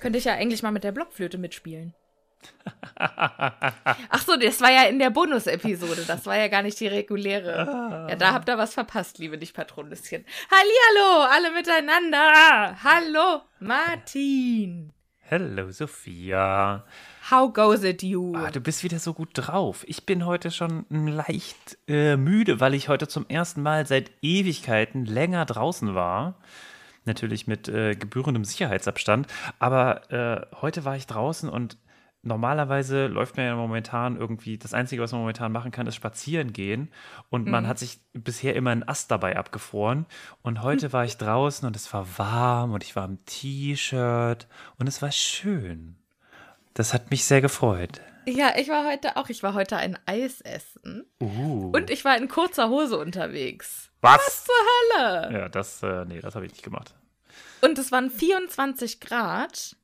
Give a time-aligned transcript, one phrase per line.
[0.00, 1.94] Könnte ich ja eigentlich mal mit der Blockflöte mitspielen.
[2.96, 6.04] Ach so, das war ja in der Bonus-Episode.
[6.06, 8.06] Das war ja gar nicht die reguläre.
[8.08, 10.24] Ja, da habt ihr was verpasst, liebe Nicht-Patronüschen.
[10.50, 12.76] Hallihallo, alle miteinander.
[12.82, 14.92] Hallo, Martin.
[15.30, 16.84] Hallo, Sophia.
[17.30, 18.34] How goes it you?
[18.34, 19.84] Ah, du bist wieder so gut drauf.
[19.86, 25.04] Ich bin heute schon leicht äh, müde, weil ich heute zum ersten Mal seit Ewigkeiten
[25.04, 26.36] länger draußen war
[27.04, 29.26] natürlich mit äh, gebührendem Sicherheitsabstand.
[29.58, 31.78] Aber äh, heute war ich draußen und
[32.22, 36.52] normalerweise läuft man ja momentan irgendwie, das Einzige, was man momentan machen kann, ist spazieren
[36.52, 36.90] gehen.
[37.30, 37.50] Und mhm.
[37.50, 40.06] man hat sich bisher immer einen Ast dabei abgefroren.
[40.42, 40.92] Und heute mhm.
[40.92, 44.46] war ich draußen und es war warm und ich war im T-Shirt
[44.78, 45.96] und es war schön.
[46.74, 48.00] Das hat mich sehr gefreut.
[48.26, 49.28] Ja, ich war heute auch.
[49.28, 51.04] Ich war heute ein Eis essen.
[51.20, 51.70] Uh.
[51.74, 53.89] Und ich war in kurzer Hose unterwegs.
[54.00, 54.18] Was?
[54.18, 55.38] Was zur Hölle?
[55.38, 56.94] Ja, das, äh, nee, das habe ich nicht gemacht.
[57.60, 59.76] Und es waren 24 Grad.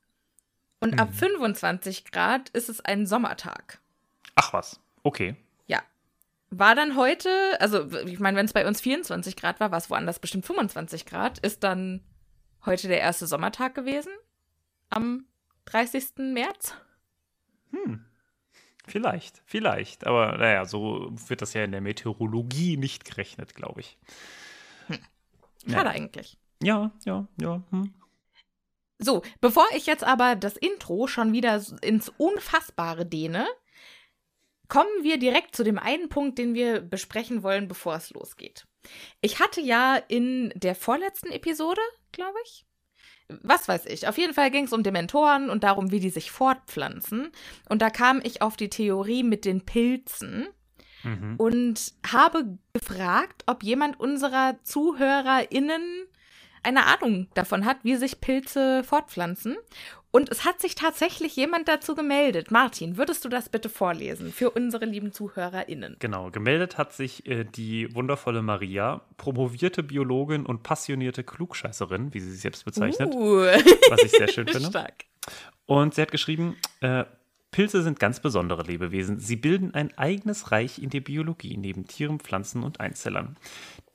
[0.81, 1.01] Und mhm.
[1.01, 3.81] ab 25 Grad ist es ein Sommertag.
[4.35, 5.37] Ach was, okay.
[5.67, 5.83] Ja.
[6.51, 9.91] War dann heute, also ich meine, wenn es bei uns 24 Grad war, war es
[9.91, 12.03] woanders bestimmt 25 Grad, ist dann
[12.65, 14.13] heute der erste Sommertag gewesen?
[14.91, 15.25] Am
[15.67, 16.19] 30.
[16.19, 16.75] März?
[17.71, 18.05] Hm.
[18.87, 20.07] Vielleicht, vielleicht.
[20.07, 23.99] Aber naja, so wird das ja in der Meteorologie nicht gerechnet, glaube ich.
[24.87, 24.99] Hm.
[25.67, 25.95] Schade ja.
[25.95, 26.39] eigentlich.
[26.63, 27.63] Ja, ja, ja.
[27.71, 27.93] Hm.
[28.99, 33.47] So, bevor ich jetzt aber das Intro schon wieder ins Unfassbare dehne,
[34.69, 38.67] kommen wir direkt zu dem einen Punkt, den wir besprechen wollen, bevor es losgeht.
[39.21, 41.81] Ich hatte ja in der vorletzten Episode,
[42.13, 42.65] glaube ich,
[43.29, 44.07] was weiß ich.
[44.09, 47.31] Auf jeden Fall ging es um Dementoren und darum, wie die sich fortpflanzen.
[47.69, 50.49] Und da kam ich auf die Theorie mit den Pilzen
[51.03, 51.35] mhm.
[51.37, 55.83] und habe gefragt, ob jemand unserer ZuhörerInnen
[56.63, 59.57] eine Ahnung davon hat, wie sich Pilze fortpflanzen.
[60.17, 62.51] Und es hat sich tatsächlich jemand dazu gemeldet.
[62.51, 65.97] Martin, würdest du das bitte vorlesen für unsere lieben ZuhörerInnen?
[65.99, 72.31] Genau, gemeldet hat sich äh, die wundervolle Maria, promovierte Biologin und passionierte Klugscheißerin, wie sie
[72.31, 73.13] sich selbst bezeichnet.
[73.15, 73.41] Uh.
[73.91, 74.71] Was ich sehr schön finde.
[74.71, 75.05] Stark.
[75.67, 77.05] Und sie hat geschrieben, äh,
[77.51, 79.19] Pilze sind ganz besondere Lebewesen.
[79.19, 83.37] Sie bilden ein eigenes Reich in der Biologie, neben Tieren, Pflanzen und Einzellern.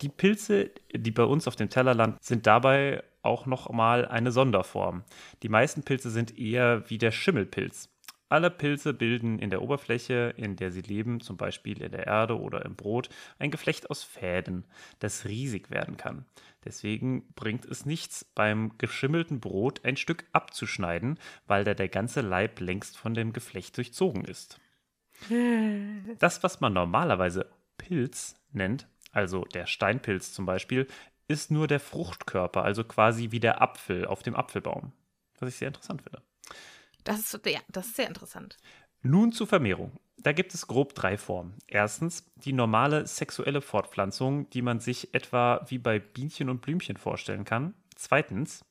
[0.01, 4.31] Die Pilze, die bei uns auf dem Teller landen, sind dabei auch noch mal eine
[4.31, 5.03] Sonderform.
[5.43, 7.89] Die meisten Pilze sind eher wie der Schimmelpilz.
[8.31, 12.39] Alle Pilze bilden in der Oberfläche, in der sie leben, zum Beispiel in der Erde
[12.39, 13.09] oder im Brot,
[13.39, 14.63] ein Geflecht aus Fäden,
[14.99, 16.23] das riesig werden kann.
[16.63, 22.61] Deswegen bringt es nichts, beim geschimmelten Brot ein Stück abzuschneiden, weil da der ganze Leib
[22.61, 24.59] längst von dem Geflecht durchzogen ist.
[26.19, 30.87] Das, was man normalerweise Pilz nennt, also der Steinpilz zum Beispiel,
[31.31, 34.91] ist nur der Fruchtkörper, also quasi wie der Apfel auf dem Apfelbaum.
[35.39, 36.21] Was ich sehr interessant finde.
[37.03, 38.57] Das ist, ja, das ist sehr interessant.
[39.01, 39.93] Nun zur Vermehrung.
[40.17, 41.55] Da gibt es grob drei Formen.
[41.65, 47.43] Erstens die normale sexuelle Fortpflanzung, die man sich etwa wie bei Bienchen und Blümchen vorstellen
[47.43, 47.73] kann.
[47.95, 48.63] Zweitens,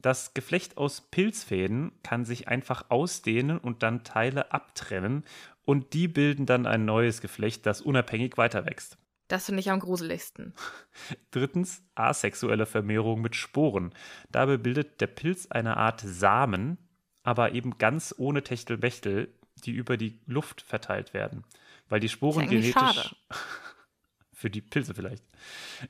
[0.00, 5.24] das Geflecht aus Pilzfäden kann sich einfach ausdehnen und dann Teile abtrennen
[5.64, 8.98] und die bilden dann ein neues Geflecht, das unabhängig weiter wächst.
[9.28, 10.54] Das finde ich am gruseligsten.
[11.30, 13.92] Drittens, asexuelle Vermehrung mit Sporen.
[14.30, 16.78] Dabei bildet der Pilz eine Art Samen,
[17.22, 19.32] aber eben ganz ohne Techtelmechtel,
[19.64, 21.44] die über die Luft verteilt werden.
[21.88, 23.14] Weil die Sporen genetisch.
[24.32, 25.24] für die Pilze vielleicht.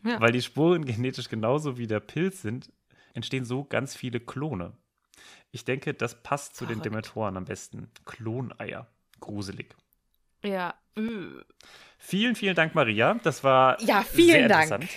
[0.04, 0.20] Ja.
[0.20, 2.72] Weil die Sporen genetisch genauso wie der Pilz sind,
[3.12, 4.72] entstehen so ganz viele Klone.
[5.50, 6.84] Ich denke, das passt zu Verrückt.
[6.84, 7.90] den Dementoren am besten.
[8.04, 8.88] Kloneier.
[9.20, 9.76] Gruselig.
[10.42, 10.74] Ja.
[11.98, 13.14] Vielen, vielen Dank, Maria.
[13.22, 14.88] Das war ja vielen Dank.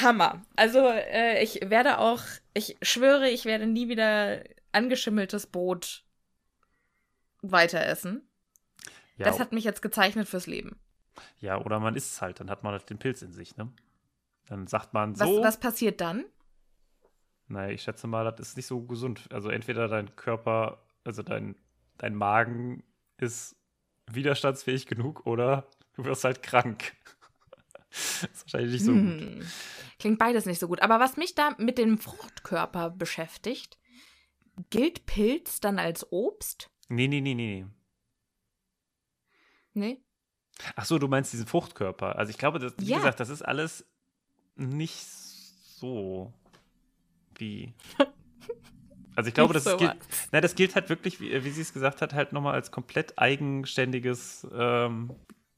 [0.00, 0.42] Hammer.
[0.56, 2.20] Also äh, ich werde auch,
[2.52, 6.04] ich schwöre, ich werde nie wieder angeschimmeltes Brot
[7.42, 8.28] weiter essen.
[9.16, 10.80] Ja, das hat mich jetzt gezeichnet fürs Leben.
[11.38, 13.72] Ja, oder man isst es halt, dann hat man halt den Pilz in sich, ne?
[14.46, 15.38] Dann sagt man so.
[15.38, 16.24] Was, was passiert dann?
[17.46, 19.28] Naja, ich schätze mal, das ist nicht so gesund.
[19.30, 21.56] Also entweder dein Körper, also dein,
[21.98, 22.82] dein Magen
[23.18, 23.56] ist
[24.10, 26.94] widerstandsfähig genug oder du wirst halt krank.
[27.90, 29.38] das ist wahrscheinlich nicht so hm.
[29.38, 29.46] gut.
[29.98, 30.82] Klingt beides nicht so gut.
[30.82, 33.78] Aber was mich da mit dem Fruchtkörper beschäftigt,
[34.70, 36.70] gilt Pilz dann als Obst?
[36.88, 37.66] Nee, nee, nee, nee.
[39.72, 40.00] Nee?
[40.76, 42.16] Ach so, du meinst diesen Fruchtkörper.
[42.16, 42.98] Also ich glaube, das, wie ja.
[42.98, 43.84] gesagt, das ist alles
[44.56, 46.32] nicht so
[47.36, 47.74] wie.
[49.16, 49.94] Also ich glaube, das, so gilt,
[50.32, 53.18] na, das gilt halt wirklich, wie, wie sie es gesagt hat, halt nochmal als komplett
[53.18, 55.14] eigenständiges ähm,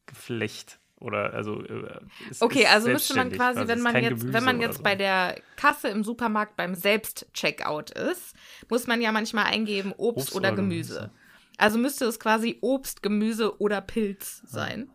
[0.07, 0.79] Geflecht.
[0.99, 2.01] Oder also äh,
[2.31, 4.79] ist, Okay, ist also müsste man quasi, also wenn man jetzt, Gemüse wenn man jetzt
[4.79, 4.83] so.
[4.83, 8.35] bei der Kasse im Supermarkt beim Selbstcheckout ist,
[8.71, 10.95] muss man ja manchmal eingeben Obst, Obst oder, oder Gemüse.
[10.95, 11.11] Gemüse.
[11.59, 14.91] Also müsste es quasi Obst, Gemüse oder Pilz sein.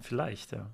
[0.00, 0.70] Vielleicht, ja.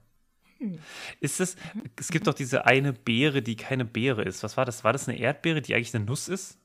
[0.59, 0.79] Hm.
[1.21, 1.57] Ist es,
[1.99, 4.43] es gibt doch diese eine Beere, die keine Beere ist.
[4.43, 4.85] Was war das?
[4.85, 6.59] War das eine Erdbeere, die eigentlich eine Nuss ist?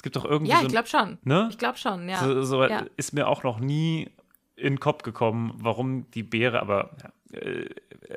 [0.00, 0.50] Es gibt doch irgendwie.
[0.50, 1.18] Ja, so ich glaube schon.
[1.24, 1.48] Ne?
[1.50, 2.24] Ich glaube schon, ja.
[2.24, 2.86] So, so ja.
[2.96, 4.08] ist mir auch noch nie
[4.56, 6.96] in den Kopf gekommen, warum die Beere, aber
[7.32, 7.66] äh,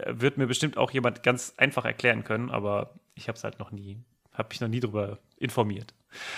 [0.08, 3.72] wird mir bestimmt auch jemand ganz einfach erklären können, aber ich habe es halt noch
[3.72, 4.00] nie,
[4.32, 5.94] habe mich noch nie drüber informiert.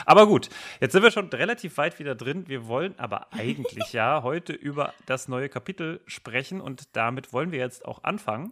[0.07, 0.49] Aber gut,
[0.79, 2.47] jetzt sind wir schon relativ weit wieder drin.
[2.47, 7.59] Wir wollen aber eigentlich ja heute über das neue Kapitel sprechen und damit wollen wir
[7.59, 8.51] jetzt auch anfangen.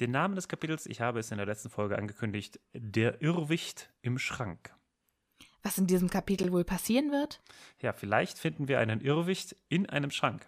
[0.00, 4.16] Den Namen des Kapitels, ich habe es in der letzten Folge angekündigt, der Irrwicht im
[4.16, 4.74] Schrank.
[5.64, 7.40] Was in diesem Kapitel wohl passieren wird?
[7.80, 10.46] Ja, vielleicht finden wir einen Irrwicht in einem Schrank.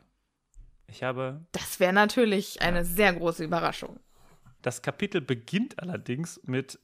[0.89, 1.41] Ich habe.
[1.53, 2.85] Das wäre natürlich eine ja.
[2.85, 3.99] sehr große Überraschung.
[4.61, 6.79] Das Kapitel beginnt allerdings mit.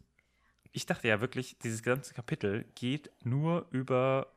[0.73, 4.33] Ich dachte ja wirklich, dieses ganze Kapitel geht nur über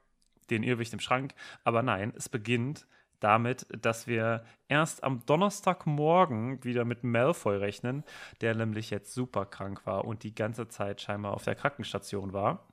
[0.49, 1.33] den Irrwicht im Schrank.
[1.63, 2.85] Aber nein, es beginnt
[3.21, 8.03] damit, dass wir erst am Donnerstagmorgen wieder mit Malfoy rechnen,
[8.41, 12.67] der nämlich jetzt super krank war und die ganze Zeit scheinbar auf der Krankenstation war.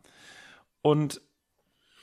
[0.82, 1.20] Und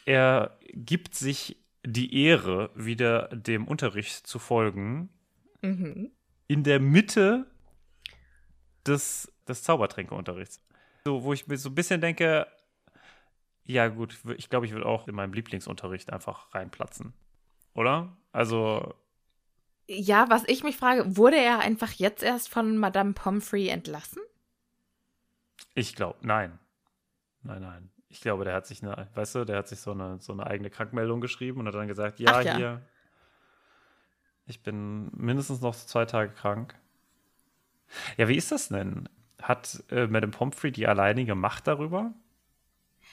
[0.05, 5.09] er gibt sich die Ehre, wieder dem Unterricht zu folgen,
[5.61, 6.11] mhm.
[6.47, 7.45] in der Mitte
[8.85, 10.61] des, des Zaubertränkeunterrichts.
[11.05, 12.47] So, wo ich mir so ein bisschen denke,
[13.63, 17.13] ja gut, ich glaube, ich würde auch in meinem Lieblingsunterricht einfach reinplatzen.
[17.75, 18.17] Oder?
[18.31, 18.95] Also.
[19.87, 24.21] Ja, was ich mich frage, wurde er einfach jetzt erst von Madame Pomfrey entlassen?
[25.75, 26.59] Ich glaube, nein.
[27.43, 27.91] Nein, nein.
[28.09, 30.47] Ich glaube, der hat sich eine, weißt du, der hat sich so eine, so eine
[30.47, 32.55] eigene Krankmeldung geschrieben und hat dann gesagt, ja, ja.
[32.55, 32.81] hier,
[34.47, 36.75] ich bin mindestens noch zwei Tage krank.
[38.17, 39.07] Ja, wie ist das denn?
[39.41, 42.13] Hat äh, Madame Pomfrey die alleinige Macht darüber?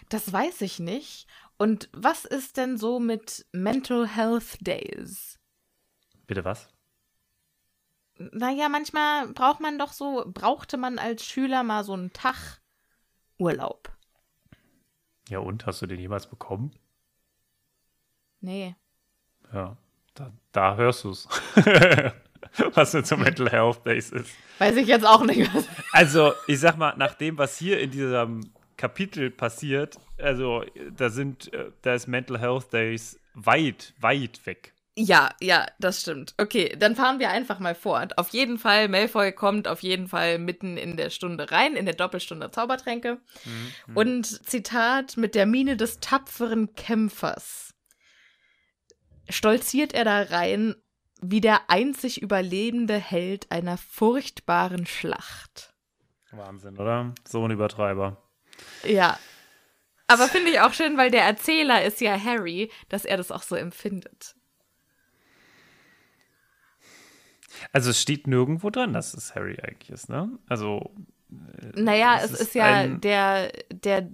[0.08, 1.26] Das weiß ich nicht.
[1.58, 5.38] Und was ist denn so mit Mental Health Days?
[6.26, 6.68] Bitte was?
[8.18, 12.60] Naja, manchmal braucht man doch so, brauchte man als Schüler mal so einen Tag
[13.38, 13.95] Urlaub.
[15.28, 16.72] Ja, und hast du den jemals bekommen?
[18.40, 18.76] Nee.
[19.52, 19.76] Ja,
[20.14, 21.28] da, da hörst du es.
[22.74, 24.30] was jetzt so Mental Health Days ist.
[24.58, 25.50] Weiß ich jetzt auch nicht.
[25.92, 30.64] also, ich sag mal, nach dem, was hier in diesem Kapitel passiert, also
[30.96, 34.74] da sind, äh, da ist Mental Health Days weit, weit weg.
[34.98, 36.34] Ja, ja, das stimmt.
[36.38, 38.16] Okay, dann fahren wir einfach mal fort.
[38.16, 41.94] Auf jeden Fall, Malfoy kommt auf jeden Fall mitten in der Stunde rein, in der
[41.94, 43.20] Doppelstunde Zaubertränke.
[43.44, 43.96] Mhm.
[43.96, 47.74] Und Zitat, mit der Miene des tapferen Kämpfers
[49.28, 50.76] stolziert er da rein
[51.20, 55.74] wie der einzig überlebende Held einer furchtbaren Schlacht.
[56.30, 57.14] Wahnsinn, oder?
[57.28, 58.22] So ein Übertreiber.
[58.84, 59.18] Ja.
[60.06, 63.42] Aber finde ich auch schön, weil der Erzähler ist ja Harry, dass er das auch
[63.42, 64.35] so empfindet.
[67.72, 70.30] Also es steht nirgendwo dran, dass es Harry eigentlich ist, ne?
[70.48, 70.90] Also.
[71.30, 74.08] Äh, naja, es, es ist, ja der, der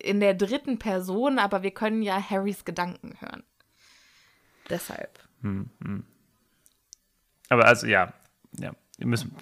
[0.00, 3.42] in der dritten Person, aber wir können ja Harrys Gedanken hören.
[4.70, 5.18] Deshalb.
[5.42, 6.04] Hm, hm.
[7.48, 8.12] Aber also ja,
[8.58, 8.72] ja.
[9.00, 9.32] Müssen,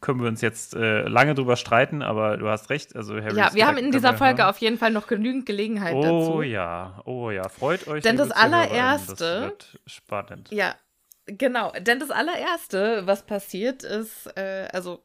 [0.00, 2.94] können wir uns jetzt äh, lange drüber streiten, aber du hast recht.
[2.94, 6.02] Also Harrys ja, wir haben in dieser Folge auf jeden Fall noch genügend Gelegenheit oh,
[6.02, 6.32] dazu.
[6.34, 8.04] Oh ja, oh ja, freut euch.
[8.04, 9.14] Denn das allererste.
[9.14, 10.52] Das wird spannend.
[10.52, 10.76] Ja,
[11.38, 15.04] Genau, denn das allererste, was passiert, ist, äh, also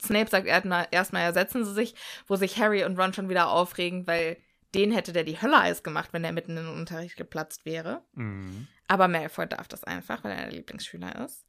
[0.00, 1.94] Snape sagt erstmal, ersetzen sie sich,
[2.26, 4.36] wo sich Harry und Ron schon wieder aufregen, weil
[4.74, 8.02] den hätte der die Hölle Eis gemacht, wenn er mitten in den Unterricht geplatzt wäre.
[8.12, 8.68] Mhm.
[8.88, 11.46] Aber Malfoy darf das einfach, weil er der Lieblingsschüler ist.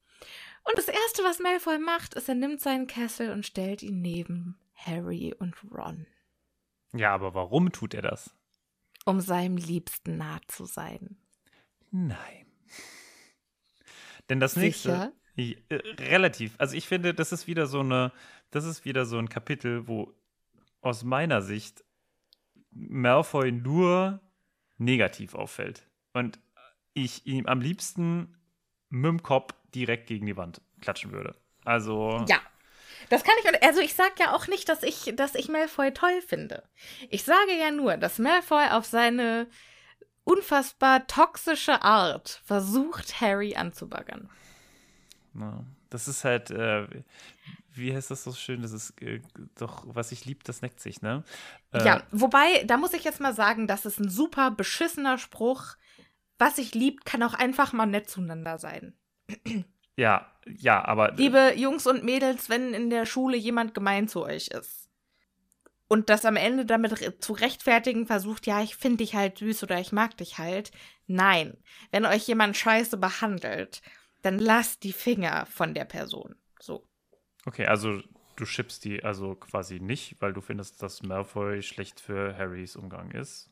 [0.63, 4.57] Und das Erste, was Malfoy macht, ist, er nimmt seinen Kessel und stellt ihn neben
[4.75, 6.07] Harry und Ron.
[6.93, 8.33] Ja, aber warum tut er das?
[9.07, 11.17] um seinem Liebsten nah zu sein.
[11.91, 12.46] Nein.
[14.29, 14.89] Denn das nächste.
[14.89, 15.11] Sicher?
[15.69, 16.55] Äh, relativ.
[16.57, 18.11] Also ich finde, das ist wieder so eine,
[18.51, 20.13] das ist wieder so ein Kapitel, wo
[20.81, 21.83] aus meiner Sicht
[22.71, 24.19] Malfoy nur
[24.77, 25.87] negativ auffällt.
[26.13, 26.39] Und
[26.93, 28.35] ich ihm am liebsten
[28.89, 31.35] mit dem Kopf direkt gegen die Wand klatschen würde.
[31.63, 32.25] Also.
[32.27, 32.39] Ja.
[33.09, 36.21] Das kann ich, also ich sage ja auch nicht, dass ich, dass ich Malfoy toll
[36.25, 36.63] finde.
[37.09, 39.47] Ich sage ja nur, dass Malfoy auf seine
[40.27, 44.29] unfassbar toxische Art versucht, Harry anzubaggern.
[45.33, 45.65] No.
[45.89, 46.85] Das ist halt, äh,
[47.73, 48.61] wie heißt das so schön?
[48.61, 49.21] Das ist äh,
[49.57, 51.23] doch, was ich lieb, das neckt sich, ne?
[51.71, 55.75] Äh, ja, wobei, da muss ich jetzt mal sagen, das ist ein super beschissener Spruch.
[56.37, 58.93] Was ich liebt, kann auch einfach mal nett zueinander sein.
[59.95, 61.13] Ja, ja, aber.
[61.13, 64.86] Liebe Jungs und Mädels, wenn in der Schule jemand gemein zu euch ist
[65.87, 69.79] und das am Ende damit zu rechtfertigen versucht, ja, ich finde dich halt süß oder
[69.79, 70.71] ich mag dich halt.
[71.07, 71.57] Nein,
[71.91, 73.81] wenn euch jemand scheiße behandelt,
[74.21, 76.35] dann lasst die Finger von der Person.
[76.59, 76.85] So.
[77.45, 78.01] Okay, also
[78.35, 83.11] du schippst die also quasi nicht, weil du findest, dass Malfoy schlecht für Harrys Umgang
[83.11, 83.49] ist.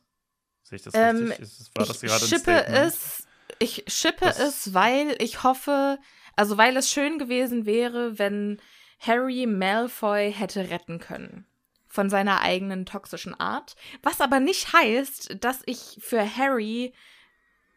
[0.64, 1.40] Sehe ich das ähm, richtig?
[1.40, 3.28] Ist, war das ich gerade schippe es,
[3.60, 6.00] ich schippe es, weil ich hoffe,
[6.36, 8.62] also weil es schön gewesen wäre, wenn
[9.00, 11.48] Harry Malfoy hätte retten können
[11.96, 13.76] von seiner eigenen toxischen Art.
[14.04, 16.94] Was aber nicht heißt, dass ich für Harry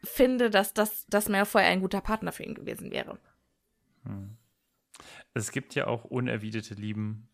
[0.03, 3.17] finde, dass das dass Malfoy ein guter Partner für ihn gewesen wäre.
[4.03, 4.37] Hm.
[5.33, 7.27] Es gibt ja auch unerwiderte Lieben.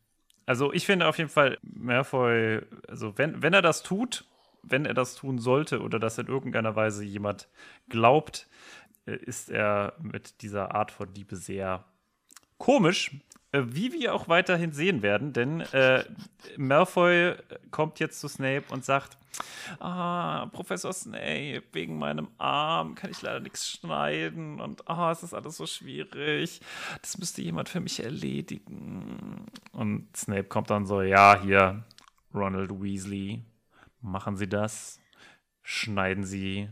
[0.45, 4.25] Also ich finde auf jeden Fall Malfoy, also wenn, wenn er das tut,
[4.61, 7.47] wenn er das tun sollte oder dass in irgendeiner Weise jemand
[7.89, 8.47] glaubt,
[9.07, 11.85] äh, ist er mit dieser Art von Liebe sehr
[12.57, 13.11] komisch,
[13.63, 16.03] wie wir auch weiterhin sehen werden, denn äh,
[16.57, 17.35] Malfoy
[17.71, 19.17] kommt jetzt zu Snape und sagt,
[19.79, 25.33] ah, Professor Snape, wegen meinem Arm kann ich leider nichts schneiden und ah, es ist
[25.33, 26.61] alles so schwierig.
[27.01, 29.45] Das müsste jemand für mich erledigen.
[29.71, 31.83] Und Snape kommt dann so, ja, hier,
[32.33, 33.43] Ronald Weasley,
[34.01, 34.99] machen Sie das,
[35.61, 36.69] schneiden Sie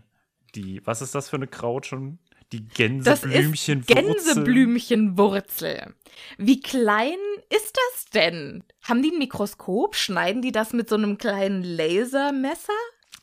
[0.56, 2.20] die, was ist das für eine Kraut schon?
[2.54, 3.96] Die Gänseblümchenwurzel.
[3.96, 5.96] Gänseblümchenwurzel.
[6.38, 7.18] Wie klein
[7.50, 8.64] ist das denn?
[8.84, 9.96] Haben die ein Mikroskop?
[9.96, 12.74] Schneiden die das mit so einem kleinen Lasermesser?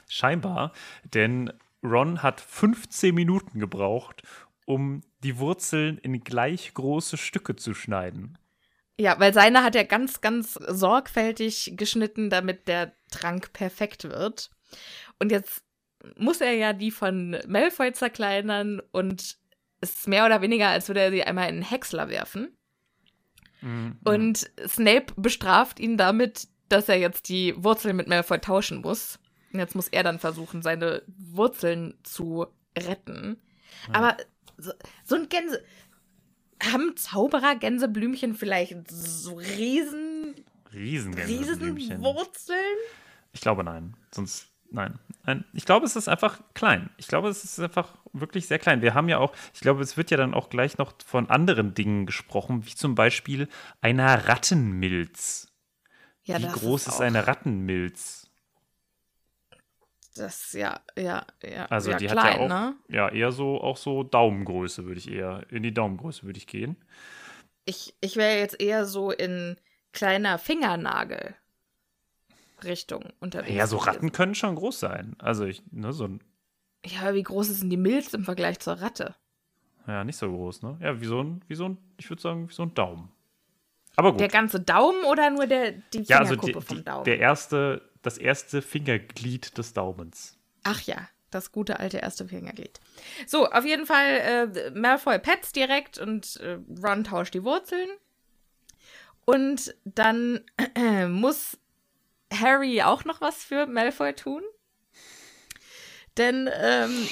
[0.09, 0.73] Scheinbar,
[1.05, 1.53] denn
[1.85, 4.23] Ron hat 15 Minuten gebraucht,
[4.67, 8.37] um die Wurzeln in gleich große Stücke zu schneiden.
[8.99, 14.51] Ja, weil seine hat er ganz, ganz sorgfältig geschnitten, damit der Trank perfekt wird.
[15.21, 15.63] Und jetzt
[16.16, 19.37] muss er ja die von Malfoy zerkleinern und
[19.80, 22.57] es ist mehr oder weniger, als würde er sie einmal in einen Häcksler werfen.
[23.61, 23.99] Mhm.
[24.04, 29.19] Und Snape bestraft ihn damit, dass er jetzt die Wurzeln mit Malfoy tauschen muss.
[29.52, 32.47] Und jetzt muss er dann versuchen, seine Wurzeln zu
[32.78, 33.40] retten.
[33.88, 33.95] Ja.
[33.95, 34.16] Aber
[34.57, 34.73] so,
[35.04, 35.62] so, ein Gänse.
[36.62, 40.35] Haben Zauberer Gänseblümchen vielleicht so riesen.
[40.73, 41.97] Riesengänseblümchen.
[41.97, 42.76] Riesenwurzeln?
[43.33, 43.97] Ich glaube nein.
[44.14, 44.99] Sonst nein.
[45.25, 45.45] nein.
[45.53, 46.91] Ich glaube, es ist einfach klein.
[46.97, 48.83] Ich glaube, es ist einfach wirklich sehr klein.
[48.83, 51.75] Wir haben ja auch, ich glaube, es wird ja dann auch gleich noch von anderen
[51.75, 53.49] Dingen gesprochen, wie zum Beispiel
[53.81, 55.49] einer Rattenmilz.
[56.23, 58.31] Ja, wie groß ist, ist eine Rattenmilz?
[60.17, 61.67] Das ja, ja, ja.
[61.67, 62.75] Also ja, die klein, hat ja auch, ne?
[62.89, 66.77] ja eher so auch so Daumengröße würde ich eher in die Daumengröße würde ich gehen.
[67.65, 69.57] Ich ich wäre jetzt eher so in
[69.93, 71.35] kleiner Fingernagel
[72.64, 73.55] Richtung unterwegs.
[73.55, 75.17] Ja, so Ratten können schon groß sein.
[75.19, 76.21] Also ich, ne, so ein.
[76.85, 79.14] Ja, aber wie groß ist denn die Milz im Vergleich zur Ratte?
[79.87, 80.79] Ja, nicht so groß, ne?
[80.81, 83.11] Ja, wie so ein, wie so ein, ich würde sagen, wie so ein Daumen.
[83.97, 84.21] Aber gut.
[84.21, 87.05] Der ganze Daumen oder nur der, die ja, also die, vom Daumen?
[87.05, 90.38] Der erste, das erste Fingerglied des Daumens.
[90.62, 92.81] Ach ja, das gute alte erste Fingerglied.
[93.26, 94.07] So, auf jeden Fall,
[94.55, 97.88] äh, Malfoy petzt direkt und äh, Ron tauscht die Wurzeln.
[99.25, 100.40] Und dann
[100.75, 101.59] äh, muss
[102.33, 104.43] Harry auch noch was für Malfoy tun?
[106.17, 107.09] Denn ähm,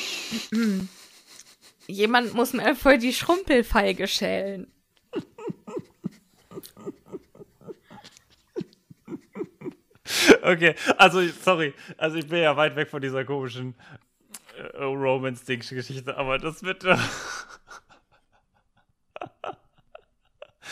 [1.87, 4.73] jemand muss Malfoy die Schrumpelfeige schälen.
[10.43, 13.75] Okay, also sorry, also ich bin ja weit weg von dieser komischen
[14.57, 16.97] äh, Romance-Ding-Geschichte, aber das wird äh,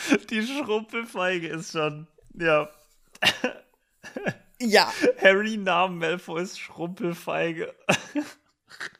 [0.29, 2.69] die Schrumpelfeige ist schon, ja.
[4.59, 4.91] Ja.
[5.21, 7.73] Harry nahm Malfoys Schrumpelfeige.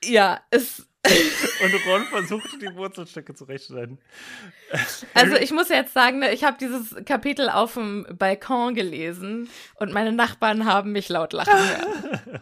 [0.04, 0.88] Ja, es.
[1.62, 4.00] Und Ron versuchte die Wurzelstücke zurechtschneiden.
[5.14, 9.94] Also ich muss jetzt sagen, ne, ich habe dieses Kapitel auf dem Balkon gelesen und
[9.94, 12.42] meine Nachbarn haben mich laut lachen hören.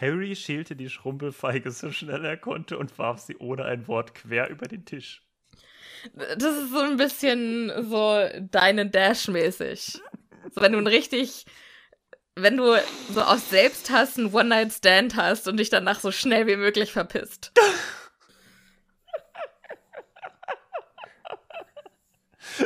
[0.00, 4.50] Harry schälte die Schrumpelfeige so schnell er konnte und warf sie ohne ein Wort quer
[4.50, 5.22] über den Tisch.
[6.14, 10.00] Das ist so ein bisschen so deine Dash-mäßig.
[10.54, 11.46] So, wenn du ein richtig,
[12.34, 12.76] wenn du
[13.10, 17.52] so aus Selbsthass einen One-Night-Stand hast und dich danach so schnell wie möglich verpisst.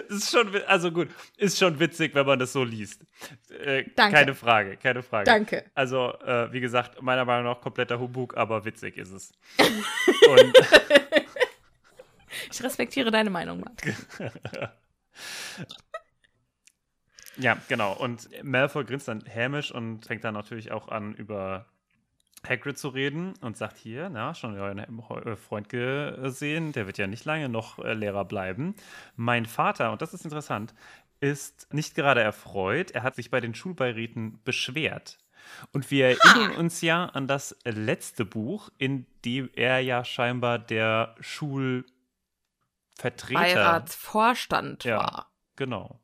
[0.08, 3.02] ist schon, also gut, ist schon witzig, wenn man das so liest.
[3.50, 4.16] Äh, Danke.
[4.16, 5.24] Keine Frage, keine Frage.
[5.24, 5.64] Danke.
[5.74, 9.32] Also, äh, wie gesagt, meiner Meinung nach kompletter Humbug, aber witzig ist es.
[12.52, 13.82] Ich respektiere deine Meinung, Matt.
[17.36, 17.92] ja, genau.
[17.94, 21.66] Und Malfoy grinst dann hämisch und fängt dann natürlich auch an, über
[22.46, 27.06] Hagrid zu reden und sagt hier, na, schon euren äh, Freund gesehen, der wird ja
[27.06, 28.74] nicht lange noch äh, Lehrer bleiben.
[29.16, 30.74] Mein Vater, und das ist interessant,
[31.20, 35.18] ist nicht gerade erfreut, er hat sich bei den Schulbeiräten beschwert.
[35.72, 41.14] Und wir erinnern uns ja an das letzte Buch, in dem er ja scheinbar der
[41.20, 41.86] Schulvertreter,
[43.32, 45.30] Beiratsvorstand ja, war.
[45.54, 46.00] Genau.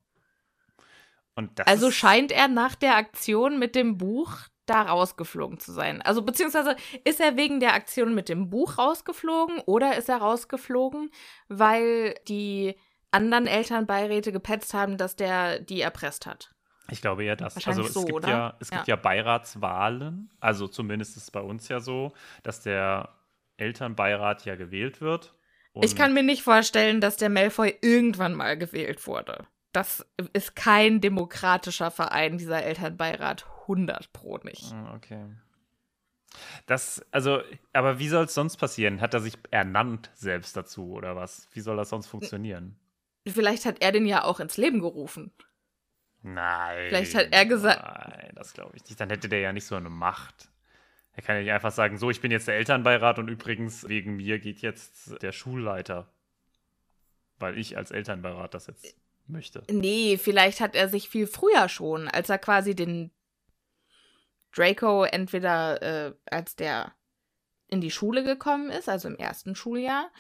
[1.65, 6.03] Also scheint er nach der Aktion mit dem Buch da rausgeflogen zu sein.
[6.03, 11.11] Also beziehungsweise ist er wegen der Aktion mit dem Buch rausgeflogen oder ist er rausgeflogen,
[11.49, 12.77] weil die
[13.11, 16.55] anderen Elternbeiräte gepetzt haben, dass der die erpresst hat?
[16.91, 17.67] Ich glaube eher das.
[17.67, 18.95] Also es so, gibt ja, es gibt ja.
[18.95, 20.31] ja Beiratswahlen.
[20.41, 22.13] Also zumindest ist es bei uns ja so,
[22.43, 23.09] dass der
[23.57, 25.35] Elternbeirat ja gewählt wird.
[25.81, 29.47] ich kann mir nicht vorstellen, dass der Malfoy irgendwann mal gewählt wurde.
[29.73, 33.47] Das ist kein demokratischer Verein, dieser Elternbeirat.
[33.63, 34.73] 100 Pro nicht.
[34.73, 35.25] Ah, okay.
[36.67, 39.01] Das, also, aber wie soll es sonst passieren?
[39.01, 41.49] Hat er sich ernannt selbst dazu oder was?
[41.53, 42.77] Wie soll das sonst funktionieren?
[43.27, 45.33] Vielleicht hat er den ja auch ins Leben gerufen.
[46.23, 46.89] Nein.
[46.89, 47.83] Vielleicht hat er gesagt.
[47.83, 48.99] Nein, das glaube ich nicht.
[48.99, 50.51] Dann hätte der ja nicht so eine Macht.
[51.15, 54.17] Er kann ja nicht einfach sagen, so, ich bin jetzt der Elternbeirat und übrigens wegen
[54.17, 56.11] mir geht jetzt der Schulleiter.
[57.39, 58.97] Weil ich als Elternbeirat das jetzt
[59.33, 59.65] möchte.
[59.71, 63.11] Nee, vielleicht hat er sich viel früher schon, als er quasi den
[64.55, 66.93] Draco entweder äh, als der
[67.69, 70.11] in die Schule gekommen ist, also im ersten Schuljahr,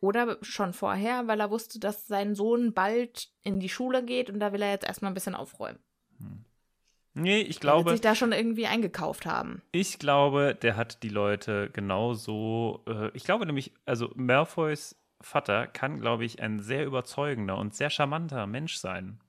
[0.00, 4.40] oder schon vorher, weil er wusste, dass sein Sohn bald in die Schule geht und
[4.40, 5.78] da will er jetzt erstmal ein bisschen aufräumen.
[6.18, 6.44] Hm.
[7.14, 7.84] Nee, ich glaube.
[7.84, 9.62] Wird sich da schon irgendwie eingekauft haben.
[9.72, 12.82] Ich glaube, der hat die Leute genauso.
[12.86, 17.90] Äh, ich glaube nämlich, also Malfoys Vater kann, glaube ich, ein sehr überzeugender und sehr
[17.90, 19.20] charmanter Mensch sein.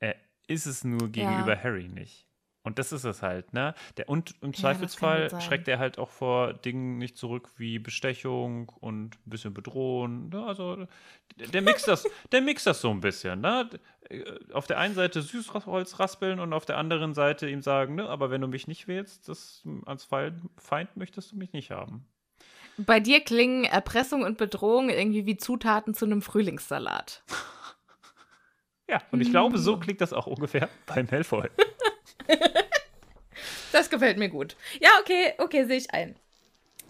[0.00, 1.62] Er ist es nur gegenüber ja.
[1.62, 2.26] Harry nicht.
[2.64, 3.74] Und das ist es halt, ne?
[3.98, 8.70] Der, und im Zweifelsfall ja, schreckt er halt auch vor Dingen nicht zurück wie Bestechung
[8.80, 10.30] und ein bisschen bedrohen.
[10.30, 10.46] Ne?
[10.46, 10.86] Also
[11.36, 13.68] der mixt das, der mixt das so ein bisschen, ne?
[14.54, 18.30] Auf der einen Seite Süßholz raspeln und auf der anderen Seite ihm sagen, ne, aber
[18.30, 22.06] wenn du mich nicht wählst, das als Feind möchtest du mich nicht haben.
[22.76, 27.22] Bei dir klingen Erpressung und Bedrohung irgendwie wie Zutaten zu einem Frühlingssalat.
[28.88, 31.48] ja, und ich glaube, so klingt das auch ungefähr beim Malfoy.
[33.72, 34.56] das gefällt mir gut.
[34.80, 36.16] Ja, okay, okay, sehe ich ein.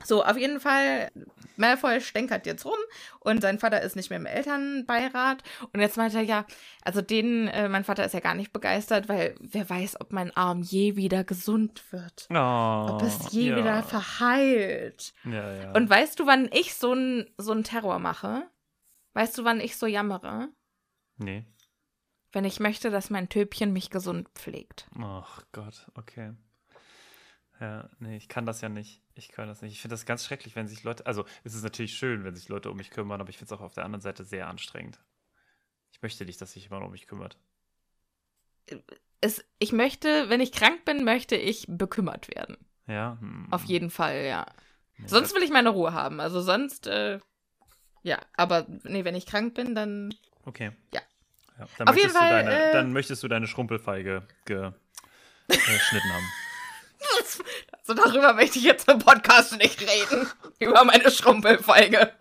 [0.05, 1.11] So, auf jeden Fall,
[1.57, 2.79] Malfoy stänkert jetzt rum
[3.21, 5.43] und sein Vater ist nicht mehr im Elternbeirat.
[5.73, 6.47] Und jetzt meint er, ja,
[6.83, 10.37] also den, äh, mein Vater ist ja gar nicht begeistert, weil wer weiß, ob mein
[10.37, 12.27] Arm je wieder gesund wird.
[12.31, 13.57] Oh, ob es je ja.
[13.57, 15.15] wieder verheilt.
[15.25, 15.73] Ja, ja.
[15.73, 18.43] Und weißt du, wann ich so einen so Terror mache?
[19.15, 20.49] Weißt du, wann ich so jammere?
[21.17, 21.47] Nee
[22.35, 24.89] wenn ich möchte, dass mein Töpchen mich gesund pflegt.
[25.01, 26.33] Ach Gott, okay.
[27.61, 29.01] Ja, nee, ich kann das ja nicht.
[29.15, 29.73] Ich kann das nicht.
[29.73, 32.49] Ich finde das ganz schrecklich, wenn sich Leute, also es ist natürlich schön, wenn sich
[32.49, 34.99] Leute um mich kümmern, aber ich finde es auch auf der anderen Seite sehr anstrengend.
[35.93, 37.39] Ich möchte nicht, dass sich jemand um mich kümmert.
[39.21, 42.57] Es, ich möchte, wenn ich krank bin, möchte ich bekümmert werden.
[42.87, 43.19] Ja.
[43.21, 43.47] Hm.
[43.53, 44.47] Auf jeden Fall, ja.
[44.97, 46.21] Nee, sonst will ich meine Ruhe haben.
[46.21, 47.21] Also sonst, äh,
[48.03, 50.15] ja, aber nee, wenn ich krank bin, dann.
[50.45, 50.73] Okay.
[50.93, 51.01] Ja.
[51.59, 56.29] Ja, dann, Auf jeden Fall, deine, äh, dann möchtest du deine Schrumpelfeige geschnitten haben.
[57.73, 60.29] Also darüber möchte ich jetzt im Podcast nicht reden.
[60.59, 62.13] Über meine Schrumpelfeige.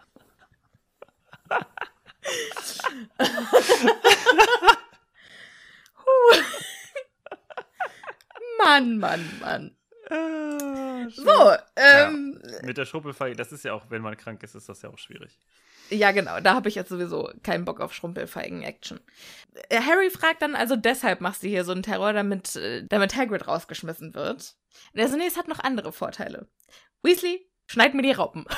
[8.57, 9.75] Mann, Mann, Mann.
[10.09, 14.55] Ah, so, ähm, ja, mit der Schrumpelfeige, das ist ja auch, wenn man krank ist,
[14.55, 15.39] ist das ja auch schwierig.
[15.89, 16.39] Ja, genau.
[16.39, 18.99] Da habe ich jetzt sowieso keinen Bock auf Schrumpelfeigen-Action.
[19.69, 23.15] Äh, Harry fragt dann also, deshalb machst du hier so einen Terror, damit, äh, damit
[23.15, 24.55] Hagrid rausgeschmissen wird.
[24.93, 26.47] Und er so, nee, es hat noch andere Vorteile.
[27.01, 28.45] Weasley, schneid mir die Raupen.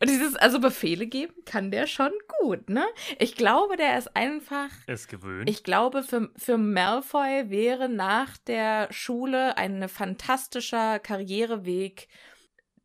[0.00, 2.86] Und dieses, also Befehle geben, kann der schon gut, ne?
[3.18, 4.68] Ich glaube, der ist einfach.
[4.86, 5.50] Ist gewöhnt.
[5.50, 12.08] Ich glaube, für, für Malfoy wäre nach der Schule ein fantastischer Karriereweg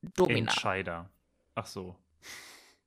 [0.01, 0.39] Domina.
[0.51, 1.09] Entscheider.
[1.53, 1.95] Ach so.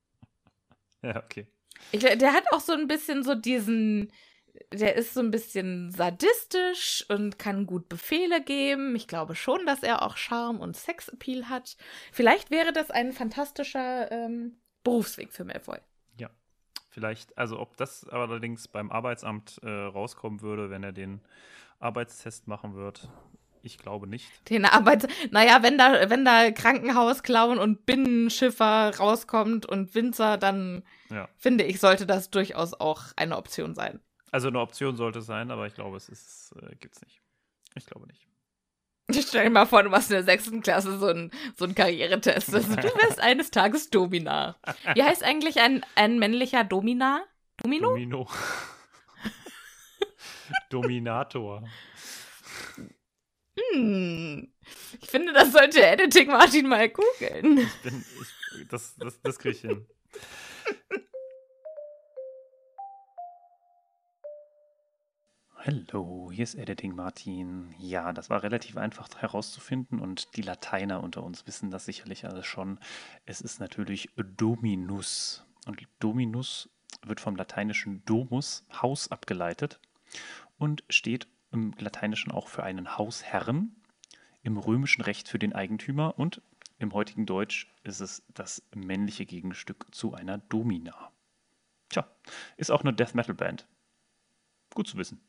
[1.02, 1.46] ja, okay.
[1.92, 4.12] Ich, der hat auch so ein bisschen so diesen,
[4.72, 8.94] der ist so ein bisschen sadistisch und kann gut Befehle geben.
[8.96, 11.76] Ich glaube schon, dass er auch Charme und Sexappeal hat.
[12.12, 15.78] Vielleicht wäre das ein fantastischer ähm, Berufsweg für Malfoy.
[16.18, 16.30] Ja,
[16.90, 17.36] vielleicht.
[17.38, 21.20] Also ob das allerdings beim Arbeitsamt äh, rauskommen würde, wenn er den
[21.78, 23.08] Arbeitstest machen wird,
[23.66, 24.30] ich glaube nicht.
[24.48, 31.28] Den Arbeits naja, wenn da, wenn da Krankenhausklauen und Binnenschiffer rauskommt und Winzer, dann ja.
[31.36, 34.00] finde ich, sollte das durchaus auch eine Option sein.
[34.36, 37.22] Also eine Option sollte es sein, aber ich glaube, es ist, äh, gibt's nicht.
[37.74, 38.28] Ich glaube nicht.
[39.08, 42.54] Ich stell dir mal vor, du machst in der sechsten Klasse so einen so Karrieretest.
[42.54, 44.56] Also, du wirst eines Tages Domina.
[44.92, 47.24] Wie heißt eigentlich ein, ein männlicher Domina?
[47.56, 47.88] Domino?
[47.88, 48.28] Domino.
[50.68, 51.66] Dominator.
[53.72, 54.52] Hm.
[55.00, 57.56] Ich finde, das sollte Editing Martin mal googeln.
[57.56, 59.86] Ich bin, ich, das, das, das kriege ich hin.
[65.66, 67.74] Hallo, hier ist Editing Martin.
[67.80, 72.46] Ja, das war relativ einfach herauszufinden und die Lateiner unter uns wissen das sicherlich alles
[72.46, 72.78] schon.
[73.24, 75.44] Es ist natürlich Dominus.
[75.66, 76.68] Und Dominus
[77.04, 79.80] wird vom lateinischen Domus, Haus, abgeleitet
[80.56, 83.74] und steht im Lateinischen auch für einen Hausherrn,
[84.44, 86.42] im römischen Recht für den Eigentümer und
[86.78, 91.10] im heutigen Deutsch ist es das männliche Gegenstück zu einer Domina.
[91.88, 92.06] Tja,
[92.56, 93.66] ist auch eine Death Metal Band.
[94.72, 95.25] Gut zu wissen.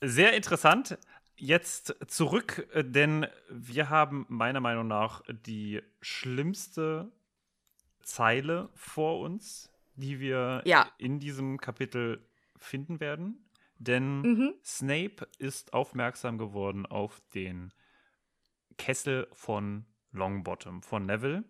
[0.00, 0.98] Sehr interessant.
[1.36, 7.10] Jetzt zurück, denn wir haben meiner Meinung nach die schlimmste
[8.02, 10.86] Zeile vor uns die wir ja.
[10.98, 12.24] in diesem Kapitel
[12.56, 13.44] finden werden.
[13.78, 14.54] Denn mhm.
[14.64, 17.72] Snape ist aufmerksam geworden auf den
[18.78, 21.44] Kessel von Longbottom, von Neville.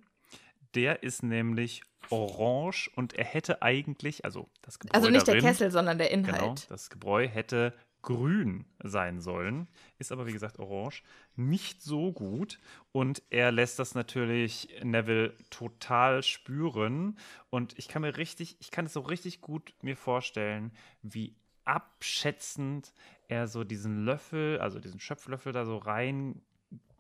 [0.75, 5.51] Der ist nämlich orange und er hätte eigentlich, also das Gebräu Also nicht darin, der
[5.51, 6.41] Kessel, sondern der Inhalt.
[6.41, 7.73] Genau, das Gebräu hätte
[8.07, 9.67] grün sein sollen,
[9.99, 11.03] ist aber wie gesagt orange,
[11.35, 12.61] nicht so gut.
[12.93, 17.19] Und er lässt das natürlich Neville total spüren.
[17.51, 20.71] Und ich kann mir richtig, ich kann es so richtig gut mir vorstellen,
[21.03, 22.95] wie abschätzend
[23.27, 26.41] er so diesen Löffel, also diesen Schöpflöffel da so rein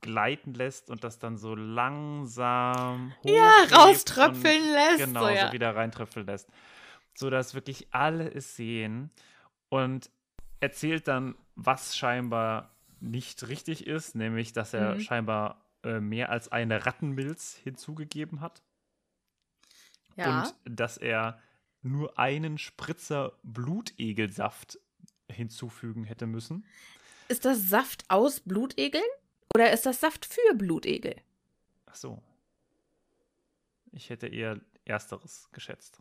[0.01, 5.53] gleiten lässt und das dann so langsam ja rauströpfeln lässt genau so, ja.
[5.53, 6.49] wieder reintröpfeln lässt.
[7.15, 9.11] So dass wirklich alle es sehen.
[9.69, 10.11] Und
[10.61, 15.01] erzählt dann, was scheinbar nicht richtig ist, nämlich, dass er mhm.
[15.01, 18.63] scheinbar äh, mehr als eine Rattenmilz hinzugegeben hat.
[20.17, 20.43] Ja.
[20.43, 21.41] Und dass er
[21.83, 24.79] nur einen Spritzer Blutegelsaft
[25.31, 26.65] hinzufügen hätte müssen.
[27.29, 29.05] Ist das Saft aus Blutegeln
[29.55, 31.17] oder ist das Saft für Blutegel?
[31.87, 32.23] Ach so.
[33.93, 36.01] Ich hätte eher ersteres geschätzt.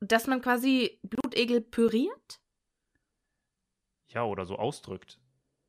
[0.00, 2.40] Dass man quasi Blutegel püriert?
[4.08, 5.18] Ja, oder so ausdrückt.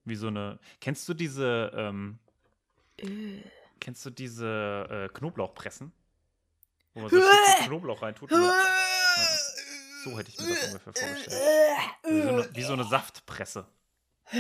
[0.06, 0.60] Wie so eine.
[0.82, 2.20] Kennst du diese, ähm,
[2.98, 3.42] äh.
[3.80, 5.92] kennst du diese äh, Knoblauchpressen?
[6.94, 8.32] Wo man so ein Knoblauch reintut.
[8.32, 8.66] Ja,
[10.04, 11.42] so hätte ich mir das ungefähr vorgestellt.
[12.04, 13.68] Wie so eine, wie so eine Saftpresse.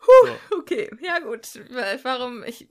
[0.00, 0.58] so.
[0.58, 1.60] Okay, ja gut.
[2.02, 2.68] Warum ich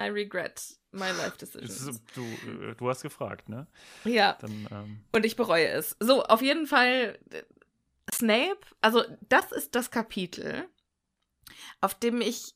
[0.00, 2.02] I regret my life decisions.
[2.14, 3.66] Du, äh, du hast gefragt, ne?
[4.04, 4.38] Ja.
[4.40, 5.04] Dann, ähm...
[5.12, 5.96] Und ich bereue es.
[6.00, 7.18] So, auf jeden Fall,
[8.12, 10.68] Snape, also das ist das Kapitel,
[11.80, 12.54] auf dem ich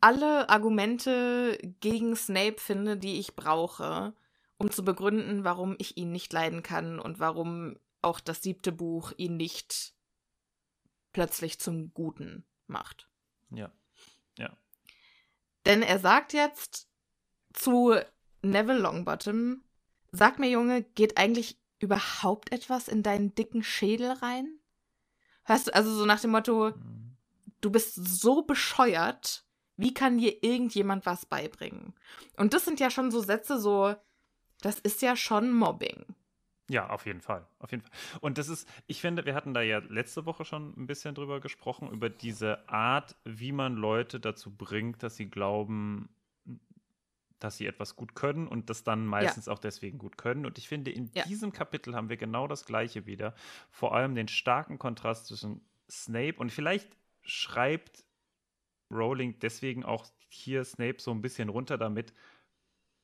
[0.00, 4.14] alle Argumente gegen Snape finde, die ich brauche,
[4.58, 9.12] um zu begründen, warum ich ihn nicht leiden kann und warum auch das siebte Buch
[9.16, 9.94] ihn nicht
[11.12, 13.08] plötzlich zum Guten macht.
[13.50, 13.58] Ja.
[13.58, 13.70] Ja.
[15.66, 16.88] Denn er sagt jetzt
[17.52, 17.94] zu
[18.42, 19.62] Neville Longbottom,
[20.10, 24.58] sag mir, Junge, geht eigentlich überhaupt etwas in deinen dicken Schädel rein?
[25.44, 26.72] Hörst du, also so nach dem Motto,
[27.60, 29.44] du bist so bescheuert,
[29.76, 31.94] wie kann dir irgendjemand was beibringen?
[32.36, 33.94] Und das sind ja schon so Sätze, so,
[34.60, 36.04] das ist ja schon Mobbing.
[36.68, 37.46] Ja, auf jeden Fall.
[37.58, 37.92] Auf jeden Fall.
[38.20, 41.40] Und das ist, ich finde, wir hatten da ja letzte Woche schon ein bisschen drüber
[41.40, 46.08] gesprochen, über diese Art, wie man Leute dazu bringt, dass sie glauben,
[47.38, 49.52] dass sie etwas gut können und das dann meistens ja.
[49.52, 50.46] auch deswegen gut können.
[50.46, 51.24] Und ich finde, in ja.
[51.24, 53.34] diesem Kapitel haben wir genau das Gleiche wieder.
[53.70, 58.04] Vor allem den starken Kontrast zwischen Snape und vielleicht schreibt
[58.90, 62.14] Rowling deswegen auch hier Snape so ein bisschen runter, damit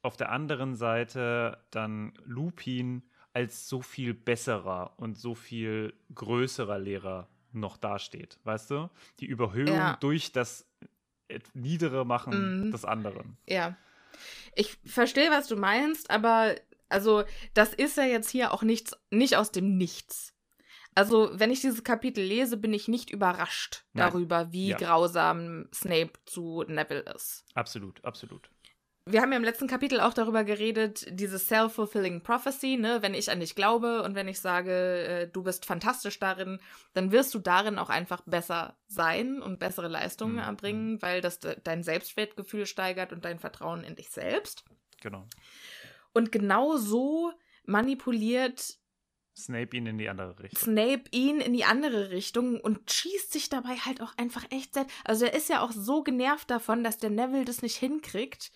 [0.03, 7.29] auf der anderen Seite dann Lupin als so viel besserer und so viel größerer Lehrer
[7.53, 8.91] noch dasteht, weißt du?
[9.21, 9.97] Die Überhöhung ja.
[10.01, 10.67] durch das
[11.55, 12.71] Niedere machen mhm.
[12.71, 13.37] des anderen.
[13.47, 13.77] Ja.
[14.55, 16.55] Ich verstehe, was du meinst, aber
[16.89, 20.35] also das ist ja jetzt hier auch nichts, nicht aus dem Nichts.
[20.95, 24.11] Also, wenn ich dieses Kapitel lese, bin ich nicht überrascht Nein.
[24.11, 24.77] darüber, wie ja.
[24.77, 27.45] grausam Snape zu Neville ist.
[27.55, 28.51] Absolut, absolut
[29.11, 32.99] wir haben ja im letzten Kapitel auch darüber geredet, diese self-fulfilling prophecy, ne?
[33.01, 36.61] Wenn ich an dich glaube und wenn ich sage, äh, du bist fantastisch darin,
[36.95, 40.39] dann wirst du darin auch einfach besser sein und bessere Leistungen mhm.
[40.41, 41.03] erbringen, mhm.
[41.03, 44.65] weil das dein Selbstwertgefühl steigert und dein Vertrauen in dich selbst.
[45.01, 45.27] Genau.
[46.13, 47.33] Und genau so
[47.65, 48.79] manipuliert
[49.37, 50.59] Snape ihn in die andere Richtung.
[50.59, 54.87] Snape ihn in die andere Richtung und schießt sich dabei halt auch einfach echt sehr.
[55.05, 58.51] Also er ist ja auch so genervt davon, dass der Neville das nicht hinkriegt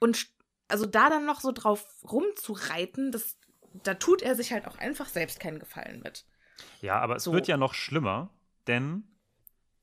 [0.00, 0.28] und
[0.68, 3.36] also da dann noch so drauf rumzureiten, das,
[3.82, 6.26] da tut er sich halt auch einfach selbst keinen Gefallen mit.
[6.80, 7.32] Ja, aber es so.
[7.32, 8.30] wird ja noch schlimmer,
[8.66, 9.04] denn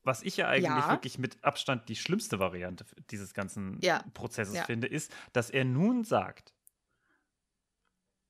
[0.04, 0.90] was ich ja eigentlich ja.
[0.90, 4.02] wirklich mit Abstand die schlimmste Variante dieses ganzen ja.
[4.14, 4.64] Prozesses ja.
[4.64, 6.54] finde, ist, dass er nun sagt,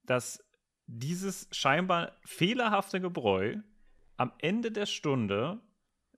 [0.02, 0.44] dass
[0.86, 3.58] dieses scheinbar fehlerhafte Gebräu
[4.16, 5.60] am Ende der Stunde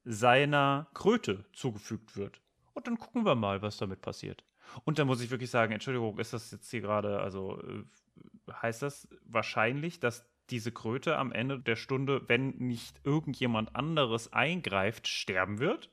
[0.04, 2.40] seiner Kröte zugefügt wird.
[2.72, 4.44] Und dann gucken wir mal, was damit passiert.
[4.84, 7.84] Und da muss ich wirklich sagen, Entschuldigung, ist das jetzt hier gerade, also äh,
[8.52, 15.08] heißt das wahrscheinlich, dass diese Kröte am Ende der Stunde, wenn nicht irgendjemand anderes eingreift,
[15.08, 15.90] sterben wird?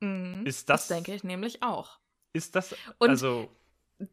[0.00, 2.00] Mhm, ist das, das denke ich nämlich auch.
[2.32, 3.50] Ist das Und also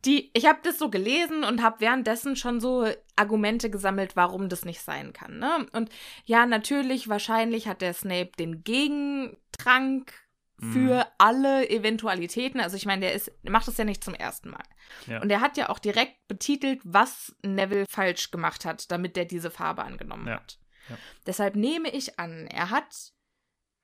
[0.06, 2.86] die ich habe das so gelesen und habe währenddessen schon so
[3.16, 5.66] Argumente gesammelt, warum das nicht sein kann, ne?
[5.72, 5.90] Und
[6.26, 10.14] ja, natürlich wahrscheinlich hat der Snape den Gegentrank
[10.60, 11.12] für mhm.
[11.20, 12.60] alle Eventualitäten.
[12.60, 14.64] Also ich meine, der ist, macht das ja nicht zum ersten Mal.
[15.06, 15.22] Ja.
[15.22, 19.52] Und er hat ja auch direkt betitelt, was Neville falsch gemacht hat, damit der diese
[19.52, 20.36] Farbe angenommen ja.
[20.36, 20.60] hat.
[20.90, 20.98] Ja.
[21.28, 23.14] Deshalb nehme ich an, er hat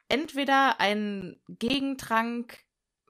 [0.10, 2.58] entweder einen Gegentrank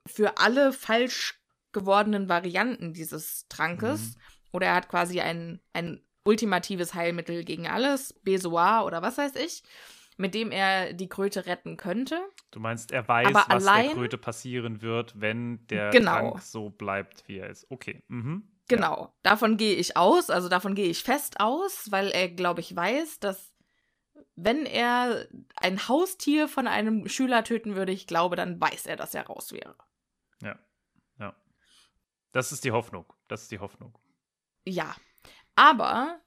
[0.06, 1.40] für alle falsch
[1.72, 4.22] gewordenen Varianten dieses Trankes mhm.
[4.52, 9.64] oder er hat quasi ein, ein ultimatives Heilmittel gegen alles, Besoir oder was weiß ich
[10.18, 12.20] mit dem er die Kröte retten könnte.
[12.52, 16.32] Du meinst, er weiß, Aber was allein, der Kröte passieren wird, wenn der genau.
[16.32, 17.70] Trank so bleibt, wie er ist.
[17.70, 18.04] Okay.
[18.08, 18.48] Mhm.
[18.68, 19.02] Genau.
[19.02, 19.14] Ja.
[19.24, 23.20] Davon gehe ich aus, also davon gehe ich fest aus, weil er, glaube ich, weiß,
[23.20, 23.54] dass
[24.36, 29.14] wenn er ein Haustier von einem Schüler töten würde, ich glaube, dann weiß er, dass
[29.14, 29.76] er raus wäre.
[30.42, 30.58] Ja.
[31.20, 31.36] Ja.
[32.32, 33.06] Das ist die Hoffnung.
[33.28, 33.98] Das ist die Hoffnung.
[34.66, 34.96] Ja.
[35.56, 36.20] Aber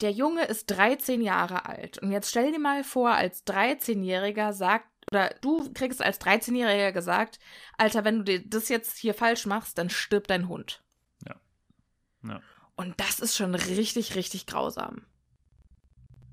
[0.00, 1.98] der Junge ist 13 Jahre alt.
[1.98, 7.38] Und jetzt stell dir mal vor, als 13-Jähriger sagt, oder du kriegst als 13-Jähriger gesagt,
[7.78, 10.82] Alter, wenn du das jetzt hier falsch machst, dann stirbt dein Hund.
[11.26, 11.36] Ja.
[12.22, 12.40] ja.
[12.76, 15.06] Und das ist schon richtig, richtig grausam.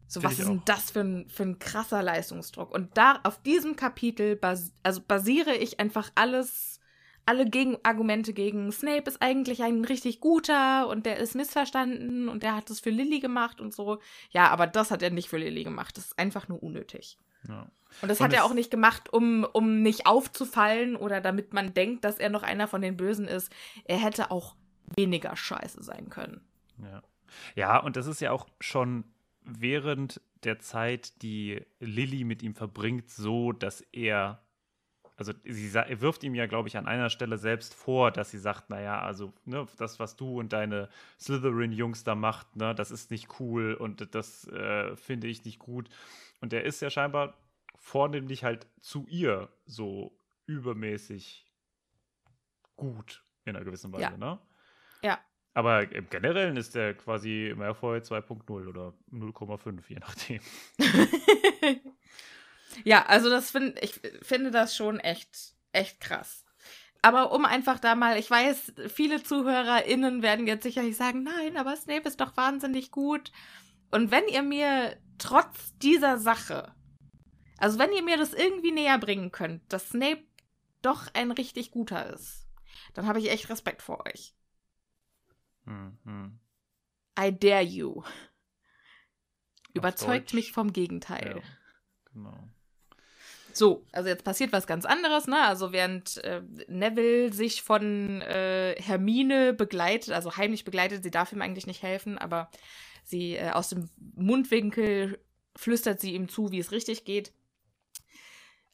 [0.07, 2.71] So, Find was ist denn das für ein, für ein krasser Leistungsdruck?
[2.71, 6.80] Und da, auf diesem Kapitel, bas also basiere ich einfach alles
[7.25, 12.55] alle Gegenargumente gegen Snape ist eigentlich ein richtig guter und der ist missverstanden und der
[12.55, 13.99] hat das für Lilly gemacht und so.
[14.31, 15.97] Ja, aber das hat er nicht für Lilly gemacht.
[15.97, 17.17] Das ist einfach nur unnötig.
[17.47, 17.67] Ja.
[18.01, 21.73] Und das und hat er auch nicht gemacht, um, um nicht aufzufallen oder damit man
[21.73, 23.51] denkt, dass er noch einer von den Bösen ist.
[23.85, 24.55] Er hätte auch
[24.95, 26.41] weniger scheiße sein können.
[26.81, 27.01] Ja.
[27.55, 29.05] Ja, und das ist ja auch schon
[29.43, 34.43] während der Zeit, die Lilly mit ihm verbringt, so, dass er
[35.17, 38.69] also sie wirft ihm ja, glaube ich, an einer Stelle selbst vor, dass sie sagt,
[38.69, 43.39] naja, also ne, das, was du und deine Slytherin-Jungs da macht, ne, das ist nicht
[43.39, 45.89] cool und das äh, finde ich nicht gut.
[46.39, 47.37] Und er ist ja scheinbar
[47.75, 51.45] vornehmlich halt zu ihr so übermäßig
[52.75, 54.17] gut in einer gewissen Weise, ja.
[54.17, 54.39] ne?
[55.03, 55.19] Ja.
[55.53, 60.39] Aber im Generellen ist er quasi Malfoy 2.0 oder 0,5, je nachdem.
[62.83, 66.45] Ja, also das finde ich finde das schon echt echt krass.
[67.01, 71.75] Aber um einfach da mal, ich weiß, viele ZuhörerInnen werden jetzt sicherlich sagen, nein, aber
[71.75, 73.31] Snape ist doch wahnsinnig gut.
[73.89, 76.75] Und wenn ihr mir trotz dieser Sache,
[77.57, 80.23] also wenn ihr mir das irgendwie näher bringen könnt, dass Snape
[80.83, 82.47] doch ein richtig guter ist,
[82.93, 84.35] dann habe ich echt Respekt vor euch.
[85.65, 86.39] Mhm.
[87.19, 88.03] I dare you.
[89.73, 91.37] Überzeugt mich vom Gegenteil.
[91.37, 91.43] Ja,
[92.13, 92.49] genau.
[93.53, 95.41] So, also jetzt passiert was ganz anderes, ne?
[95.41, 101.41] Also während äh, Neville sich von äh, Hermine begleitet, also heimlich begleitet, sie darf ihm
[101.41, 102.49] eigentlich nicht helfen, aber
[103.03, 105.19] sie äh, aus dem Mundwinkel
[105.55, 107.33] flüstert sie ihm zu, wie es richtig geht.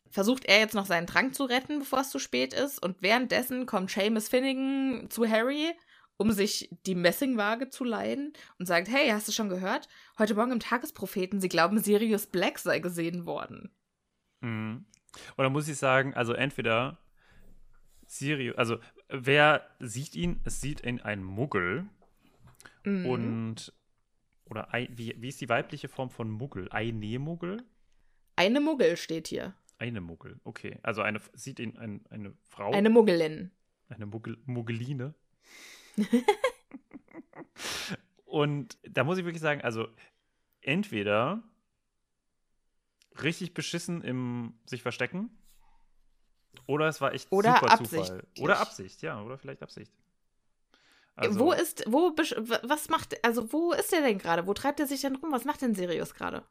[0.10, 2.82] Versucht er jetzt noch seinen Trank zu retten, bevor es zu spät ist.
[2.82, 5.74] Und währenddessen kommt Seamus Finnegan zu Harry,
[6.18, 9.88] um sich die Messingwaage zu leihen und sagt: Hey, hast du schon gehört?
[10.18, 13.72] Heute Morgen im Tagespropheten, sie glauben, Sirius Black sei gesehen worden.
[14.42, 14.86] Mhm.
[15.36, 17.00] Und dann muss ich sagen, also entweder
[18.06, 18.78] Sirius, also
[19.10, 20.40] wer sieht ihn?
[20.46, 21.86] Es sieht ihn ein Muggel.
[22.84, 23.06] Mhm.
[23.06, 23.74] Und,
[24.46, 26.68] oder wie, wie ist die weibliche Form von Muggel?
[26.72, 27.64] Eine Muggel?
[28.36, 29.56] Eine Muggel steht hier.
[29.80, 30.80] Eine Muggel, okay.
[30.84, 32.72] Also eine, sieht ihn ein, eine Frau?
[32.72, 33.52] Eine Muggelin.
[33.90, 35.14] Eine Muggel, Muggeline.
[38.26, 39.88] Und da muss ich wirklich sagen, also
[40.62, 41.44] entweder
[43.24, 45.30] richtig beschissen im sich verstecken.
[46.66, 48.06] Oder es war echt oder super Absicht.
[48.06, 48.28] Zufall.
[48.40, 49.92] Oder Absicht, ja, oder vielleicht Absicht.
[51.16, 52.16] Also, wo ist, wo,
[52.64, 54.46] was macht, also wo ist der denn gerade?
[54.46, 55.32] Wo treibt er sich denn rum?
[55.32, 56.44] Was macht denn Sirius gerade?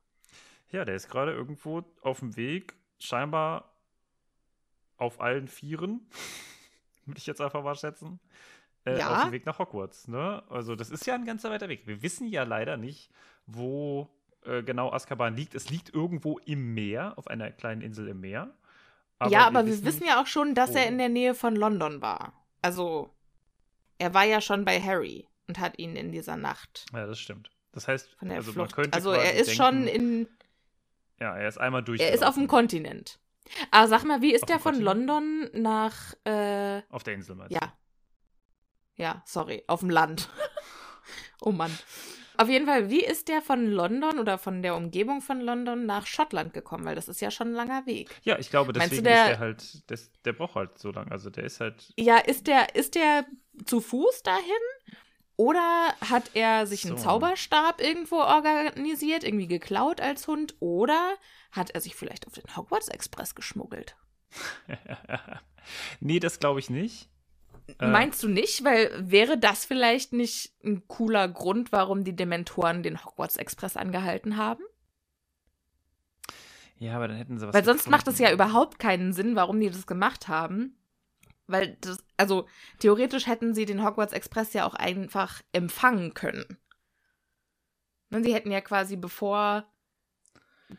[0.70, 3.72] Ja, der ist gerade irgendwo auf dem Weg, scheinbar
[4.96, 6.08] auf allen Vieren,
[7.04, 8.18] würde ich jetzt einfach mal schätzen,
[8.84, 9.16] äh, ja.
[9.16, 10.08] auf dem Weg nach Hogwarts.
[10.08, 10.42] Ne?
[10.48, 11.86] Also das ist ja ein ganzer weiter Weg.
[11.86, 13.10] Wir wissen ja leider nicht,
[13.46, 14.10] wo
[14.46, 15.54] äh, genau Azkaban liegt.
[15.54, 18.54] Es liegt irgendwo im Meer, auf einer kleinen Insel im Meer.
[19.18, 20.78] Aber ja, aber wir wissen, ja auch schon, dass wo.
[20.78, 22.32] er in der Nähe von London war.
[22.62, 23.14] Also,
[23.98, 26.86] er war ja schon bei Harry und hat ihn in dieser Nacht.
[26.92, 27.50] Ja, das stimmt.
[27.72, 28.94] Das heißt, also, Flucht.
[28.94, 30.28] also er ist denken, schon in.
[31.20, 32.00] Ja, er ist einmal durch.
[32.00, 33.18] Er ist auf dem Kontinent.
[33.70, 36.14] Aber sag mal, wie ist auf der von London nach.
[36.24, 37.58] Äh, auf der Insel, meinst du?
[37.60, 37.72] Ja.
[38.96, 40.30] Ja, sorry, auf dem Land.
[41.42, 41.76] oh Mann.
[42.38, 46.06] Auf jeden Fall, wie ist der von London oder von der Umgebung von London nach
[46.06, 46.84] Schottland gekommen?
[46.84, 48.10] Weil das ist ja schon ein langer Weg.
[48.22, 51.10] Ja, ich glaube, deswegen der, ist der halt, des, der braucht halt so lange.
[51.10, 51.92] Also der ist halt.
[51.96, 53.24] Ja, ist der, ist der
[53.64, 54.42] zu Fuß dahin?
[55.36, 56.88] Oder hat er sich so.
[56.88, 60.56] einen Zauberstab irgendwo organisiert, irgendwie geklaut als Hund?
[60.60, 61.14] Oder
[61.52, 63.96] hat er sich vielleicht auf den Hogwarts Express geschmuggelt?
[66.00, 67.08] nee, das glaube ich nicht.
[67.78, 68.64] Äh, Meinst du nicht?
[68.64, 74.36] Weil wäre das vielleicht nicht ein cooler Grund, warum die Dementoren den Hogwarts Express angehalten
[74.36, 74.62] haben?
[76.78, 77.54] Ja, aber dann hätten sie was.
[77.54, 77.96] Weil sonst gefunden.
[77.96, 80.76] macht es ja überhaupt keinen Sinn, warum die das gemacht haben.
[81.46, 82.46] Weil das, also
[82.80, 86.58] theoretisch hätten sie den Hogwarts Express ja auch einfach empfangen können.
[88.10, 89.66] Und ne, sie hätten ja quasi, bevor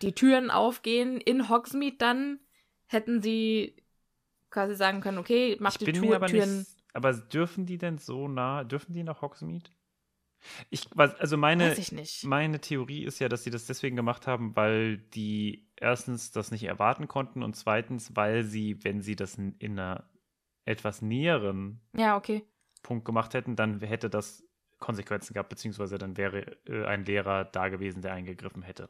[0.02, 2.40] die Türen aufgehen, in Hogsmeade dann,
[2.88, 3.76] hätten sie
[4.50, 6.60] quasi sagen können, okay, mach ich die Tür, Türen.
[6.60, 9.70] Nicht, aber dürfen die denn so nah, dürfen die nach Hogsmeade?
[10.72, 11.76] Ich, also meine,
[12.24, 16.64] meine Theorie ist ja, dass sie das deswegen gemacht haben, weil die erstens das nicht
[16.64, 20.10] erwarten konnten und zweitens, weil sie, wenn sie das in einer
[20.66, 22.44] etwas näheren ja, okay.
[22.82, 24.44] Punkt gemacht hätten, dann hätte das
[24.80, 28.90] Konsequenzen gehabt, beziehungsweise dann wäre äh, ein Lehrer da gewesen, der eingegriffen hätte.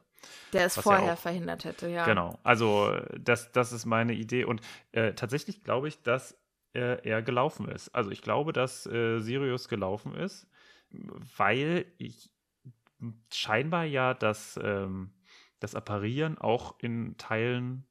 [0.54, 2.06] Der es vorher auch, verhindert hätte, ja.
[2.06, 6.38] Genau, also das, das ist meine Idee und äh, tatsächlich glaube ich, dass
[6.74, 7.88] äh, er gelaufen ist.
[7.94, 10.46] Also ich glaube, dass äh, Sirius gelaufen ist,
[11.36, 12.30] weil ich
[13.32, 15.10] scheinbar ja das, ähm,
[15.60, 17.84] das Apparieren auch in Teilen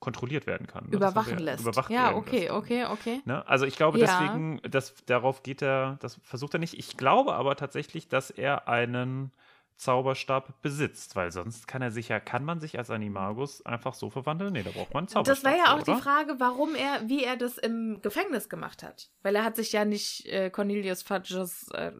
[0.00, 0.84] kontrolliert werden kann.
[0.84, 0.96] Ne?
[0.96, 1.62] Überwachen lässt.
[1.62, 2.50] Überwacht ja, okay, lässt.
[2.52, 3.20] okay, okay.
[3.24, 3.46] Ne?
[3.48, 4.06] Also ich glaube ja.
[4.06, 6.74] deswegen, dass darauf geht er, das versucht er nicht.
[6.74, 9.32] Ich glaube aber tatsächlich, dass er einen
[9.78, 14.10] Zauberstab besitzt, weil sonst kann er sich ja, kann man sich als Animagus einfach so
[14.10, 14.52] verwandeln?
[14.52, 15.36] Nee, da braucht man einen Zauberstab.
[15.36, 15.94] Das war ja auch oder?
[15.94, 19.10] die Frage, warum er, wie er das im Gefängnis gemacht hat.
[19.22, 21.92] Weil er hat sich ja nicht äh, Cornelius Fudges äh,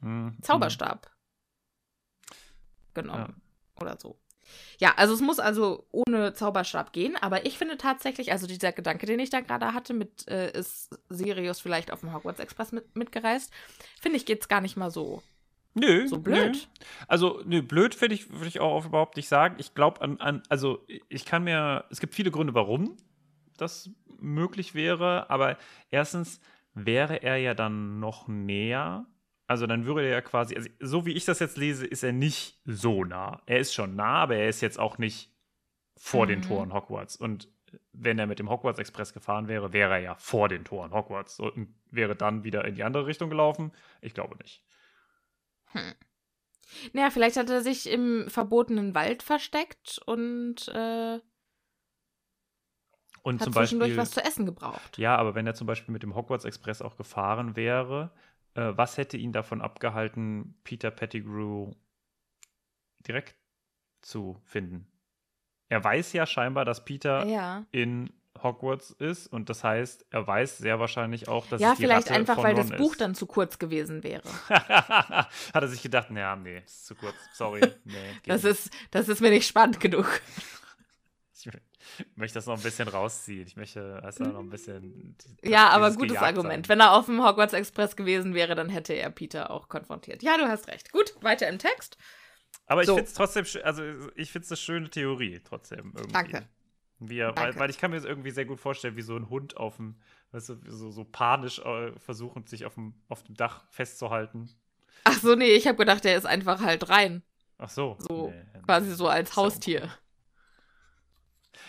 [0.00, 2.34] hm, Zauberstab hm.
[2.94, 3.34] genommen.
[3.36, 3.82] Ja.
[3.82, 4.20] Oder so.
[4.78, 9.06] Ja, also es muss also ohne Zauberstab gehen, aber ich finde tatsächlich, also dieser Gedanke,
[9.06, 12.96] den ich da gerade hatte, mit äh, ist Sirius vielleicht auf dem Hogwarts Express mit,
[12.96, 13.52] mitgereist,
[14.00, 15.22] finde ich, geht's gar nicht mal so
[15.74, 16.06] Nö.
[16.08, 16.52] So blöd.
[16.54, 16.86] Nö.
[17.06, 19.56] Also, nö, blöd würde ich, würd ich auch überhaupt nicht sagen.
[19.58, 22.96] Ich glaube an, an, also ich kann mir, es gibt viele Gründe, warum
[23.56, 25.56] das möglich wäre, aber
[25.90, 26.40] erstens
[26.74, 29.06] wäre er ja dann noch näher.
[29.46, 32.12] Also dann würde er ja quasi, also so wie ich das jetzt lese, ist er
[32.12, 33.42] nicht so nah.
[33.46, 35.32] Er ist schon nah, aber er ist jetzt auch nicht
[35.96, 36.28] vor mhm.
[36.28, 37.16] den Toren Hogwarts.
[37.16, 37.48] Und
[37.92, 41.40] wenn er mit dem Hogwarts Express gefahren wäre, wäre er ja vor den Toren Hogwarts
[41.40, 43.72] und wäre dann wieder in die andere Richtung gelaufen.
[44.00, 44.64] Ich glaube nicht.
[45.72, 45.94] Hm.
[46.92, 51.18] Naja, vielleicht hat er sich im verbotenen Wald versteckt und, äh,
[53.22, 54.98] und hat zum zwischendurch Beispiel, was zu essen gebraucht.
[54.98, 58.12] Ja, aber wenn er zum Beispiel mit dem Hogwarts Express auch gefahren wäre,
[58.54, 61.72] äh, was hätte ihn davon abgehalten, Peter Pettigrew
[63.06, 63.36] direkt
[64.00, 64.90] zu finden?
[65.70, 67.64] er weiß ja scheinbar, dass Peter ja.
[67.70, 68.10] in
[68.42, 72.06] Hogwarts ist und das heißt, er weiß sehr wahrscheinlich auch, dass ja, es die vielleicht
[72.06, 73.00] Ratte einfach, von weil Ron das Buch ist.
[73.00, 74.22] dann zu kurz gewesen wäre.
[74.48, 77.16] Hat er sich gedacht, naja, nee, ist zu kurz.
[77.34, 77.60] Sorry.
[77.84, 77.94] Nee,
[78.26, 78.52] Das nicht.
[78.52, 80.20] ist, das ist mir nicht spannend genug.
[81.98, 83.46] Ich möchte das noch ein bisschen rausziehen.
[83.46, 85.16] Ich möchte also noch ein bisschen.
[85.42, 86.68] Ja, aber gutes gejagt Argument.
[86.68, 90.22] Wenn er auf dem Hogwarts Express gewesen wäre, dann hätte er Peter auch konfrontiert.
[90.22, 90.92] Ja, du hast recht.
[90.92, 91.96] Gut, weiter im Text.
[92.66, 92.94] Aber ich So.
[92.96, 93.82] finde es trotzdem, also
[94.14, 96.12] ich finde es eine schöne Theorie trotzdem irgendwie.
[96.12, 96.48] Danke.
[97.08, 99.56] Er, weil, weil ich kann mir das irgendwie sehr gut vorstellen, wie so ein Hund
[99.56, 99.96] auf dem,
[100.32, 104.50] weißt du, so, so panisch äh, versuchend, sich auf dem, auf dem Dach festzuhalten.
[105.04, 107.22] Ach so, nee, ich habe gedacht, der ist einfach halt rein.
[107.58, 107.96] Ach so.
[108.00, 108.60] So, Nee, nee.
[108.62, 109.36] quasi so als.
[109.36, 109.90] Haustier.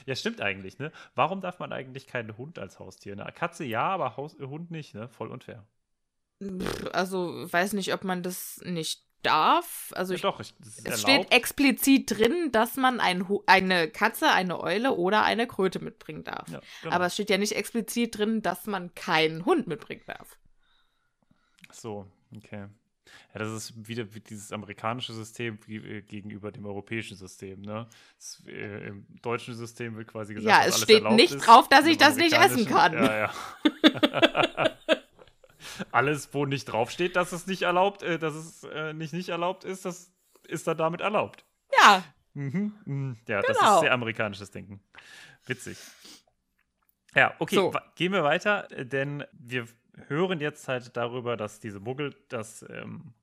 [0.06, 0.92] Ja, stimmt eigentlich, ne?
[1.16, 3.14] Warum darf man eigentlich keinen Hund als Haustier?
[3.14, 5.08] Eine Katze ja, aber Haus Hund nicht, ne?
[5.10, 5.66] Voll unfair.
[6.42, 9.92] Pff, Also, weiß nicht, ob man das nicht darf.
[9.96, 11.00] Also, Ja, ich, doch, ich, es erlaubt.
[11.02, 16.48] steht explizit drin, dass man ein, eine Katze, eine Eule oder eine Kröte mitbringen darf.
[16.50, 16.96] Ja, genau.
[16.96, 20.38] Aber es steht ja nicht explizit drin, dass man keinen Hund mitbringen darf.
[21.72, 22.06] So,
[22.36, 22.68] okay.
[23.34, 27.88] Ja, das ist wieder wie dieses amerikanische System äh, gegenüber dem europäischen System, ne?
[28.18, 31.46] Das, äh, Im deutschen System wird quasi gesagt, Ja, es steht nicht ist.
[31.48, 32.94] drauf, dass ich das nicht essen kann.
[32.94, 33.34] Ja, ja.
[35.92, 39.64] alles, wo nicht draufsteht, dass es nicht erlaubt, äh, dass es äh, nicht nicht erlaubt
[39.64, 40.12] ist, das
[40.48, 41.46] ist dann damit erlaubt.
[41.80, 42.04] Ja,
[42.34, 42.74] Mhm.
[42.86, 43.18] mhm.
[43.28, 43.76] Ja, das Genau.
[43.76, 44.82] ist sehr amerikanisches Denken.
[45.46, 45.78] Witzig.
[47.14, 47.74] Ja, okay, So.
[47.96, 49.68] gehen wir weiter, denn wir
[50.08, 53.14] hören jetzt halt darüber, dass diese Muggel das ähm,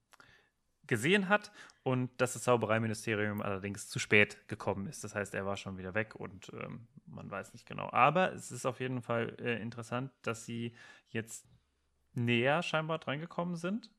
[0.86, 1.50] gesehen hat
[1.84, 5.04] und dass das Zaubereiministerium allerdings zu spät gekommen ist.
[5.04, 7.88] Das heißt, er war schon wieder weg und ähm, man weiß nicht genau.
[7.92, 10.74] Aber es ist auf jeden Fall äh, interessant, dass sie
[11.08, 11.46] jetzt
[12.14, 13.90] näher scheinbar drangekommen sind.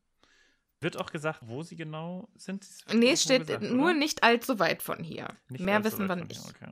[0.82, 2.66] Wird auch gesagt, wo sie genau sind?
[2.93, 5.28] Nee, es steht gesagt, nur nicht allzu weit von hier.
[5.49, 6.39] Nicht Mehr wissen wir nicht.
[6.47, 6.72] okay.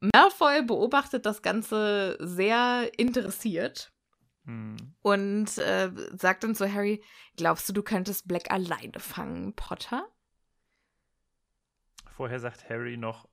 [0.00, 3.92] Malfoy beobachtet das Ganze sehr interessiert
[4.44, 4.76] Hm.
[5.02, 7.02] und äh, sagt dann zu Harry:
[7.36, 10.06] Glaubst du, du könntest Black alleine fangen, Potter?
[12.16, 13.28] Vorher sagt Harry noch,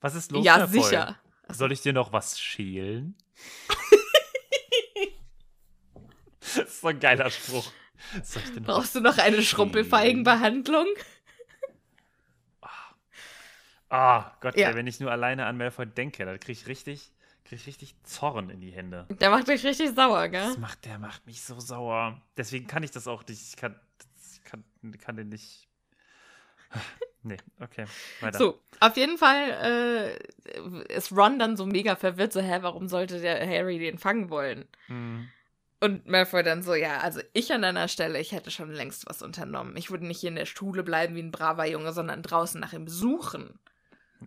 [0.00, 0.44] was ist los?
[0.44, 0.82] ja, Malfoy?
[0.82, 1.16] sicher.
[1.48, 3.16] Soll ich dir noch was schälen?
[6.54, 7.70] das ist so ein geiler Spruch.
[8.64, 10.86] Brauchst du noch eine Schrumpelfeigenbehandlung?
[13.88, 14.70] Ah, Gott, Ja.
[14.70, 17.12] ey, wenn ich nur alleine an Malfoy denke, da krieg ich richtig,
[17.44, 19.06] krieg ich richtig Zorn in die Hände.
[19.20, 20.44] Der macht dich richtig sauer, gell?
[20.44, 22.20] Das macht, der macht mich so sauer.
[22.36, 23.40] Deswegen kann ich das auch nicht.
[23.40, 23.78] Ich kann,
[24.34, 24.64] ich kann,
[24.98, 25.68] kann den nicht.
[27.22, 27.86] Nee, okay.
[28.20, 28.38] Weiter.
[28.38, 30.16] So, auf jeden Fall
[30.48, 34.30] äh, ist Ron dann so mega verwirrt, so, hä, warum sollte der Harry den fangen
[34.30, 34.64] wollen?
[34.86, 35.28] Hm.
[35.80, 39.22] Und Malfoy dann so, ja, also ich an deiner Stelle, ich hätte schon längst was
[39.22, 39.76] unternommen.
[39.76, 42.72] Ich würde nicht hier in der Schule bleiben wie ein braver Junge, sondern draußen nach
[42.72, 43.58] ihm suchen.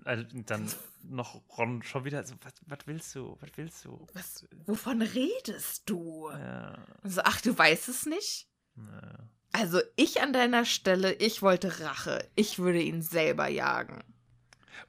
[0.06, 0.70] Also, dann
[1.04, 3.36] noch Ron schon wieder so, was, was willst du?
[3.39, 4.08] Was willst du?
[4.14, 6.30] Was, wovon redest du?
[6.32, 8.47] Ja, Und so, ach, du weißt es nicht?
[8.78, 9.30] ja.
[9.52, 12.30] Also ich an deiner Stelle, ich wollte Rache.
[12.36, 14.04] Ich würde ihn selber jagen.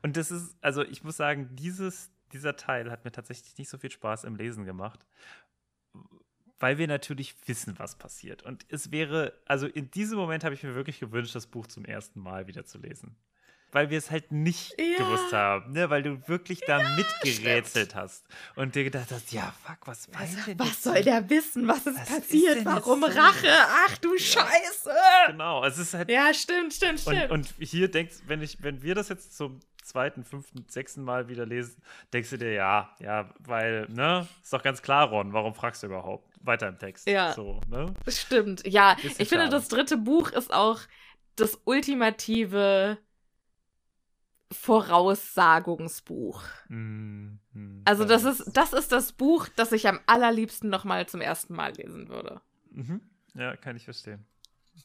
[0.03, 3.79] Und das ist, also ich muss sagen, dieses, dieser Teil hat mir tatsächlich nicht so
[3.79, 5.01] viel Spaß im Lesen gemacht,
[6.61, 8.43] weil wir natürlich wissen, was passiert.
[8.43, 11.85] Und es wäre, also in diesem Moment habe ich mir wirklich gewünscht, das Buch zum
[11.85, 13.17] ersten Mal wieder zu lesen.
[13.73, 14.99] Weil wir es halt nicht Ja.
[14.99, 15.89] gewusst haben, ne?
[15.91, 20.59] weil du wirklich da mitgerätselt hast und dir gedacht hast, ja, fuck, was weiß denn
[20.59, 21.69] Was soll der wissen?
[21.69, 22.57] Was ist Was ist passiert?
[22.57, 23.05] denn Warum?
[23.05, 23.49] Rache?
[23.87, 24.91] Ach du Scheiße!
[25.29, 27.31] Genau, es ist halt Ja, stimmt, stimmt, Und, stimmt.
[27.31, 31.47] und hier denkst, wenn ich, wenn wir das jetzt zum zweiten, fünften, sechsten Mal wieder
[31.47, 31.81] lesen,
[32.13, 35.87] denkst du dir, ja, ja, weil, ne, ist doch ganz klar, Ron, warum fragst du
[35.87, 36.30] überhaupt?
[36.41, 37.07] Weiter im Text.
[37.07, 37.33] Ja.
[37.33, 37.93] So, ne?
[38.09, 38.97] Stimmt, ja.
[39.03, 39.51] Ich finde, schade.
[39.51, 40.81] das dritte Buch ist auch
[41.37, 42.99] das ultimative
[44.53, 46.43] Voraussagungsbuch.
[46.69, 47.37] Mm,
[47.85, 51.73] Also das ist, das ist das Buch, das ich am allerliebsten nochmal zum ersten Mal
[51.75, 52.41] lesen würde.
[52.71, 53.01] Mhm.
[53.35, 54.27] Ja, kann ich verstehen.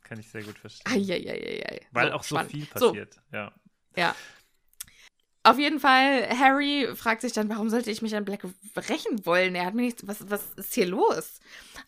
[0.04, 0.92] Kann ich sehr gut verstehen.
[0.94, 1.82] Eieieiei.
[1.92, 2.52] Weil auch so spannend.
[2.52, 3.20] viel So, passiert.
[3.32, 3.52] Ja.
[3.96, 4.16] ja.
[5.46, 8.44] Auf jeden Fall, Harry fragt sich dann, warum sollte ich mich an Black
[8.90, 9.54] rächen wollen?
[9.54, 11.40] Er hat mir nichts, was, was ist hier los?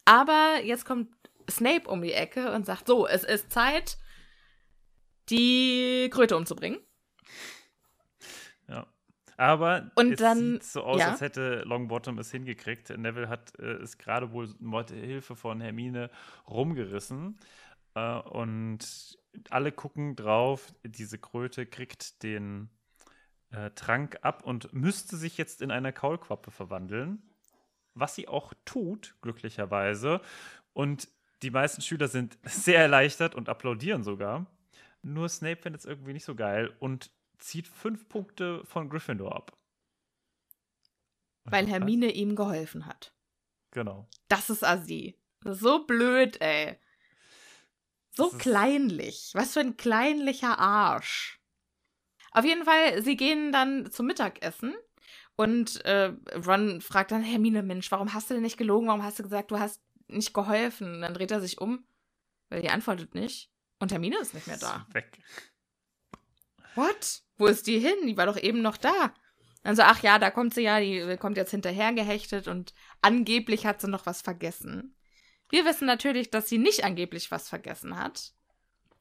[0.05, 1.09] Aber jetzt kommt
[1.49, 3.97] Snape um die Ecke und sagt, so, es ist Zeit,
[5.29, 6.79] die Kröte umzubringen.
[8.67, 8.85] Ja.
[9.37, 11.09] Aber Und es dann- sieht so aus, ja.
[11.11, 12.95] als hätte Longbottom es hingekriegt.
[12.97, 16.11] Neville hat äh, es gerade wohl mit Hilfe von Hermine
[16.47, 17.39] rumgerissen.
[17.95, 19.17] Äh, und
[19.49, 20.73] alle gucken drauf.
[20.83, 22.69] Diese Kröte kriegt den
[23.51, 27.21] äh, Trank ab und müsste sich jetzt in eine Kaulquappe verwandeln.
[27.93, 30.21] Was sie auch tut, glücklicherweise.
[30.73, 31.07] Und
[31.41, 34.45] die meisten Schüler sind sehr erleichtert und applaudieren sogar.
[35.01, 39.57] Nur Snape findet es irgendwie nicht so geil und zieht fünf Punkte von Gryffindor ab.
[41.45, 43.13] Weil Hermine ihm geholfen hat.
[43.71, 44.07] Genau.
[44.27, 45.17] Das ist Assi.
[45.45, 46.77] So blöd, ey.
[48.11, 49.31] So kleinlich.
[49.33, 51.36] Was für ein kleinlicher Arsch.
[52.37, 54.75] Auf jeden Fall, sie gehen dann zum Mittagessen
[55.35, 56.13] und äh,
[56.45, 58.87] Ron fragt dann Hermine, Mensch, warum hast du denn nicht gelogen?
[58.87, 60.95] Warum hast du gesagt, du hast nicht geholfen?
[60.95, 61.83] Und dann dreht er sich um,
[62.49, 63.49] weil die antwortet nicht.
[63.79, 64.85] Und Hermine ist nicht mehr da.
[64.87, 65.19] Ist weg.
[66.75, 67.23] What?
[67.37, 67.95] Wo ist die hin?
[68.05, 69.13] Die war doch eben noch da.
[69.63, 73.81] Also, ach ja, da kommt sie ja, die kommt jetzt hinterher gehechtet und angeblich hat
[73.81, 74.95] sie noch was vergessen.
[75.49, 78.33] Wir wissen natürlich, dass sie nicht angeblich was vergessen hat.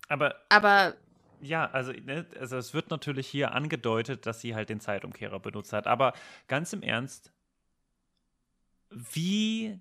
[0.08, 0.34] Aber.
[0.48, 0.96] Aber.
[1.40, 5.72] Ja, also, ne, also es wird natürlich hier angedeutet, dass sie halt den Zeitumkehrer benutzt
[5.72, 5.86] hat.
[5.86, 6.12] Aber
[6.48, 7.32] ganz im Ernst,
[8.90, 9.80] wie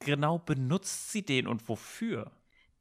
[0.00, 2.30] genau benutzt sie den und wofür?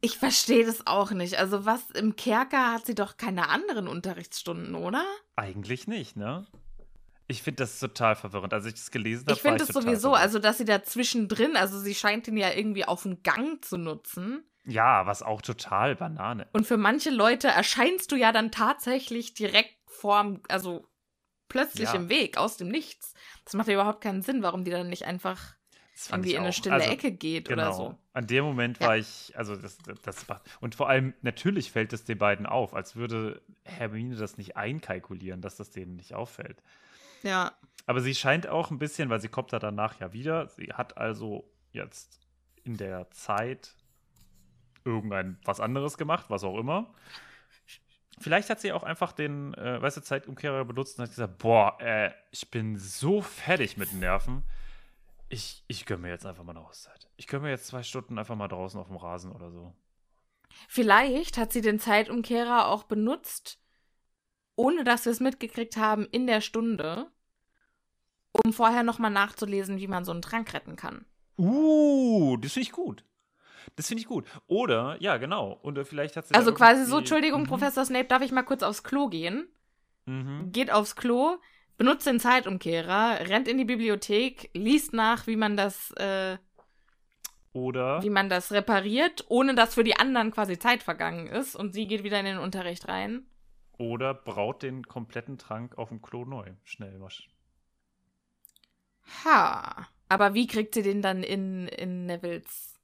[0.02, 1.40] Ich verstehe das auch nicht.
[1.40, 5.04] Also was im Kerker hat sie doch keine anderen Unterrichtsstunden, oder?
[5.36, 6.46] Eigentlich nicht, ne?
[7.28, 8.54] Ich finde das total verwirrend.
[8.54, 10.22] Als ich das gelesen habe, ich finde das sowieso, verwirrt.
[10.22, 13.78] also dass sie da zwischendrin, also sie scheint ihn ja irgendwie auf dem Gang zu
[13.78, 14.44] nutzen.
[14.66, 16.48] Ja, was auch total Banane.
[16.54, 20.88] Und für manche Leute erscheinst du ja dann tatsächlich direkt vorm, also
[21.48, 21.96] plötzlich ja.
[21.96, 23.14] im Weg, aus dem Nichts.
[23.44, 25.56] Das macht ja überhaupt keinen Sinn, warum die dann nicht einfach
[26.10, 27.64] irgendwie in eine stille also, Ecke geht genau.
[27.64, 27.98] oder so.
[28.14, 28.88] An dem Moment ja.
[28.88, 32.74] war ich, also das, das war, und vor allem natürlich fällt es den beiden auf,
[32.74, 36.62] als würde Hermine das nicht einkalkulieren, dass das denen nicht auffällt.
[37.24, 37.54] Ja.
[37.86, 40.98] Aber sie scheint auch ein bisschen, weil sie kommt da danach ja wieder, sie hat
[40.98, 42.20] also jetzt
[42.64, 43.76] in der Zeit
[44.86, 46.94] irgendein was anderes gemacht, was auch immer.
[48.20, 51.78] Vielleicht hat sie auch einfach den, äh, weißt du, Zeitumkehrer benutzt und hat gesagt, boah,
[51.82, 54.44] äh, ich bin so fertig mit den Nerven.
[55.28, 57.10] Ich, ich gönne mir jetzt einfach mal eine Auszeit.
[57.18, 59.74] Ich gönne mir jetzt zwei Stunden einfach mal draußen auf dem Rasen oder so.
[60.70, 63.60] Vielleicht hat sie den Zeitumkehrer auch benutzt,
[64.56, 67.12] ohne dass wir es mitgekriegt haben, in der Stunde,
[68.32, 71.06] um vorher nochmal nachzulesen, wie man so einen Trank retten kann.
[71.38, 73.04] Uh, das finde ich gut.
[73.76, 74.26] Das finde ich gut.
[74.48, 75.60] Oder, ja, genau.
[75.62, 76.34] Und vielleicht hat sie.
[76.34, 77.48] Also quasi so, Entschuldigung, mhm.
[77.48, 79.48] Professor Snape, darf ich mal kurz aufs Klo gehen?
[80.06, 80.52] Mhm.
[80.52, 81.38] Geht aufs Klo,
[81.78, 85.92] benutzt den Zeitumkehrer, rennt in die Bibliothek, liest nach, wie man das.
[85.92, 86.38] Äh,
[87.54, 88.04] oder.
[88.04, 91.88] Wie man das repariert, ohne dass für die anderen quasi Zeit vergangen ist und sie
[91.88, 93.26] geht wieder in den Unterricht rein.
[93.78, 96.52] Oder braut den kompletten Trank auf dem Klo neu.
[96.64, 97.24] Schnell was.
[99.24, 99.88] Ha.
[100.10, 102.75] Aber wie kriegt sie den dann in, in Nevils?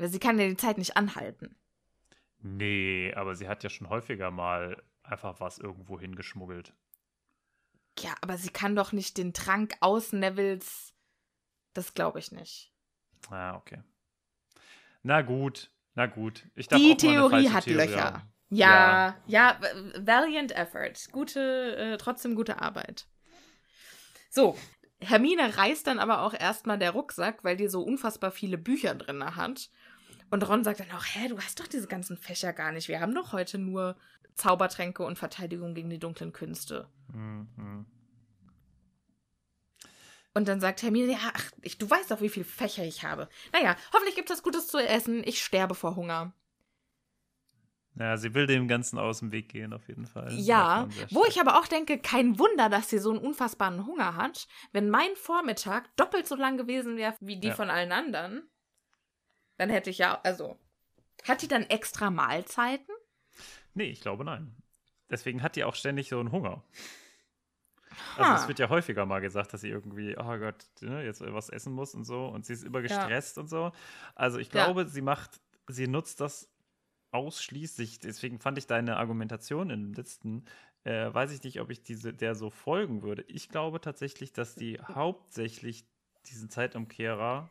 [0.00, 1.56] Sie kann ja die Zeit nicht anhalten.
[2.40, 6.72] Nee, aber sie hat ja schon häufiger mal einfach was irgendwo hingeschmuggelt.
[7.98, 10.94] Ja, aber sie kann doch nicht den Trank aus Nevils.
[11.74, 12.72] Das glaube ich nicht.
[13.30, 13.82] Ah, okay.
[15.02, 16.44] Na gut, na gut.
[16.54, 18.04] die Theorie hat Theorie Löcher.
[18.04, 18.32] Haben.
[18.50, 19.60] Ja, ja, ja,
[19.98, 21.10] valiant effort.
[21.12, 23.06] Gute, äh, trotzdem gute Arbeit.
[24.30, 24.56] So,
[25.00, 29.24] Hermine reißt dann aber auch erstmal der Rucksack, weil die so unfassbar viele Bücher drin
[29.36, 29.70] hat.
[30.30, 32.88] Und Ron sagt dann auch, hä, du hast doch diese ganzen Fächer gar nicht.
[32.88, 33.96] Wir haben doch heute nur
[34.34, 36.88] Zaubertränke und Verteidigung gegen die dunklen Künste.
[37.12, 37.86] Mhm.
[40.34, 43.28] Und dann sagt Hermine, ja, ach, ich, du weißt doch, wie viele Fächer ich habe.
[43.52, 45.22] Naja, hoffentlich gibt es Gutes zu essen.
[45.24, 46.32] Ich sterbe vor Hunger.
[47.98, 50.32] Ja, sie will dem Ganzen aus dem Weg gehen, auf jeden Fall.
[50.32, 54.46] Ja, wo ich aber auch denke, kein Wunder, dass sie so einen unfassbaren Hunger hat.
[54.72, 57.54] Wenn mein Vormittag doppelt so lang gewesen wäre wie die ja.
[57.54, 58.48] von allen anderen,
[59.58, 60.58] dann hätte ich ja, also,
[61.24, 62.94] hat die dann extra Mahlzeiten?
[63.74, 64.56] Nee, ich glaube nein.
[65.10, 66.62] Deswegen hat die auch ständig so einen Hunger.
[68.16, 71.48] Also es wird ja häufiger mal gesagt, dass sie irgendwie, oh Gott, ne, jetzt was
[71.48, 72.26] essen muss und so.
[72.26, 73.42] Und sie ist immer gestresst ja.
[73.42, 73.72] und so.
[74.14, 74.88] Also ich glaube, ja.
[74.88, 76.48] sie macht, sie nutzt das
[77.10, 80.44] ausschließlich, deswegen fand ich deine Argumentation im letzten,
[80.84, 83.22] äh, weiß ich nicht, ob ich diese, der so folgen würde.
[83.28, 85.86] Ich glaube tatsächlich, dass die hauptsächlich
[86.26, 87.50] diesen Zeitumkehrer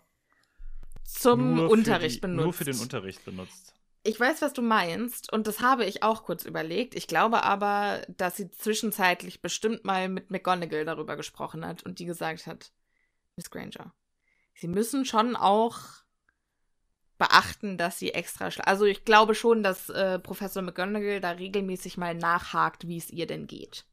[1.07, 2.43] zum Unterricht die, benutzt.
[2.43, 3.73] Nur für den Unterricht benutzt.
[4.03, 6.95] Ich weiß, was du meinst, und das habe ich auch kurz überlegt.
[6.95, 12.05] Ich glaube aber, dass sie zwischenzeitlich bestimmt mal mit McGonagall darüber gesprochen hat und die
[12.05, 12.71] gesagt hat,
[13.35, 13.93] Miss Granger,
[14.53, 15.79] sie müssen schon auch
[17.17, 22.15] beachten, dass sie extra Also ich glaube schon, dass äh, Professor McGonagall da regelmäßig mal
[22.15, 23.85] nachhakt, wie es ihr denn geht.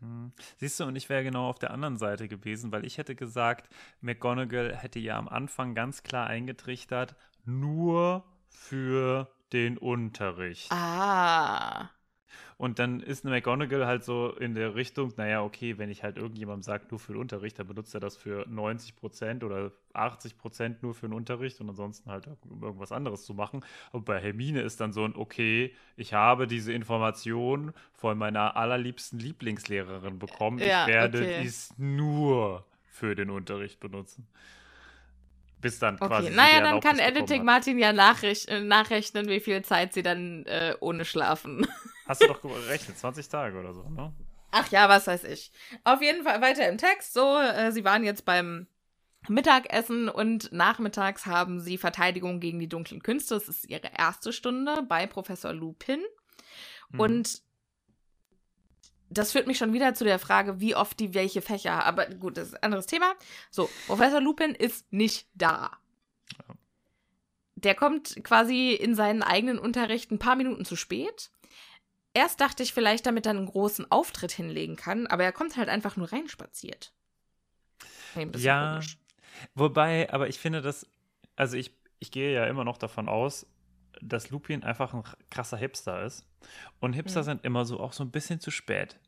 [0.00, 0.32] Hm.
[0.58, 3.68] Siehst du, und ich wäre genau auf der anderen Seite gewesen, weil ich hätte gesagt,
[4.00, 10.70] McGonagall hätte ja am Anfang ganz klar eingetrichtert, nur für den Unterricht.
[10.72, 11.90] Ah.
[12.56, 16.16] Und dann ist eine McGonagall halt so in der Richtung, naja, okay, wenn ich halt
[16.16, 20.38] irgendjemandem sage, nur für den Unterricht, dann benutzt er das für 90 Prozent oder 80
[20.38, 23.64] Prozent nur für den Unterricht und ansonsten halt um irgendwas anderes zu machen.
[23.92, 29.18] Aber bei Hermine ist dann so ein, okay, ich habe diese Information von meiner allerliebsten
[29.18, 30.58] Lieblingslehrerin bekommen.
[30.58, 31.40] Ja, ich werde okay.
[31.42, 34.26] dies nur für den Unterricht benutzen
[35.60, 36.28] bis dann quasi.
[36.28, 40.44] Okay, naja, dann kann Editing Martin ja nachrech äh, nachrechnen, wie viel Zeit sie dann
[40.46, 41.66] äh, ohne schlafen.
[42.10, 44.12] Hast du doch gerechnet, 20 Tage oder so, ne?
[44.50, 45.52] Ach ja, was weiß ich.
[45.84, 47.12] Auf jeden Fall weiter im Text.
[47.12, 48.66] So, äh, sie waren jetzt beim
[49.28, 53.34] Mittagessen und nachmittags haben sie Verteidigung gegen die dunklen Künste.
[53.34, 56.00] Das ist ihre erste Stunde bei Professor Lupin.
[56.88, 56.98] Mhm.
[56.98, 57.42] Und
[59.08, 61.84] das führt mich schon wieder zu der Frage, wie oft die welche Fächer.
[61.86, 63.14] Aber gut, das ist ein anderes Thema.
[63.52, 65.78] So, Professor Lupin ist nicht da.
[67.54, 71.30] Der kommt quasi in seinen eigenen Unterricht ein paar Minuten zu spät.
[72.12, 75.68] Erst dachte ich vielleicht, damit er einen großen Auftritt hinlegen kann, aber er kommt halt
[75.68, 76.92] einfach nur reinspaziert.
[78.36, 78.98] Ja, komisch.
[79.54, 80.86] wobei, aber ich finde das,
[81.36, 83.46] also ich, ich gehe ja immer noch davon aus,
[84.02, 86.26] dass Lupin einfach ein krasser Hipster ist.
[86.80, 87.24] Und Hipster ja.
[87.24, 88.98] sind immer so auch so ein bisschen zu spät.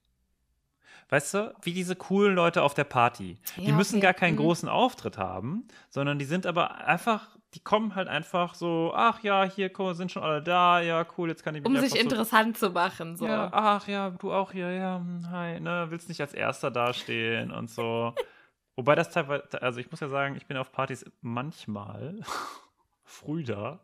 [1.09, 3.39] Weißt du, wie diese coolen Leute auf der Party.
[3.57, 4.03] Ja, die müssen okay.
[4.03, 4.41] gar keinen mhm.
[4.41, 9.45] großen Auftritt haben, sondern die sind aber einfach, die kommen halt einfach so, ach ja,
[9.45, 12.57] hier komm, sind schon alle da, ja, cool, jetzt kann ich mich Um sich interessant
[12.57, 13.27] so, zu machen, so.
[13.27, 17.51] Ja, ach ja, du auch hier, ja, hm, hi, ne, willst nicht als Erster dastehen
[17.51, 18.15] und so.
[18.77, 22.21] Wobei das teilweise, also ich muss ja sagen, ich bin auf Partys manchmal
[23.05, 23.81] früh da.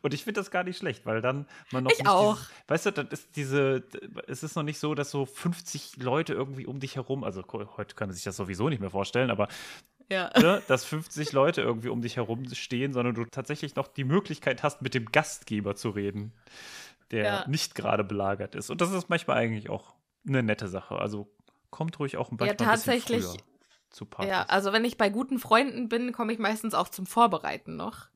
[0.00, 1.90] Und ich finde das gar nicht schlecht, weil dann man noch.
[1.90, 2.36] Ich auch.
[2.36, 3.82] Dieses, weißt du, das ist diese.
[4.28, 7.42] Es ist noch nicht so, dass so 50 Leute irgendwie um dich herum, also
[7.76, 9.48] heute kann man sich das sowieso nicht mehr vorstellen, aber
[10.08, 10.30] ja.
[10.38, 14.62] ne, dass 50 Leute irgendwie um dich herum stehen, sondern du tatsächlich noch die Möglichkeit
[14.62, 16.32] hast, mit dem Gastgeber zu reden,
[17.10, 17.44] der ja.
[17.48, 18.70] nicht gerade belagert ist.
[18.70, 19.94] Und das ist manchmal eigentlich auch
[20.26, 20.96] eine nette Sache.
[20.96, 21.28] Also
[21.70, 24.30] kommt ruhig auch ein, ja, tatsächlich, ein bisschen früher zu Partys.
[24.30, 28.08] Ja, also wenn ich bei guten Freunden bin, komme ich meistens auch zum Vorbereiten noch.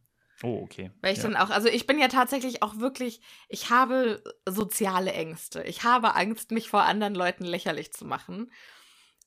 [0.42, 0.90] Oh, okay.
[1.02, 1.24] Weil ich ja.
[1.24, 5.62] dann auch, also ich bin ja tatsächlich auch wirklich, ich habe soziale Ängste.
[5.64, 8.50] Ich habe Angst, mich vor anderen Leuten lächerlich zu machen.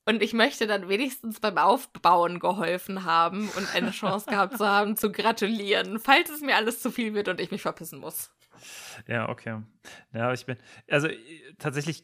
[0.06, 4.98] Und ich möchte dann wenigstens beim Aufbauen geholfen haben und eine Chance gehabt zu haben,
[4.98, 8.32] zu gratulieren, falls es mir alles zu viel wird und ich mich verpissen muss.
[9.08, 9.62] Ja, okay.
[10.14, 10.58] Ja, ich bin,
[10.90, 11.08] also
[11.58, 12.04] tatsächlich,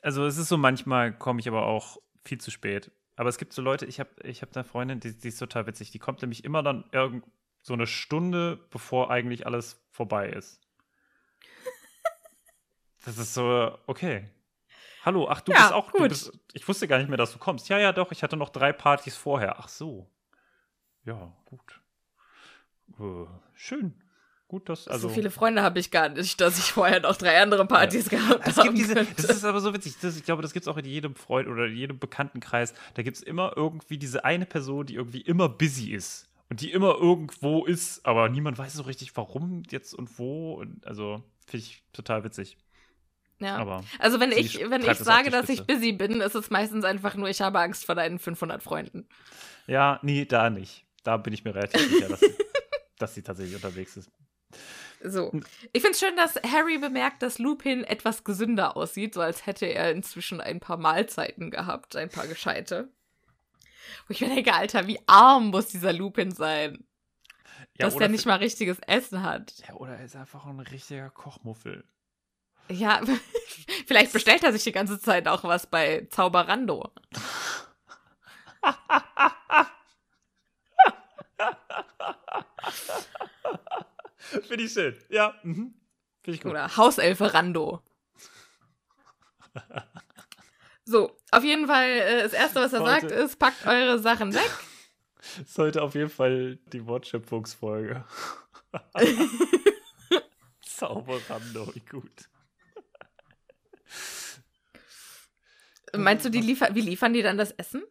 [0.00, 2.90] also es ist so, manchmal komme ich aber auch viel zu spät.
[3.16, 5.66] Aber es gibt so Leute, ich habe ich hab eine Freundin, die, die ist total
[5.66, 7.24] witzig, die kommt nämlich immer dann irgend,
[7.62, 10.60] so eine Stunde, bevor eigentlich alles vorbei ist.
[13.04, 14.28] Das ist so, okay.
[15.04, 16.08] Hallo, ach, du ja, bist auch, gut.
[16.08, 17.68] Bist, ich wusste gar nicht mehr, dass du kommst.
[17.68, 19.58] Ja, ja, doch, ich hatte noch drei Partys vorher.
[19.58, 20.08] Ach so.
[21.04, 21.80] Ja, gut.
[23.00, 23.94] Uh, schön.
[24.46, 25.08] Gut, dass, also.
[25.08, 28.18] So viele Freunde habe ich gar nicht, dass ich vorher noch drei andere Partys ja.
[28.18, 29.06] gehabt es habe.
[29.16, 29.94] Das ist aber so witzig.
[30.00, 32.74] Das, ich glaube, das gibt es auch in jedem Freund oder in jedem Bekanntenkreis.
[32.94, 36.70] Da gibt es immer irgendwie diese eine Person, die irgendwie immer busy ist und die
[36.70, 40.52] immer irgendwo ist, aber niemand weiß so richtig, warum jetzt und wo.
[40.52, 42.58] Und also finde ich total witzig.
[43.42, 43.56] Ja.
[43.56, 47.14] Aber also wenn ich, wenn ich sage, dass ich busy bin, ist es meistens einfach
[47.14, 49.08] nur, ich habe Angst vor deinen 500 Freunden.
[49.66, 50.84] Ja, nee, da nicht.
[51.02, 52.34] Da bin ich mir relativ sicher, dass, sie,
[52.98, 54.10] dass sie tatsächlich unterwegs ist.
[55.04, 55.32] So.
[55.72, 59.66] Ich finde es schön, dass Harry bemerkt, dass Lupin etwas gesünder aussieht, so als hätte
[59.66, 62.88] er inzwischen ein paar Mahlzeiten gehabt, ein paar gescheite.
[64.06, 66.84] Wo ich mir denke, Alter, wie arm muss dieser Lupin sein?
[67.78, 69.54] Ja, dass der nicht mal richtiges Essen hat.
[69.66, 71.84] Ja, oder er ist einfach ein richtiger Kochmuffel.
[72.68, 73.00] Ja,
[73.86, 76.90] vielleicht bestellt er sich die ganze Zeit auch was bei Zauberando.
[84.42, 84.96] Finde ich schön.
[85.08, 85.74] Ja, mhm.
[86.22, 86.52] finde ich gut.
[86.52, 87.82] Oder Hauselfe Rando.
[90.84, 93.08] So, auf jeden Fall, äh, das Erste, was er Heute.
[93.08, 94.50] sagt, ist, packt eure Sachen weg.
[95.46, 98.04] Sollte auf jeden Fall die Wortschöpfungsfolge.
[100.62, 102.28] Zauberrando, wie gut.
[105.96, 107.82] Meinst du, die liefer wie liefern die dann das Essen?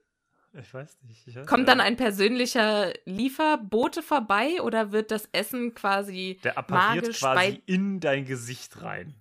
[0.54, 1.28] Ich weiß nicht.
[1.28, 7.18] Ich weiß Kommt dann ein persönlicher Lieferbote vorbei oder wird das Essen quasi Der appariert
[7.18, 9.16] quasi in dein Gesicht rein.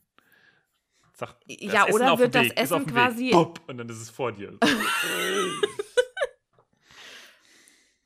[1.14, 3.30] Sagt, ja, oder wird das Weg, Essen quasi.
[3.30, 4.58] Bup, und dann ist es vor dir.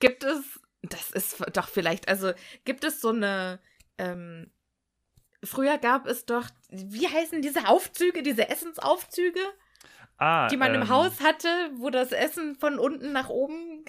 [0.00, 0.42] gibt es.
[0.82, 2.08] Das ist doch vielleicht.
[2.08, 2.32] Also,
[2.64, 3.60] gibt es so eine.
[3.98, 4.50] Ähm,
[5.44, 6.48] früher gab es doch.
[6.68, 9.40] Wie heißen diese Aufzüge, diese Essensaufzüge?
[10.16, 13.84] Ah, die man ähm, im Haus hatte, wo das Essen von unten nach oben.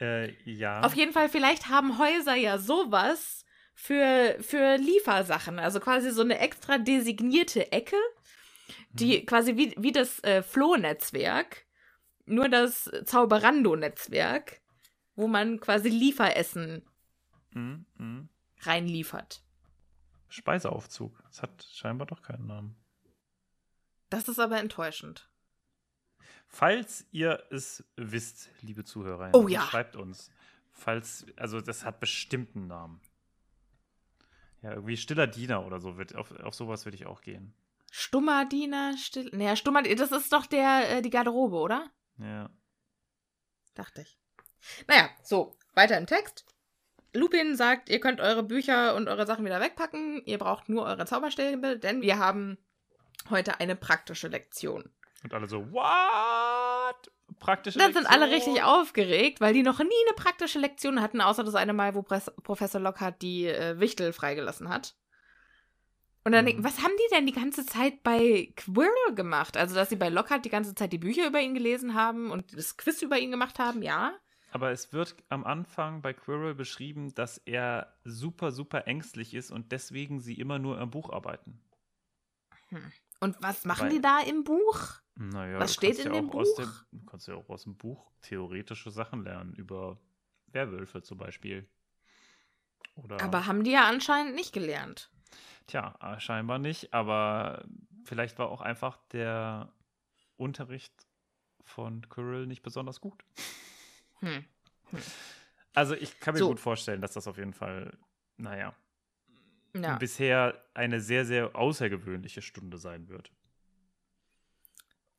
[0.00, 0.80] Äh, ja.
[0.82, 3.44] Auf jeden Fall, vielleicht haben Häuser ja sowas
[3.74, 5.58] für, für Liefersachen.
[5.58, 7.96] Also quasi so eine extra designierte Ecke,
[8.92, 11.64] die quasi wie, wie das äh, Flohnetzwerk,
[12.26, 14.60] nur das Zauberando-Netzwerk,
[15.16, 16.82] wo man quasi Lieferessen
[17.52, 17.86] mhm.
[17.96, 18.28] Mhm.
[18.60, 19.42] reinliefert.
[20.28, 21.22] Speiseaufzug.
[21.24, 22.76] Das hat scheinbar doch keinen Namen.
[24.10, 25.28] Das ist aber enttäuschend.
[26.46, 29.62] Falls ihr es wisst, liebe Zuhörer, oh, ja.
[29.62, 30.30] schreibt uns.
[30.72, 33.00] Falls, also das hat bestimmt einen Namen.
[34.62, 37.54] Ja, irgendwie stiller Diener oder so wird, auf, auf sowas würde ich auch gehen.
[37.90, 39.30] Stummer Diener, still.
[39.32, 41.90] Naja, stummer, das ist doch der, äh, die Garderobe, oder?
[42.18, 42.50] Ja.
[43.74, 44.18] Dachte ich.
[44.86, 46.44] Naja, so, weiter im Text.
[47.14, 50.22] Lupin sagt, ihr könnt eure Bücher und eure Sachen wieder wegpacken.
[50.26, 52.58] Ihr braucht nur eure Zauberstäbe, denn wir haben
[53.30, 54.90] heute eine praktische Lektion.
[55.24, 57.10] Und alle so, what?
[57.38, 58.04] Praktische Dann Lektion?
[58.04, 61.72] sind alle richtig aufgeregt, weil die noch nie eine praktische Lektion hatten, außer das eine
[61.72, 64.94] Mal, wo Professor Lockhart die äh, Wichtel freigelassen hat.
[66.24, 66.62] Und dann, mhm.
[66.62, 69.56] was haben die denn die ganze Zeit bei Quirrell gemacht?
[69.56, 72.56] Also, dass sie bei Lockhart die ganze Zeit die Bücher über ihn gelesen haben und
[72.56, 74.12] das Quiz über ihn gemacht haben, ja.
[74.50, 79.72] Aber es wird am Anfang bei Quirrell beschrieben, dass er super, super ängstlich ist und
[79.72, 81.60] deswegen sie immer nur am Buch arbeiten.
[82.68, 82.92] Hm.
[83.20, 85.00] Und was machen Weil, die da im Buch?
[85.16, 86.56] Naja, was steht in ja dem Buch?
[86.56, 89.98] Dem, du kannst ja auch aus dem Buch theoretische Sachen lernen über
[90.46, 91.68] Werwölfe zum Beispiel.
[92.94, 95.10] Oder aber haben die ja anscheinend nicht gelernt.
[95.66, 97.64] Tja, äh, scheinbar nicht, aber
[98.04, 99.72] vielleicht war auch einfach der
[100.36, 100.92] Unterricht
[101.64, 103.24] von Quirrell nicht besonders gut.
[104.20, 104.44] Hm.
[104.90, 105.02] Hm.
[105.74, 106.48] Also ich kann mir so.
[106.48, 107.96] gut vorstellen, dass das auf jeden Fall,
[108.36, 108.74] naja,
[109.74, 109.96] ja.
[109.96, 113.30] bisher eine sehr, sehr außergewöhnliche Stunde sein wird.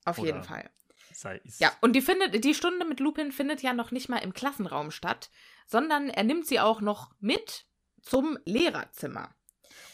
[0.05, 0.69] Auf Oder jeden Fall.
[1.59, 4.91] ja, und die, findet, die Stunde mit Lupin findet ja noch nicht mal im Klassenraum
[4.91, 5.29] statt,
[5.65, 7.65] sondern er nimmt sie auch noch mit
[8.01, 9.35] zum Lehrerzimmer.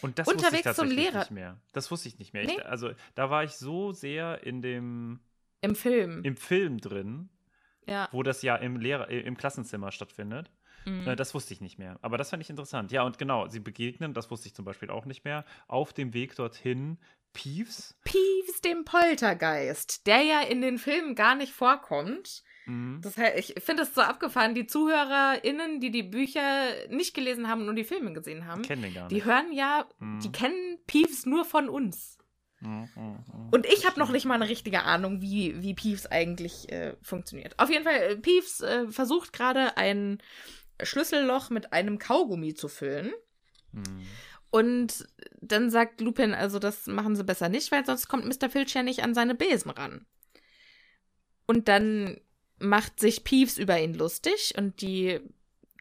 [0.01, 1.61] Und das Unterwegs wusste ich tatsächlich zum nicht mehr.
[1.73, 2.45] Das wusste ich nicht mehr.
[2.45, 2.57] Nee?
[2.57, 5.19] Ich, also da war ich so sehr in dem
[5.61, 7.29] im Film im Film drin,
[7.87, 8.07] ja.
[8.11, 10.51] wo das ja im Lehrer im Klassenzimmer stattfindet.
[10.85, 11.07] Mhm.
[11.07, 11.97] Äh, das wusste ich nicht mehr.
[12.01, 12.91] Aber das fand ich interessant.
[12.91, 16.13] Ja, und genau, sie begegnen, das wusste ich zum Beispiel auch nicht mehr, auf dem
[16.13, 16.97] Weg dorthin
[17.33, 17.95] Peeves.
[18.03, 22.43] Peeves, dem Poltergeist, der ja in den Filmen gar nicht vorkommt.
[22.65, 22.99] Mhm.
[23.03, 27.59] Das heißt, ich finde es so abgefahren, die ZuhörerInnen, die die Bücher nicht gelesen haben
[27.59, 29.11] und nur die Filme gesehen haben, kennen den gar nicht.
[29.11, 30.19] die hören ja, mhm.
[30.21, 32.17] die kennen Peeves nur von uns.
[32.61, 33.49] Mhm, mhm, mhm.
[33.51, 37.59] Und ich habe noch nicht mal eine richtige Ahnung, wie, wie Peeves eigentlich äh, funktioniert.
[37.59, 40.19] Auf jeden Fall, äh, Peeves äh, versucht gerade ein
[40.81, 43.11] Schlüsselloch mit einem Kaugummi zu füllen.
[43.71, 44.05] Mhm.
[44.49, 45.07] Und
[45.41, 48.49] dann sagt Lupin, also das machen sie besser nicht, weil sonst kommt Mr.
[48.49, 50.05] Filch ja nicht an seine Besen ran.
[51.45, 52.19] Und dann
[52.57, 55.19] macht sich Peeves über ihn lustig und die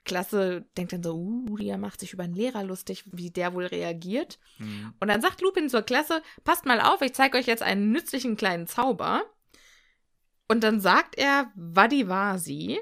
[0.05, 3.67] Klasse denkt dann so, uh, der macht sich über einen Lehrer lustig, wie der wohl
[3.67, 4.39] reagiert.
[4.59, 4.93] Mhm.
[5.01, 8.37] Und dann sagt Lupin zur Klasse, passt mal auf, ich zeige euch jetzt einen nützlichen
[8.37, 9.23] kleinen Zauber.
[10.47, 12.79] Und dann sagt er Vadivasi.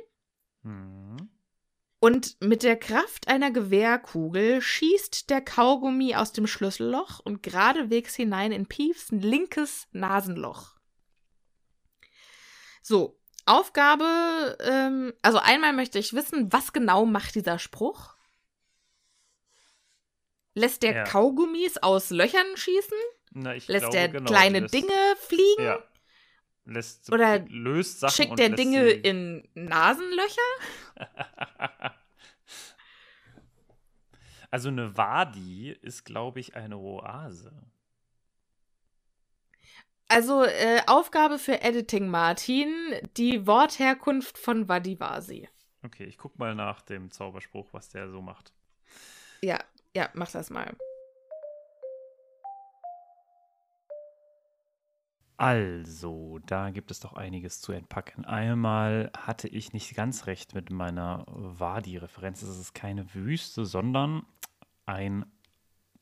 [0.63, 1.02] Mhm.
[2.03, 8.51] Und mit der Kraft einer Gewehrkugel schießt der Kaugummi aus dem Schlüsselloch und geradewegs hinein
[8.51, 10.75] in Peeves linkes Nasenloch.
[12.83, 18.17] So, Aufgabe, ähm, also einmal möchte ich wissen, was genau macht dieser Spruch?
[20.55, 21.05] Lässt der ja.
[21.05, 22.99] Kaugummis aus Löchern schießen?
[23.31, 25.63] Na, lässt glaube, der genau, kleine lässt, Dinge fliegen?
[25.63, 25.79] Ja.
[26.65, 30.41] Lässt, Oder löst Sachen schickt der Dinge in Nasenlöcher?
[34.51, 37.53] also eine Wadi ist, glaube ich, eine Oase.
[40.07, 42.71] Also äh, Aufgabe für Editing Martin,
[43.17, 45.49] die Wortherkunft von Vadivasi.
[45.83, 48.53] Okay, ich guck mal nach dem Zauberspruch, was der so macht.
[49.43, 49.59] Ja,
[49.97, 50.77] ja, mach das mal.
[55.37, 58.25] Also, da gibt es doch einiges zu entpacken.
[58.25, 62.43] Einmal hatte ich nicht ganz recht mit meiner Wadi-Referenz.
[62.43, 64.25] Es ist keine Wüste, sondern
[64.87, 65.25] ein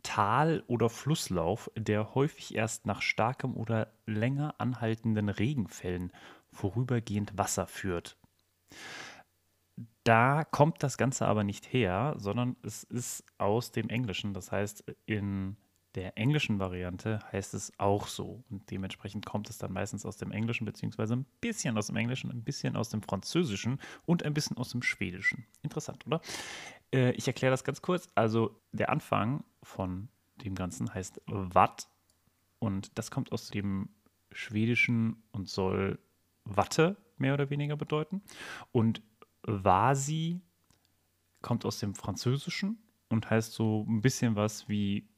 [0.03, 6.13] Tal- oder Flusslauf, der häufig erst nach starkem oder länger anhaltenden Regenfällen
[6.53, 8.17] vorübergehend Wasser führt.
[10.05, 14.35] Da kommt das Ganze aber nicht her, sondern es ist aus dem Englischen.
[14.35, 15.57] Das heißt, in
[15.95, 18.45] der englischen Variante heißt es auch so.
[18.49, 22.31] Und dementsprechend kommt es dann meistens aus dem Englischen, beziehungsweise ein bisschen aus dem Englischen,
[22.31, 25.47] ein bisschen aus dem Französischen und ein bisschen aus dem Schwedischen.
[25.63, 26.21] Interessant, oder?
[26.93, 28.09] Äh, ich erkläre das ganz kurz.
[28.15, 30.09] Also der Anfang von
[30.45, 31.89] dem Ganzen heißt Watt
[32.59, 33.89] und das kommt aus dem
[34.33, 35.99] Schwedischen und soll
[36.45, 38.23] Watte mehr oder weniger bedeuten.
[38.73, 39.03] Und
[39.43, 40.41] Vasi
[41.43, 42.79] kommt aus dem Französischen
[43.09, 45.09] und heißt so ein bisschen was wie,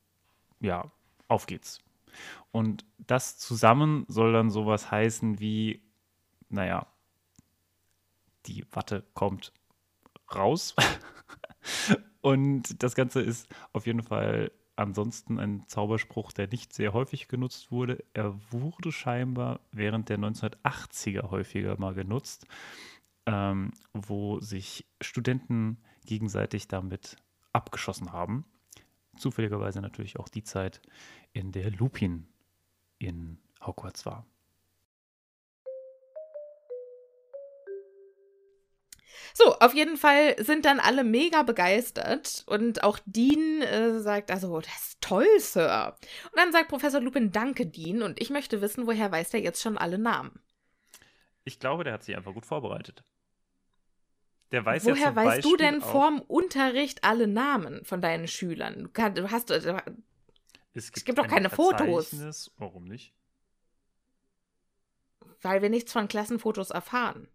[0.63, 0.91] ja,
[1.29, 1.81] auf geht's.
[2.51, 5.83] Und das zusammen soll dann sowas heißen wie,
[6.49, 6.87] naja,
[8.47, 9.53] die Watte kommt
[10.35, 10.75] raus.
[12.21, 17.71] Und das Ganze ist auf jeden Fall ansonsten ein Zauberspruch, der nicht sehr häufig genutzt
[17.71, 18.05] wurde.
[18.15, 22.47] Er wurde scheinbar während der 1980er häufiger mal genutzt,
[23.27, 27.17] ähm, wo sich Studenten gegenseitig damit
[27.53, 28.45] abgeschossen haben.
[29.17, 30.81] Zufälligerweise natürlich auch die Zeit,
[31.33, 32.27] in der Lupin
[32.99, 34.27] in Hogwarts war.
[39.35, 44.61] So, auf jeden Fall sind dann alle mega begeistert und auch Dean äh, sagt also,
[44.61, 45.97] das ist toll, Sir.
[46.25, 49.63] Und dann sagt Professor Lupin, danke, Dean, und ich möchte wissen, woher weiß der jetzt
[49.63, 50.41] schon alle Namen?
[51.45, 53.05] Ich glaube, der hat sich einfach gut vorbereitet.
[54.53, 58.29] Der weiß Woher ja weißt Beispiel du denn auch, vorm Unterricht alle Namen von deinen
[58.29, 58.85] Schülern?
[58.85, 59.83] Du, kann, du hast äh,
[60.75, 62.51] es gibt, gibt doch ein keine Fotos.
[62.59, 63.15] Warum nicht?
[65.43, 67.29] weil wir nichts von Klassenfotos erfahren.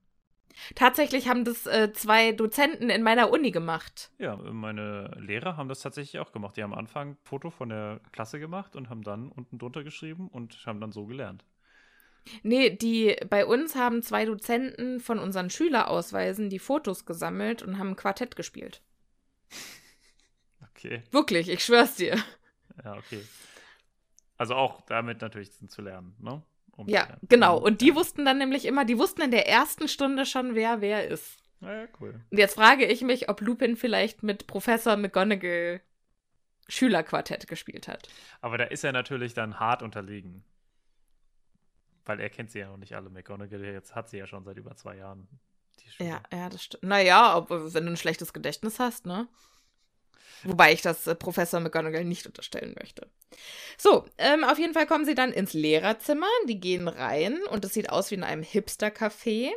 [0.74, 4.12] Tatsächlich haben das äh, zwei Dozenten in meiner Uni gemacht.
[4.18, 6.58] Ja, meine Lehrer haben das tatsächlich auch gemacht.
[6.58, 9.84] Die haben am Anfang ein Foto von der Klasse gemacht und haben dann unten drunter
[9.84, 11.46] geschrieben und haben dann so gelernt.
[12.44, 17.90] Nee, die bei uns haben zwei Dozenten von unseren Schülerausweisen die Fotos gesammelt und haben
[17.90, 18.82] ein Quartett gespielt.
[20.72, 21.04] Okay.
[21.12, 22.18] Wirklich, ich schwör's dir.
[22.84, 23.24] Ja, okay.
[24.38, 26.44] Also auch damit natürlich zu lernen, ne?
[26.76, 27.22] Um Ja, lernen.
[27.28, 27.58] genau.
[27.58, 31.08] Und die wussten dann nämlich immer, die wussten in der ersten Stunde schon, wer wer
[31.08, 31.40] ist.
[31.62, 32.22] Ja, ja, cool.
[32.30, 35.82] Und jetzt frage ich mich, ob Lupin vielleicht mit Professor McGonagall
[36.68, 38.08] Schülerquartett gespielt hat.
[38.42, 40.44] Aber da ist er natürlich dann hart unterlegen.
[42.08, 43.10] Weil er kennt sie ja noch nicht alle.
[43.10, 45.28] McGonagall jetzt hat sie ja schon seit über zwei Jahren.
[46.00, 46.84] Ja, ja, das stimmt.
[46.84, 49.28] Naja, ob, wenn du ein schlechtes Gedächtnis hast, ne?
[50.44, 53.08] Wobei ich das äh, Professor McGonagall nicht unterstellen möchte.
[53.78, 56.28] So, ähm, auf jeden Fall kommen sie dann ins Lehrerzimmer.
[56.48, 59.52] Die gehen rein und es sieht aus wie in einem Hipster-Café.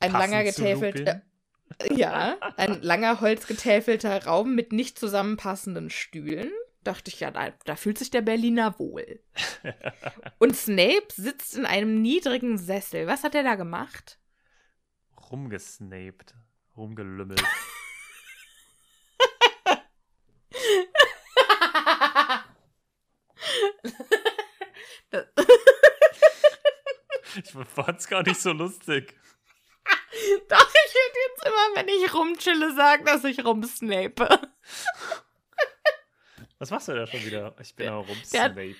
[0.00, 1.22] Ein Passend langer getäfelter.
[1.80, 1.96] Lupin.
[1.98, 6.50] Ja, ein langer holzgetäfelter Raum mit nicht zusammenpassenden Stühlen.
[6.84, 9.20] Dachte ich ja, da, da fühlt sich der Berliner wohl.
[10.38, 13.06] Und Snape sitzt in einem niedrigen Sessel.
[13.06, 14.18] Was hat er da gemacht?
[15.30, 16.34] Rumgesnaped.
[16.76, 17.42] Rumgelümmelt.
[27.36, 29.14] Ich fand's gar nicht so lustig.
[30.48, 34.28] Doch, ich würde jetzt immer, wenn ich rumchille, sagen, dass ich rumsnape.
[36.64, 37.54] Was machst du da schon wieder?
[37.60, 38.74] Ich bin der- rumsnapen.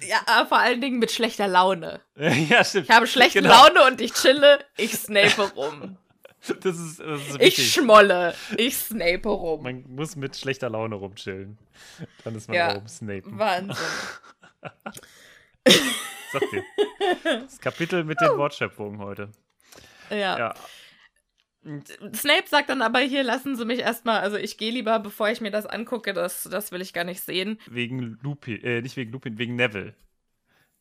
[0.00, 2.00] Ja, aber vor allen Dingen mit schlechter Laune.
[2.16, 2.88] ja, stimmt.
[2.88, 3.66] Ich habe schlechte Genau.
[3.66, 5.98] Laune und ich chille, ich snape rum.
[6.62, 9.62] Das ist, das ist Ich schmolle, ich snape rum.
[9.64, 11.58] Man muss mit schlechter Laune rumchillen.
[12.24, 12.72] Dann ist man ja.
[12.72, 13.38] rumsnapen.
[13.38, 13.76] Wahnsinn.
[16.32, 16.64] Sag dir.
[17.42, 19.30] Das Kapitel mit den Wortschöpfungen heute.
[20.10, 20.38] Ja.
[20.38, 20.54] Ja.
[22.14, 25.40] Snape sagt dann aber hier, lassen Sie mich erstmal, also ich gehe lieber, bevor ich
[25.40, 27.60] mir das angucke, das, das will ich gar nicht sehen.
[27.68, 29.94] Wegen Lupin, äh, nicht wegen Lupin, wegen Neville.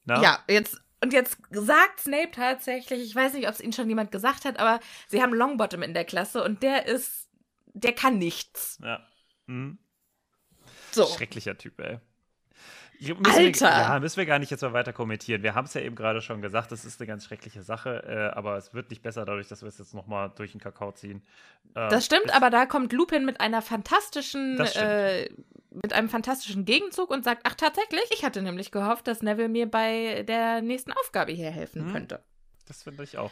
[0.06, 0.22] Na?
[0.22, 4.12] Ja, jetzt, und jetzt sagt Snape tatsächlich, ich weiß nicht, ob es Ihnen schon jemand
[4.12, 7.30] gesagt hat, aber Sie haben Longbottom in der Klasse und der ist,
[7.74, 8.80] der kann nichts.
[8.82, 9.06] Ja.
[9.46, 9.78] Mhm.
[10.92, 11.06] So.
[11.06, 12.00] Schrecklicher Typ, ey.
[13.00, 13.66] Alter!
[13.66, 15.44] Wir, ja, müssen wir gar nicht jetzt mal weiter kommentieren.
[15.44, 18.36] Wir haben es ja eben gerade schon gesagt, das ist eine ganz schreckliche Sache, äh,
[18.36, 21.22] aber es wird nicht besser dadurch, dass wir es jetzt nochmal durch den Kakao ziehen.
[21.76, 25.30] Äh, Das stimmt, aber da kommt Lupin mit einer fantastischen, äh,
[25.70, 29.70] mit einem fantastischen Gegenzug und sagt, ach tatsächlich, ich hatte nämlich gehofft, dass Neville mir
[29.70, 31.92] bei der nächsten Aufgabe hier helfen Mhm.
[31.94, 32.24] könnte.
[32.68, 33.32] Das finde ich auch.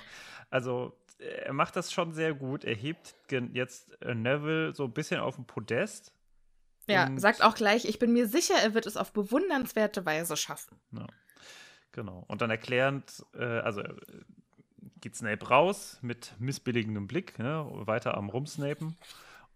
[0.49, 2.63] Also, äh, er macht das schon sehr gut.
[2.63, 3.15] Er hebt
[3.53, 6.13] jetzt äh, Neville so ein bisschen auf den Podest.
[6.87, 10.37] Ja, Und- sagt auch gleich, ich bin mir sicher, er wird es auf bewundernswerte Weise
[10.37, 10.77] schaffen.
[10.91, 11.07] Ja,
[11.91, 12.23] genau.
[12.27, 13.95] Und dann erklärend, äh, also äh,
[15.01, 18.97] geht Snape raus mit missbilligendem Blick, ne, weiter am Rumsnapen.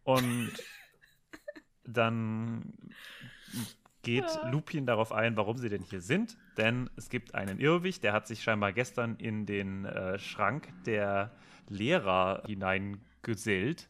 [0.04, 0.52] Und
[1.84, 2.74] dann
[4.02, 6.38] geht Lupin darauf ein, warum sie denn hier sind.
[6.58, 11.32] Denn es gibt einen Irrwicht, der hat sich scheinbar gestern in den äh, Schrank der
[11.68, 13.88] Lehrer hineingesellt.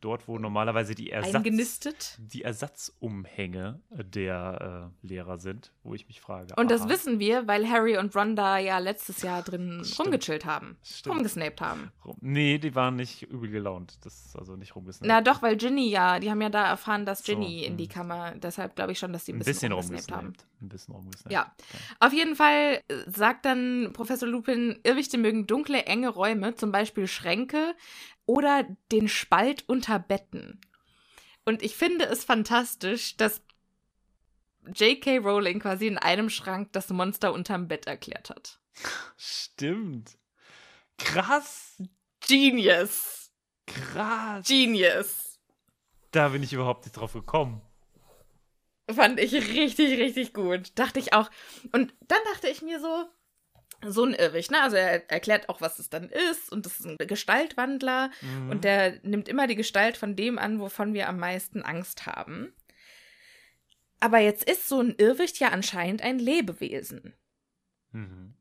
[0.00, 6.54] Dort, wo normalerweise die Ersatz die Ersatzumhänge der äh, Lehrer sind, wo ich mich frage.
[6.56, 10.00] Und das aha, wissen wir, weil Harry und Ron da ja letztes Jahr drin Stimmt.
[10.00, 10.76] rumgechillt haben.
[10.82, 11.16] Stimmt.
[11.16, 11.90] Rumgesnaped haben.
[12.20, 13.98] Nee, die waren nicht übel gelaunt.
[14.04, 15.08] Das ist also nicht rumgesnaped.
[15.08, 17.76] Na doch, weil Ginny ja, die haben ja da erfahren, dass So, Ginny in hm.
[17.78, 20.26] die Kammer, deshalb glaube ich schon, dass die ein ein bisschen, bisschen rumgesnaped haben.
[20.26, 20.62] rumgesnaped.
[20.62, 21.32] Ein bisschen rumgesnaped.
[21.32, 21.54] Ja.
[22.00, 27.06] Auf jeden Fall äh, sagt dann Professor Lupin, Irrwichte mögen dunkle, enge Räume, zum Beispiel
[27.06, 27.74] Schränke
[28.26, 30.60] oder den Spalt unter Betten.
[31.44, 33.40] Und ich finde es fantastisch, dass
[34.74, 35.18] J.K.
[35.18, 38.60] Rowling quasi in einem Schrank das Monster unterm Bett erklärt hat.
[39.16, 40.16] Stimmt.
[40.98, 41.82] Krass.
[42.26, 43.30] Genius.
[43.66, 44.46] Krass.
[44.46, 45.38] Genius.
[46.10, 47.60] Da bin ich überhaupt nicht drauf gekommen.
[48.90, 50.72] Fand ich richtig, richtig gut.
[50.74, 51.30] Dachte ich auch.
[51.72, 53.04] Und dann dachte ich mir so,
[53.86, 54.62] so ein Irrwicht, ne?
[54.62, 58.50] Also er erklärt auch, was es dann ist und das ist ein Gestaltwandler mhm.
[58.50, 62.52] und der nimmt immer die Gestalt von dem an, wovon wir am meisten Angst haben.
[64.00, 67.14] Aber jetzt ist so ein Irrwicht ja anscheinend ein Lebewesen.
[67.92, 68.34] Mhm.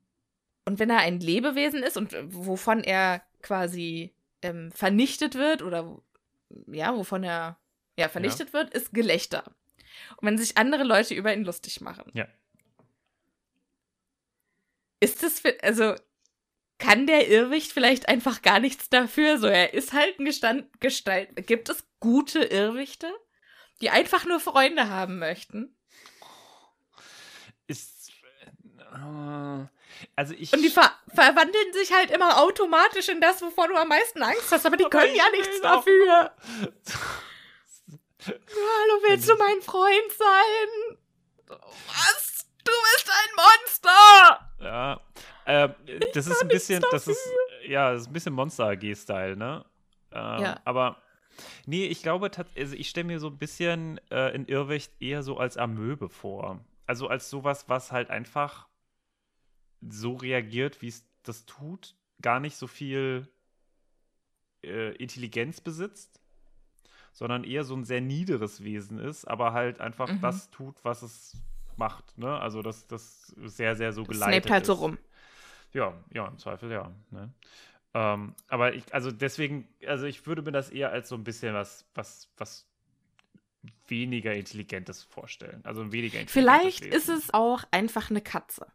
[0.65, 6.01] Und wenn er ein Lebewesen ist und wovon er quasi ähm, vernichtet wird oder
[6.67, 7.57] ja, wovon er
[7.97, 8.53] ja vernichtet ja.
[8.53, 9.55] wird, ist Gelächter.
[10.17, 12.11] Und wenn sich andere Leute über ihn lustig machen.
[12.13, 12.27] Ja.
[14.99, 15.95] Ist das für, also
[16.79, 19.37] kann der Irrwicht vielleicht einfach gar nichts dafür?
[19.39, 21.47] So, er ist halt ein Gestand, Gestalt.
[21.47, 23.11] Gibt es gute Irrwichte,
[23.81, 25.75] die einfach nur Freunde haben möchten?
[27.67, 28.11] Ist.
[28.93, 29.65] Äh,
[30.15, 30.53] also ich.
[30.53, 34.51] Und die ver verwandeln sich halt immer automatisch in das, wovor du am meisten Angst
[34.51, 36.31] hast, aber die aber können ja nichts dafür.
[38.27, 40.97] Hallo, willst du mein Freund sein?
[41.47, 42.45] Was?
[42.63, 44.51] Du bist ein Monster!
[44.59, 44.99] Ja.
[45.45, 45.69] Äh,
[46.13, 47.21] das ist ein bisschen, das ist,
[47.65, 49.63] ja, das ist ein bisschen Monster AG-Style, ne?
[50.11, 50.59] Äh, ja.
[50.65, 51.01] Aber,
[51.65, 55.37] nee, ich glaube, also ich stelle mir so ein bisschen äh, in Irrwicht eher so
[55.37, 56.59] als Amöbe vor.
[56.85, 58.67] Also als sowas, was halt einfach
[59.81, 63.27] so reagiert, wie es das tut, gar nicht so viel
[64.63, 66.21] äh, Intelligenz besitzt,
[67.13, 70.21] sondern eher so ein sehr niederes Wesen ist, aber halt einfach mhm.
[70.21, 71.37] das tut, was es
[71.75, 72.17] macht.
[72.17, 72.39] Ne?
[72.39, 74.67] Also das, das sehr, sehr so geleitet Snape halt ist.
[74.67, 74.97] so rum.
[75.73, 76.91] Ja, ja, im Zweifel ja.
[77.11, 77.31] Ne?
[77.93, 81.53] Ähm, aber ich, also deswegen, also ich würde mir das eher als so ein bisschen
[81.53, 82.67] was, was, was
[83.87, 85.61] weniger Intelligentes vorstellen.
[85.63, 86.93] Also weniger Vielleicht Wesen.
[86.93, 88.67] ist es auch einfach eine Katze.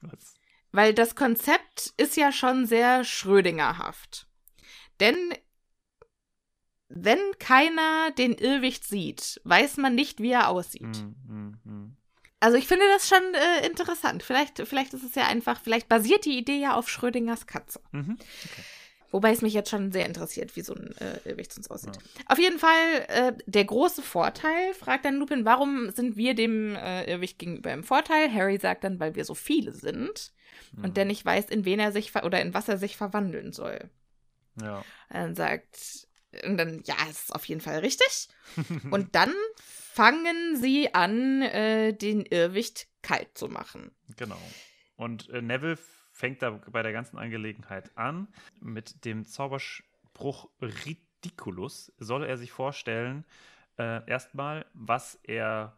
[0.00, 0.34] Was?
[0.72, 4.26] Weil das Konzept ist ja schon sehr Schrödingerhaft.
[5.00, 5.16] Denn
[6.88, 10.82] wenn keiner den Irrwicht sieht, weiß man nicht, wie er aussieht.
[10.82, 11.96] Mm, mm, mm.
[12.44, 14.22] Also ich finde das schon äh, interessant.
[14.22, 17.80] Vielleicht, vielleicht ist es ja einfach, vielleicht basiert die Idee ja auf Schrödingers Katze.
[17.90, 18.18] Mhm.
[18.20, 18.62] Okay.
[19.10, 21.96] Wobei es mich jetzt schon sehr interessiert, wie so ein äh, Irrwicht sonst aussieht.
[21.96, 22.24] Ja.
[22.26, 27.10] Auf jeden Fall, äh, der große Vorteil, fragt dann Lupin, warum sind wir dem äh,
[27.10, 28.30] Irrwicht gegenüber im Vorteil?
[28.30, 30.30] Harry sagt dann, weil wir so viele sind
[30.72, 30.84] mhm.
[30.84, 33.88] und der nicht weiß, in wen er sich oder in was er sich verwandeln soll.
[34.60, 34.84] Ja.
[35.08, 36.08] Dann sagt
[36.44, 38.28] und dann, ja, ist auf jeden Fall richtig.
[38.90, 39.32] und dann
[39.94, 43.92] fangen sie an, äh, den Irrwicht kalt zu machen.
[44.16, 44.40] Genau.
[44.96, 45.78] Und äh, Neville
[46.10, 48.26] fängt da bei der ganzen Angelegenheit an
[48.60, 51.92] mit dem Zauberspruch Ridiculus.
[51.98, 53.24] Soll er sich vorstellen,
[53.78, 55.76] äh, erstmal, was er,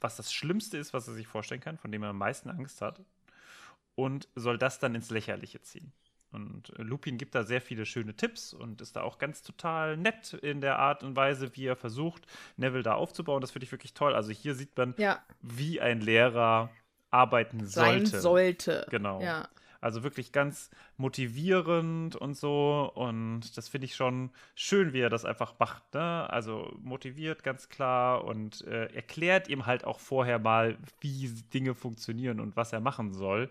[0.00, 2.80] was das Schlimmste ist, was er sich vorstellen kann, von dem er am meisten Angst
[2.80, 3.00] hat,
[3.96, 5.92] und soll das dann ins Lächerliche ziehen.
[6.34, 9.96] Und äh, Lupin gibt da sehr viele schöne Tipps und ist da auch ganz total
[9.96, 12.26] nett in der Art und Weise, wie er versucht,
[12.56, 13.40] Neville da aufzubauen.
[13.40, 14.14] Das finde ich wirklich toll.
[14.14, 15.20] Also hier sieht man, ja.
[15.40, 16.70] wie ein Lehrer
[17.10, 18.06] arbeiten sollte.
[18.06, 18.86] Sein sollte.
[18.90, 19.22] Genau.
[19.22, 19.48] Ja.
[19.80, 22.90] Also wirklich ganz motivierend und so.
[22.94, 25.94] Und das finde ich schon schön, wie er das einfach macht.
[25.94, 26.28] Ne?
[26.30, 32.40] Also motiviert ganz klar und äh, erklärt ihm halt auch vorher mal, wie Dinge funktionieren
[32.40, 33.50] und was er machen soll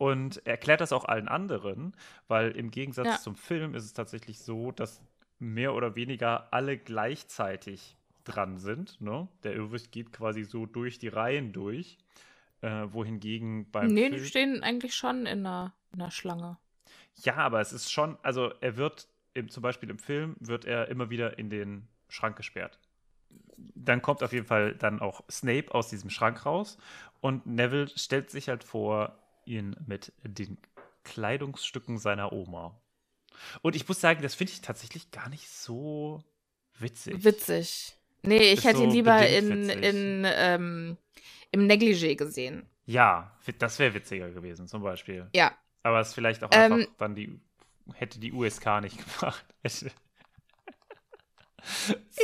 [0.00, 1.92] und erklärt das auch allen anderen,
[2.26, 3.18] weil im Gegensatz ja.
[3.18, 5.02] zum Film ist es tatsächlich so, dass
[5.38, 8.98] mehr oder weniger alle gleichzeitig dran sind.
[9.02, 9.28] Ne?
[9.42, 11.98] Der Irrwicht geht quasi so durch die Reihen durch,
[12.62, 16.56] äh, wohingegen beim Nee, Film die stehen eigentlich schon in einer, in einer Schlange.
[17.16, 20.88] Ja, aber es ist schon, also er wird, im, zum Beispiel im Film, wird er
[20.88, 22.78] immer wieder in den Schrank gesperrt.
[23.74, 26.78] Dann kommt auf jeden Fall dann auch Snape aus diesem Schrank raus
[27.20, 29.19] und Neville stellt sich halt vor,
[29.50, 30.58] ihn mit den
[31.04, 32.80] Kleidungsstücken seiner Oma.
[33.62, 36.22] Und ich muss sagen, das finde ich tatsächlich gar nicht so
[36.78, 37.24] witzig.
[37.24, 37.96] Witzig.
[38.22, 40.96] Nee, ich hätte so ihn lieber in, in, ähm,
[41.50, 42.66] im Negligé gesehen.
[42.86, 45.28] Ja, das wäre witziger gewesen, zum Beispiel.
[45.34, 45.56] Ja.
[45.82, 47.40] Aber es vielleicht auch einfach ähm, dann die,
[47.94, 49.44] hätte die USK nicht gemacht.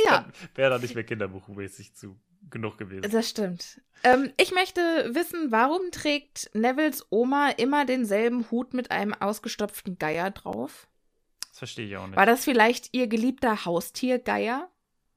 [0.05, 0.27] ja.
[0.55, 2.19] Wäre dann nicht mehr kinderbuchmäßig zu
[2.49, 3.09] genug gewesen.
[3.11, 3.81] Das stimmt.
[4.03, 4.81] Ähm, ich möchte
[5.13, 10.87] wissen, warum trägt Nevilles Oma immer denselben Hut mit einem ausgestopften Geier drauf?
[11.49, 12.15] Das verstehe ich auch nicht.
[12.15, 14.69] War das vielleicht ihr geliebter Haustier Geier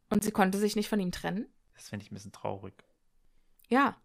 [0.09, 1.47] und sie konnte sich nicht von ihm trennen?
[1.75, 2.75] Das finde ich ein bisschen traurig.
[3.69, 3.97] Ja.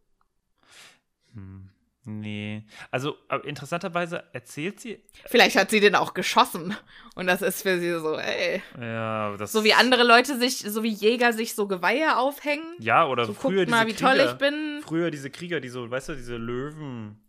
[1.34, 1.69] Hm.
[2.06, 2.64] Nee.
[2.91, 5.01] Also, interessanterweise erzählt sie.
[5.26, 6.76] Vielleicht hat sie den auch geschossen.
[7.16, 8.62] Und das ist für sie so, ey.
[8.80, 9.51] Ja, das.
[9.51, 12.76] So wie andere Leute sich, so wie Jäger sich so Geweihe aufhängen.
[12.80, 14.82] Ja, oder so, früher guckt mal, wie Krieger, toll ich bin.
[14.86, 17.20] Früher diese Krieger, die so, weißt du, diese Löwen.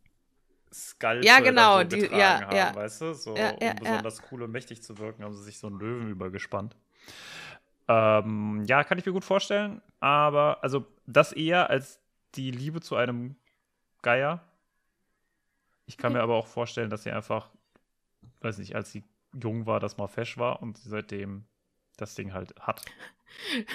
[0.72, 2.74] Skalpe ja, genau, so die, ja, haben, ja.
[2.74, 3.14] weißt du?
[3.14, 5.78] So, ja, ja, um besonders cool und mächtig zu wirken, haben sie sich so einen
[5.78, 6.76] Löwen übergespannt.
[7.88, 12.00] Ähm, ja, kann ich mir gut vorstellen, aber also das eher als
[12.34, 13.36] die Liebe zu einem
[14.02, 14.44] Geier.
[15.86, 17.50] Ich kann mir aber auch vorstellen, dass sie einfach,
[18.40, 21.46] weiß nicht, als sie jung war, das mal fesch war und sie seitdem
[21.96, 22.84] das Ding halt hat.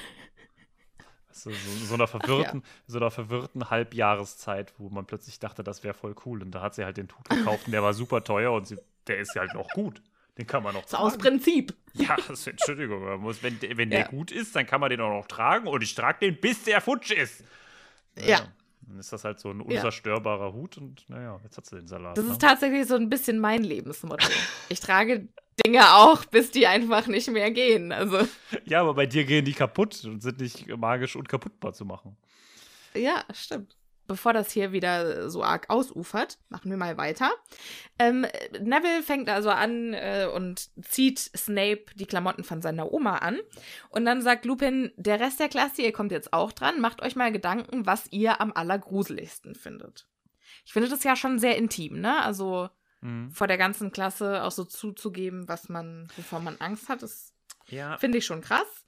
[1.30, 2.68] Also so, so, einer verwirrten, ja.
[2.88, 6.41] so einer verwirrten Halbjahreszeit, wo man plötzlich dachte, das wäre voll cool.
[6.41, 8.78] Und da hat sie halt den Tut gekauft und der war super teuer und sie,
[9.07, 10.01] der ist ja halt noch gut.
[10.38, 11.74] Den kann man noch so aus Prinzip.
[11.93, 13.03] Ja, das, Entschuldigung.
[13.03, 15.82] Man muss, wenn wenn der gut ist, dann kann man den auch noch tragen und
[15.82, 17.45] ich trage den, bis der futsch ist.
[18.16, 18.26] Ja.
[18.26, 18.47] ja.
[18.88, 20.53] Dann ist das halt so ein unzerstörbarer ja.
[20.53, 22.17] Hut und naja, jetzt hat sie den Salat.
[22.17, 22.32] Das ne?
[22.32, 24.27] ist tatsächlich so ein bisschen mein Lebensmotto.
[24.69, 25.27] ich trage
[25.65, 27.91] Dinge auch, bis die einfach nicht mehr gehen.
[27.91, 28.27] Also.
[28.65, 32.17] Ja, aber bei dir gehen die kaputt und sind nicht magisch unkaputtbar zu machen.
[32.93, 33.75] Ja, stimmt.
[34.08, 37.32] Bevor das hier wieder so arg ausufert, machen wir mal weiter.
[37.97, 38.26] Ähm,
[38.60, 43.39] Neville fängt also an äh, und zieht Snape die Klamotten von seiner Oma an.
[43.89, 47.16] Und dann sagt Lupin, der Rest der Klasse, ihr kommt jetzt auch dran, macht euch
[47.16, 50.08] mal Gedanken, was ihr am allergruseligsten findet.
[50.66, 52.22] Ich finde das ja schon sehr intim, ne?
[52.24, 52.70] Also
[53.02, 53.32] mhm.
[53.32, 57.34] vor der ganzen Klasse auch so zuzugeben, was man, wovor man Angst hat, das
[57.68, 57.97] ja.
[57.97, 58.86] finde ich schon krass.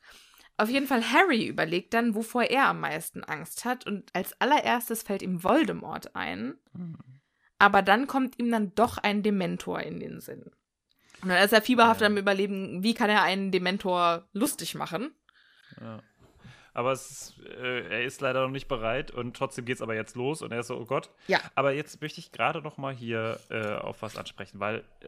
[0.57, 5.03] Auf jeden Fall Harry überlegt dann, wovor er am meisten Angst hat und als allererstes
[5.03, 6.55] fällt ihm Voldemort ein.
[6.73, 6.97] Mhm.
[7.57, 10.51] Aber dann kommt ihm dann doch ein Dementor in den Sinn.
[11.21, 12.07] Und dann ist er fieberhaft ja.
[12.07, 15.11] am Überleben, wie kann er einen Dementor lustig machen.
[15.79, 16.01] Ja.
[16.73, 20.15] Aber ist, äh, er ist leider noch nicht bereit und trotzdem geht es aber jetzt
[20.15, 21.11] los und er ist so, oh Gott.
[21.27, 21.39] Ja.
[21.55, 25.07] Aber jetzt möchte ich gerade noch mal hier äh, auf was ansprechen, weil äh,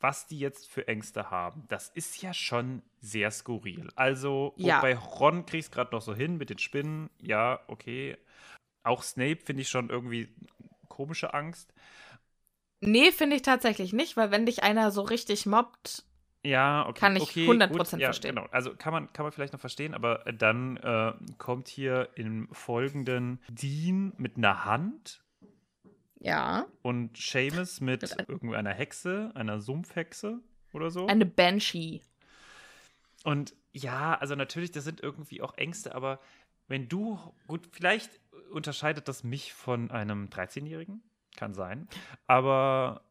[0.00, 3.88] was die jetzt für Ängste haben, das ist ja schon sehr skurril.
[3.96, 4.80] Also ja.
[4.80, 7.10] bei Ron krieg ich es gerade noch so hin mit den Spinnen.
[7.20, 8.16] Ja, okay.
[8.82, 10.28] Auch Snape finde ich schon irgendwie
[10.88, 11.74] komische Angst.
[12.80, 16.04] Nee, finde ich tatsächlich nicht, weil wenn dich einer so richtig mobbt,
[16.46, 17.00] ja, okay.
[17.00, 18.36] Kann ich okay, 100% gut, ja, verstehen.
[18.36, 18.46] Genau.
[18.52, 23.40] Also kann man, kann man vielleicht noch verstehen, aber dann äh, kommt hier im Folgenden
[23.48, 25.24] Dean mit einer Hand.
[26.20, 26.66] Ja.
[26.82, 30.40] Und Seamus mit, mit irgendeiner Hexe, einer Sumpfhexe
[30.72, 31.06] oder so.
[31.06, 32.00] Eine Banshee.
[33.24, 36.20] Und ja, also natürlich, das sind irgendwie auch Ängste, aber
[36.68, 41.02] wenn du, gut, vielleicht unterscheidet das mich von einem 13-Jährigen,
[41.36, 41.88] kann sein,
[42.26, 43.02] aber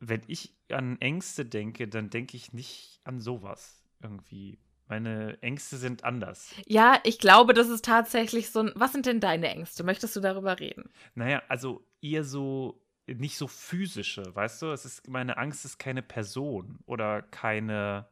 [0.00, 4.58] wenn ich an Ängste denke, dann denke ich nicht an sowas irgendwie.
[4.94, 6.54] Meine Ängste sind anders.
[6.66, 8.72] Ja, ich glaube, das ist tatsächlich so ein.
[8.76, 9.82] Was sind denn deine Ängste?
[9.82, 10.88] Möchtest du darüber reden?
[11.16, 14.66] Naja, also eher so nicht so physische, weißt du?
[14.66, 18.06] Es ist, meine Angst ist keine Person oder keine.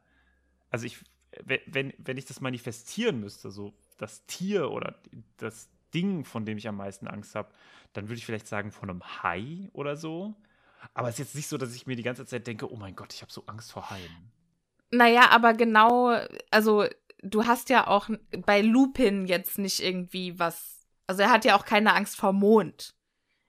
[0.71, 0.99] Also ich,
[1.45, 5.01] wenn, wenn ich das manifestieren müsste, so das Tier oder
[5.37, 7.53] das Ding, von dem ich am meisten Angst habe,
[7.93, 10.35] dann würde ich vielleicht sagen, von einem Hai oder so.
[10.95, 12.97] Aber es ist jetzt nicht so, dass ich mir die ganze Zeit denke, oh mein
[12.97, 14.33] Gott, ich habe so Angst vor Haien.
[14.93, 16.19] Naja, aber genau,
[16.51, 16.87] also
[17.23, 18.09] du hast ja auch
[18.45, 20.87] bei Lupin jetzt nicht irgendwie was.
[21.07, 22.95] Also er hat ja auch keine Angst vor Mond.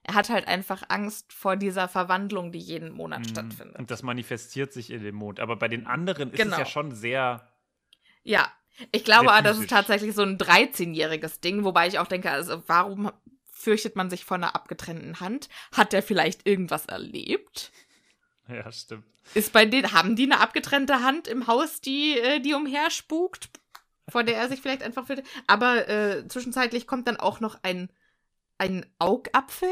[0.02, 3.78] Er hat halt einfach Angst vor dieser Verwandlung, die jeden Monat mm, stattfindet.
[3.78, 5.40] Und das manifestiert sich in dem Mond.
[5.40, 6.52] Aber bei den anderen ist genau.
[6.52, 7.48] es ja schon sehr.
[8.22, 8.50] Ja,
[8.92, 13.12] ich glaube, das ist tatsächlich so ein 13-jähriges Ding, wobei ich auch denke, also warum
[13.50, 15.48] fürchtet man sich vor einer abgetrennten Hand?
[15.72, 17.72] Hat der vielleicht irgendwas erlebt?
[18.48, 19.04] Ja, stimmt.
[19.34, 23.48] Ist bei denen, haben die eine abgetrennte Hand im Haus, die, äh, die umherspukt?
[24.08, 25.26] Vor der er sich vielleicht einfach fürchtet?
[25.46, 27.88] Aber äh, zwischenzeitlich kommt dann auch noch ein,
[28.58, 29.70] ein Augapfel.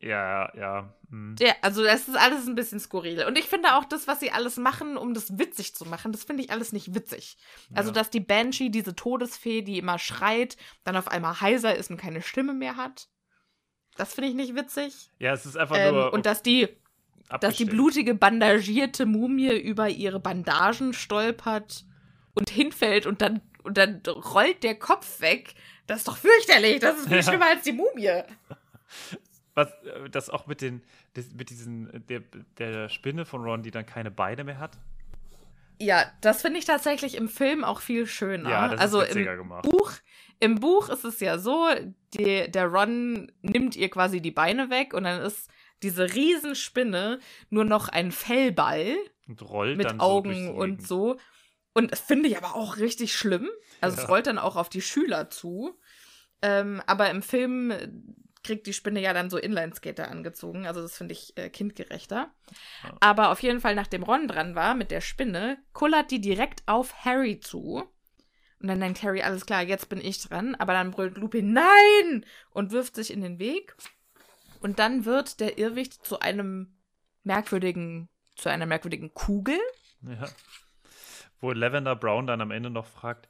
[0.00, 0.94] Ja, ja.
[1.10, 1.34] Hm.
[1.40, 3.24] Ja, also das ist alles ein bisschen skurril.
[3.24, 6.24] Und ich finde auch das, was sie alles machen, um das witzig zu machen, das
[6.24, 7.38] finde ich alles nicht witzig.
[7.74, 7.94] Also, ja.
[7.94, 12.22] dass die Banshee, diese Todesfee, die immer schreit, dann auf einmal heiser ist und keine
[12.22, 13.08] Stimme mehr hat.
[13.96, 15.10] Das finde ich nicht witzig.
[15.18, 16.12] Ja, es ist einfach ähm, nur.
[16.12, 16.68] Und dass die,
[17.40, 21.84] dass die blutige, bandagierte Mumie über ihre Bandagen stolpert
[22.34, 25.54] und hinfällt und dann, und dann rollt der Kopf weg.
[25.86, 26.80] Das ist doch fürchterlich.
[26.80, 28.22] Das ist viel schlimmer als die Mumie.
[29.54, 30.82] Was, äh, das auch mit den,
[31.14, 32.22] das, mit diesen, der,
[32.58, 34.78] der Spinne von Ron, die dann keine Beine mehr hat.
[35.80, 38.50] Ja, das finde ich tatsächlich im Film auch viel schöner.
[38.50, 39.62] Ja, das also ist im gemacht.
[39.62, 39.92] Buch,
[40.40, 41.68] im Buch ist es ja so,
[42.14, 45.48] die, der Ron nimmt ihr quasi die Beine weg und dann ist
[45.82, 48.96] diese Riesenspinne nur noch ein Fellball
[49.26, 51.18] und rollt mit Augen so und so.
[51.74, 53.48] Und das finde ich aber auch richtig schlimm.
[53.80, 54.02] Also ja.
[54.02, 55.78] es rollt dann auch auf die Schüler zu.
[56.42, 57.72] Ähm, aber im Film
[58.42, 60.66] kriegt die Spinne ja dann so Inlineskater angezogen.
[60.66, 62.32] Also das finde ich äh, kindgerechter.
[62.82, 62.96] Ja.
[63.00, 67.04] Aber auf jeden Fall, nachdem Ron dran war mit der Spinne, kullert die direkt auf
[67.04, 67.84] Harry zu.
[68.60, 70.54] Und dann denkt Harry, alles klar, jetzt bin ich dran.
[70.54, 72.24] Aber dann brüllt Lupin, nein!
[72.50, 73.76] Und wirft sich in den Weg.
[74.60, 76.78] Und dann wird der Irrwicht zu einem
[77.24, 79.58] merkwürdigen, zu einer merkwürdigen Kugel.
[80.02, 80.28] Ja.
[81.40, 83.28] Wo Lavender Brown dann am Ende noch fragt,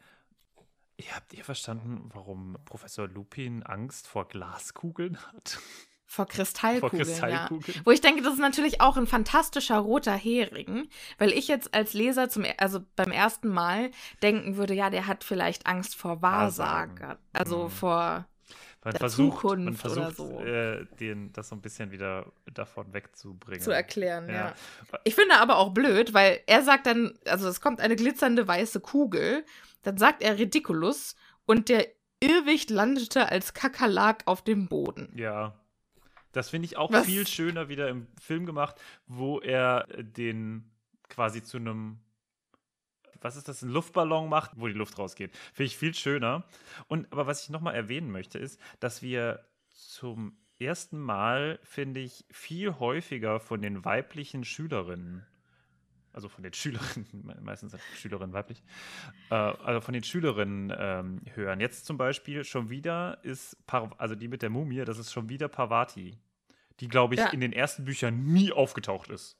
[1.13, 5.59] habt ihr verstanden, warum Professor Lupin Angst vor Glaskugeln hat?
[6.07, 7.79] Vor Kristallkugeln, vor Kristallkugeln.
[7.79, 7.83] Ja.
[7.85, 10.89] Wo ich denke, das ist natürlich auch ein fantastischer roter Hering,
[11.19, 13.91] weil ich jetzt als Leser zum, also beim ersten Mal
[14.23, 17.71] denken würde, ja, der hat vielleicht Angst vor Wahrsager, also mhm.
[17.71, 18.27] vor
[18.85, 20.41] man der versucht, Zukunft man versucht, so.
[20.41, 23.61] äh, den, das so ein bisschen wieder davon wegzubringen.
[23.61, 24.35] Zu erklären, ja.
[24.35, 24.55] ja.
[25.05, 28.81] Ich finde aber auch blöd, weil er sagt dann, also es kommt eine glitzernde weiße
[28.81, 29.45] Kugel,
[29.83, 31.87] dann sagt er Ridiculous und der
[32.21, 35.13] Irrwicht landete als Kakerlak auf dem Boden.
[35.15, 35.55] Ja,
[36.33, 37.07] das finde ich auch Was?
[37.07, 40.71] viel schöner wieder im Film gemacht, wo er den
[41.09, 41.99] quasi zu einem
[43.21, 45.37] was ist das, ein Luftballon macht, wo die Luft rausgeht.
[45.53, 46.45] Finde ich viel schöner.
[46.89, 52.25] Und aber was ich nochmal erwähnen möchte, ist, dass wir zum ersten Mal, finde ich,
[52.31, 55.25] viel häufiger von den weiblichen Schülerinnen,
[56.13, 58.63] also von den Schülerinnen, meistens Schülerinnen weiblich,
[59.31, 61.61] äh, also von den Schülerinnen ähm, hören.
[61.61, 65.29] Jetzt zum Beispiel schon wieder ist, Par also die mit der Mumie, das ist schon
[65.29, 66.19] wieder Parvati
[66.81, 67.29] die, glaube ich, ja.
[67.29, 69.37] in den ersten Büchern nie aufgetaucht ist.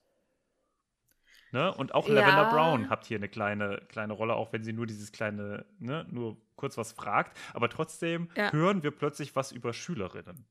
[1.53, 1.73] Ne?
[1.75, 2.53] Und auch Lavender ja.
[2.53, 6.37] Brown hat hier eine kleine, kleine Rolle, auch wenn sie nur dieses kleine, ne, nur
[6.57, 7.37] kurz was fragt.
[7.55, 8.53] Aber trotzdem ja.
[8.53, 10.47] hören wir plötzlich was über Schülerinnen.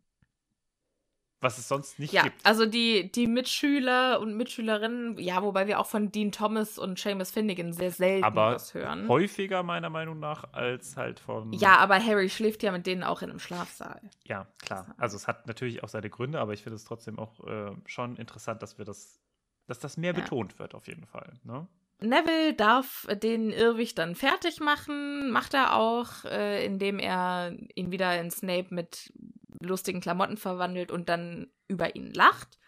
[1.39, 2.43] Was es sonst nicht ja, gibt.
[2.43, 7.29] Also die, die Mitschüler und Mitschülerinnen, ja, wobei wir auch von Dean Thomas und Seamus
[7.29, 9.07] Finnegan sehr selten aber was hören.
[9.07, 11.53] Häufiger meiner Meinung nach als halt von.
[11.53, 14.01] Ja, aber Harry schläft ja mit denen auch in einem Schlafsaal.
[14.23, 14.95] Ja, klar.
[14.97, 18.15] Also es hat natürlich auch seine Gründe, aber ich finde es trotzdem auch äh, schon
[18.15, 19.21] interessant, dass wir das,
[19.67, 20.21] dass das mehr ja.
[20.21, 21.33] betont wird, auf jeden Fall.
[21.43, 21.67] Ne?
[21.99, 28.19] Neville darf den Irrwicht dann fertig machen, macht er auch, äh, indem er ihn wieder
[28.19, 29.11] in Snape mit
[29.59, 32.59] lustigen Klamotten verwandelt und dann über ihn lacht.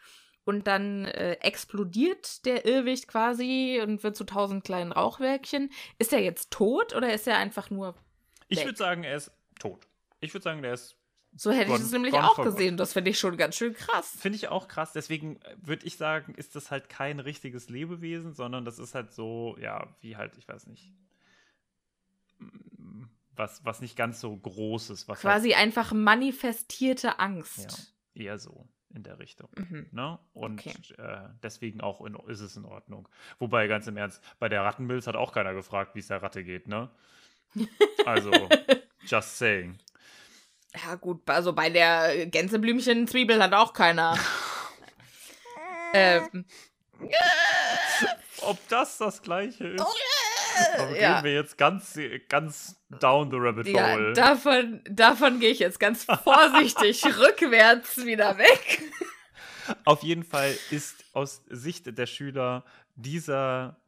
[0.45, 5.71] Und dann äh, explodiert der Irrwicht quasi und wird zu tausend kleinen Rauchwölkchen.
[5.99, 7.93] Ist er jetzt tot oder ist er einfach nur.
[7.93, 8.57] Weg?
[8.57, 9.85] Ich würde sagen, er ist tot.
[10.21, 10.95] Ich würde sagen, der ist.
[11.35, 12.75] So hätte gone, ich es nämlich auch gesehen.
[12.75, 14.17] Das finde ich schon ganz schön krass.
[14.19, 14.91] Finde ich auch krass.
[14.93, 19.55] Deswegen würde ich sagen, ist das halt kein richtiges Lebewesen, sondern das ist halt so,
[19.61, 20.91] ja, wie halt, ich weiß nicht
[23.39, 25.07] was, was nicht ganz so groß ist.
[25.07, 27.95] Quasi halt, einfach manifestierte Angst.
[28.13, 29.49] Ja, eher so in der Richtung.
[29.55, 29.87] Mhm.
[29.91, 30.19] Ne?
[30.33, 30.75] Und okay.
[30.97, 33.07] äh, deswegen auch in, ist es in Ordnung.
[33.39, 36.43] Wobei, ganz im Ernst, bei der Rattenmilz hat auch keiner gefragt, wie es der Ratte
[36.43, 36.89] geht, ne?
[38.05, 38.31] Also,
[39.05, 39.79] just saying.
[40.75, 44.17] Ja, gut, also bei der Gänseblümchen-Zwiebel hat auch keiner.
[45.93, 46.45] ähm.
[48.41, 49.81] Ob das das gleiche ist?
[49.81, 49.87] Oh,
[50.77, 51.15] aber ja.
[51.15, 51.97] gehen wir jetzt ganz,
[52.27, 54.07] ganz down the rabbit hole.
[54.07, 58.81] Ja, davon, davon gehe ich jetzt ganz vorsichtig rückwärts wieder weg.
[59.85, 62.63] Auf jeden Fall ist aus Sicht der Schüler
[62.95, 63.79] dieser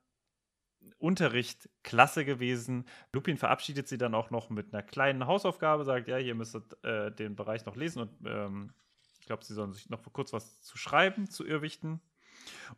[1.02, 2.86] Unterricht klasse gewesen.
[3.14, 7.12] Lupin verabschiedet sie dann auch noch mit einer kleinen Hausaufgabe, sagt, ja, ihr müsstet äh,
[7.12, 8.74] den Bereich noch lesen und ähm,
[9.20, 12.02] ich glaube, sie sollen sich noch kurz was zu schreiben zu Irrwichten.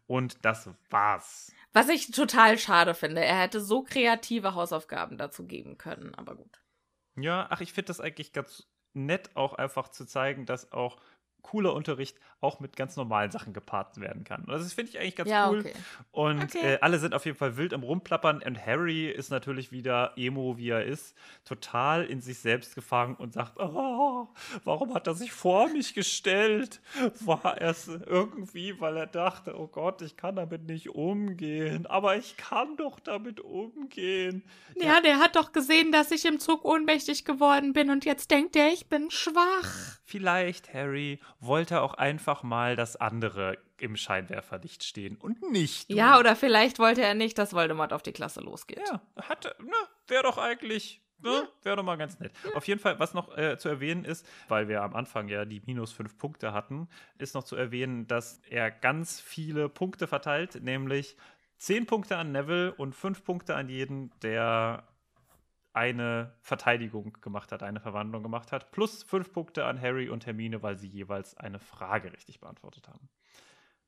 [0.07, 1.53] Und das war's.
[1.71, 3.23] Was ich total schade finde.
[3.23, 6.61] Er hätte so kreative Hausaufgaben dazu geben können, aber gut.
[7.15, 10.97] Ja, ach, ich finde das eigentlich ganz nett, auch einfach zu zeigen, dass auch
[11.43, 14.43] cooler Unterricht auch mit ganz normalen Sachen gepaart werden kann.
[14.47, 15.59] Also das finde ich eigentlich ganz ja, cool.
[15.59, 15.73] Okay.
[16.11, 16.73] Und okay.
[16.73, 18.41] Äh, alle sind auf jeden Fall wild am Rumplappern.
[18.43, 21.15] Und Harry ist natürlich wieder emo, wie er ist,
[21.45, 24.27] total in sich selbst gefangen und sagt, oh,
[24.63, 26.81] warum hat er sich vor mich gestellt?
[27.21, 31.85] War es irgendwie, weil er dachte, oh Gott, ich kann damit nicht umgehen.
[31.85, 34.43] Aber ich kann doch damit umgehen.
[34.75, 38.31] Ja, ja der hat doch gesehen, dass ich im Zug ohnmächtig geworden bin und jetzt
[38.31, 39.99] denkt er, ich bin schwach.
[40.03, 45.91] Vielleicht, Harry, wollte auch einfach mal, dass andere im Scheinwerferlicht stehen und nicht.
[45.91, 45.95] Du.
[45.95, 48.83] Ja, oder vielleicht wollte er nicht, dass Voldemort auf die Klasse losgeht.
[48.87, 49.73] Ja, hatte, ne,
[50.07, 51.47] wäre doch eigentlich Ne?
[51.63, 52.33] Wäre doch mal ganz nett.
[52.43, 52.55] Ja.
[52.55, 55.61] Auf jeden Fall, was noch äh, zu erwähnen ist, weil wir am Anfang ja die
[55.65, 61.15] minus fünf Punkte hatten, ist noch zu erwähnen, dass er ganz viele Punkte verteilt, nämlich
[61.57, 64.83] zehn Punkte an Neville und fünf Punkte an jeden, der
[65.73, 70.61] eine Verteidigung gemacht hat, eine Verwandlung gemacht hat, plus fünf Punkte an Harry und Hermine,
[70.61, 73.09] weil sie jeweils eine Frage richtig beantwortet haben.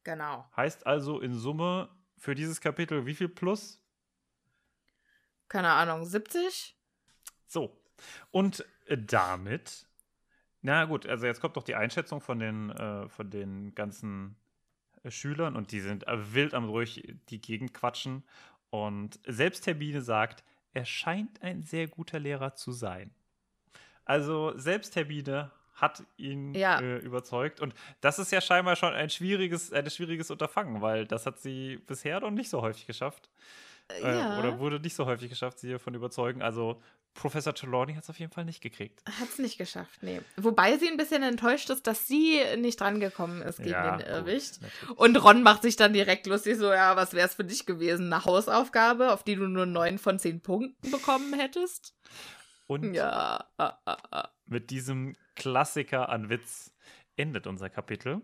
[0.04, 0.46] Genau.
[0.56, 3.82] Heißt also in Summe für dieses Kapitel wie viel plus?
[5.48, 6.76] Keine Ahnung, 70?
[7.46, 7.80] So.
[8.32, 9.88] Und damit
[10.62, 14.36] Na gut, also jetzt kommt doch die Einschätzung von den, äh, von den ganzen
[15.04, 18.24] äh, Schülern und die sind äh, wild am ruhig die Gegend quatschen.
[18.72, 20.44] Und selbst Hermine sagt,
[20.76, 23.12] er scheint ein sehr guter Lehrer zu sein.
[24.04, 26.80] Also selbst Hermine hat ihn ja.
[26.80, 27.60] äh, überzeugt.
[27.60, 31.78] Und das ist ja scheinbar schon ein schwieriges, ein schwieriges Unterfangen, weil das hat sie
[31.88, 33.30] bisher noch nicht so häufig geschafft.
[33.90, 34.40] Äh, ja.
[34.40, 36.42] Oder wurde nicht so häufig geschafft, sie davon überzeugen.
[36.42, 36.82] Also
[37.16, 39.02] Professor Trelawney hat es auf jeden Fall nicht gekriegt.
[39.06, 40.22] Hat es nicht geschafft, nee.
[40.36, 44.60] Wobei sie ein bisschen enttäuscht ist, dass sie nicht drangekommen ist gegen ja, den Irrwicht.
[44.98, 48.12] Und Ron macht sich dann direkt lustig, so, ja, was wäre es für dich gewesen?
[48.14, 51.96] Eine Hausaufgabe, auf die du nur neun von zehn Punkten bekommen hättest?
[52.68, 53.48] Und ja.
[53.58, 54.30] Ah, ah.
[54.46, 56.72] mit diesem Klassiker an Witz
[57.16, 58.22] endet unser Kapitel.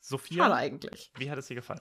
[0.00, 1.12] Sophia, Schade eigentlich.
[1.16, 1.80] wie hat es dir gefallen?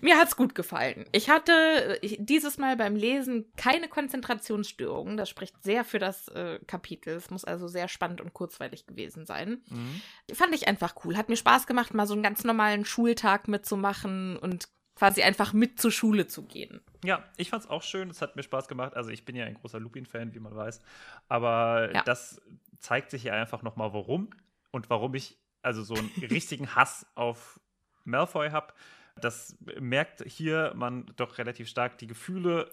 [0.00, 1.04] Mir hat's gut gefallen.
[1.12, 5.16] Ich hatte dieses Mal beim Lesen keine Konzentrationsstörungen.
[5.16, 7.14] Das spricht sehr für das äh, Kapitel.
[7.14, 9.62] Es muss also sehr spannend und kurzweilig gewesen sein.
[9.68, 10.00] Mhm.
[10.34, 11.16] Fand ich einfach cool.
[11.16, 15.80] Hat mir Spaß gemacht, mal so einen ganz normalen Schultag mitzumachen und quasi einfach mit
[15.80, 16.82] zur Schule zu gehen.
[17.04, 18.10] Ja, ich fand's auch schön.
[18.10, 18.94] Es hat mir Spaß gemacht.
[18.94, 20.82] Also ich bin ja ein großer Lupin-Fan, wie man weiß.
[21.28, 22.02] Aber ja.
[22.02, 22.40] das
[22.78, 24.30] zeigt sich ja einfach nochmal, warum
[24.70, 27.60] und warum ich also so einen richtigen Hass auf
[28.04, 28.74] Malfoy habe
[29.16, 31.98] das merkt hier man doch relativ stark.
[31.98, 32.70] Die Gefühle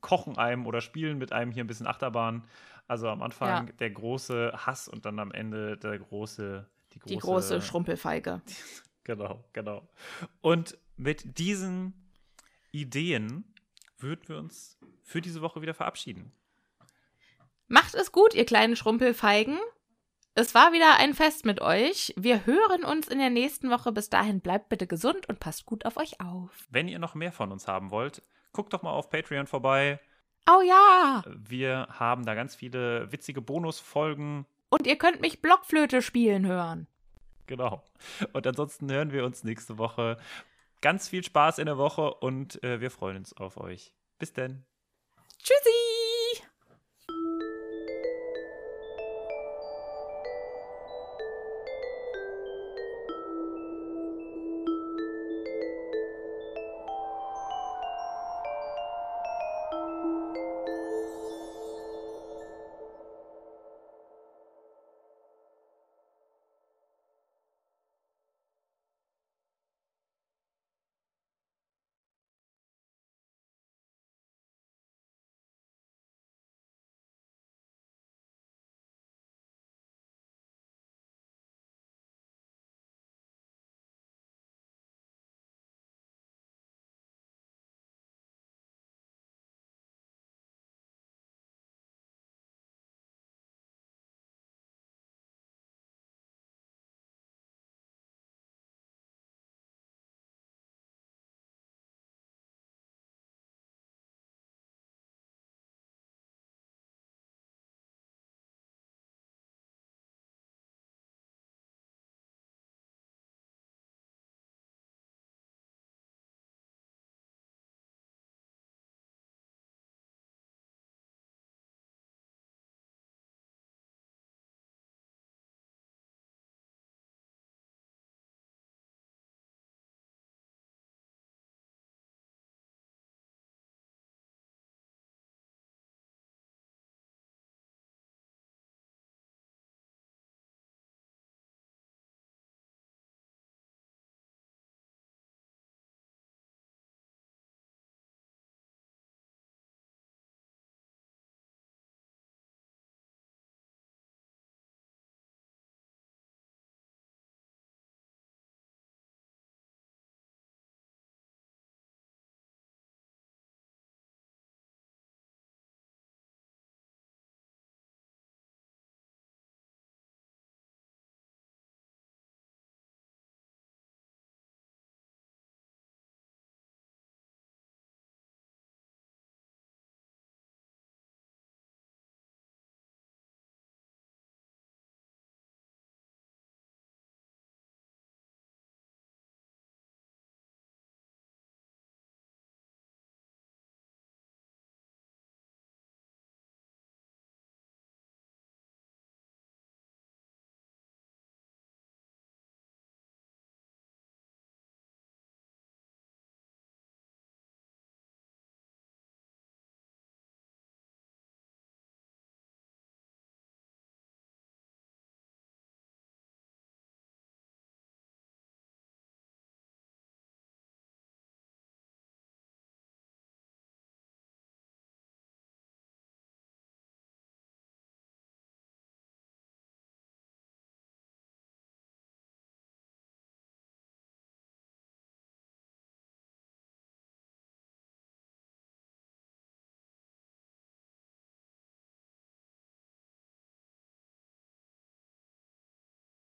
[0.00, 2.44] kochen einem oder spielen mit einem hier ein bisschen Achterbahn.
[2.88, 3.72] Also am Anfang ja.
[3.74, 8.42] der große Hass und dann am Ende der große, die große, die große Schrumpelfeige.
[9.04, 9.88] genau, genau.
[10.40, 11.94] Und mit diesen
[12.72, 13.44] Ideen
[13.98, 16.32] würden wir uns für diese Woche wieder verabschieden.
[17.68, 19.58] Macht es gut, ihr kleinen Schrumpelfeigen.
[20.34, 22.14] Es war wieder ein Fest mit euch.
[22.16, 23.92] Wir hören uns in der nächsten Woche.
[23.92, 26.66] Bis dahin bleibt bitte gesund und passt gut auf euch auf.
[26.70, 28.22] Wenn ihr noch mehr von uns haben wollt,
[28.52, 30.00] guckt doch mal auf Patreon vorbei.
[30.48, 31.22] Oh ja!
[31.26, 34.46] Wir haben da ganz viele witzige Bonusfolgen.
[34.70, 36.86] Und ihr könnt mich Blockflöte spielen hören.
[37.46, 37.84] Genau.
[38.32, 40.16] Und ansonsten hören wir uns nächste Woche.
[40.80, 43.92] Ganz viel Spaß in der Woche und äh, wir freuen uns auf euch.
[44.18, 44.64] Bis denn.
[45.38, 46.01] Tschüssi!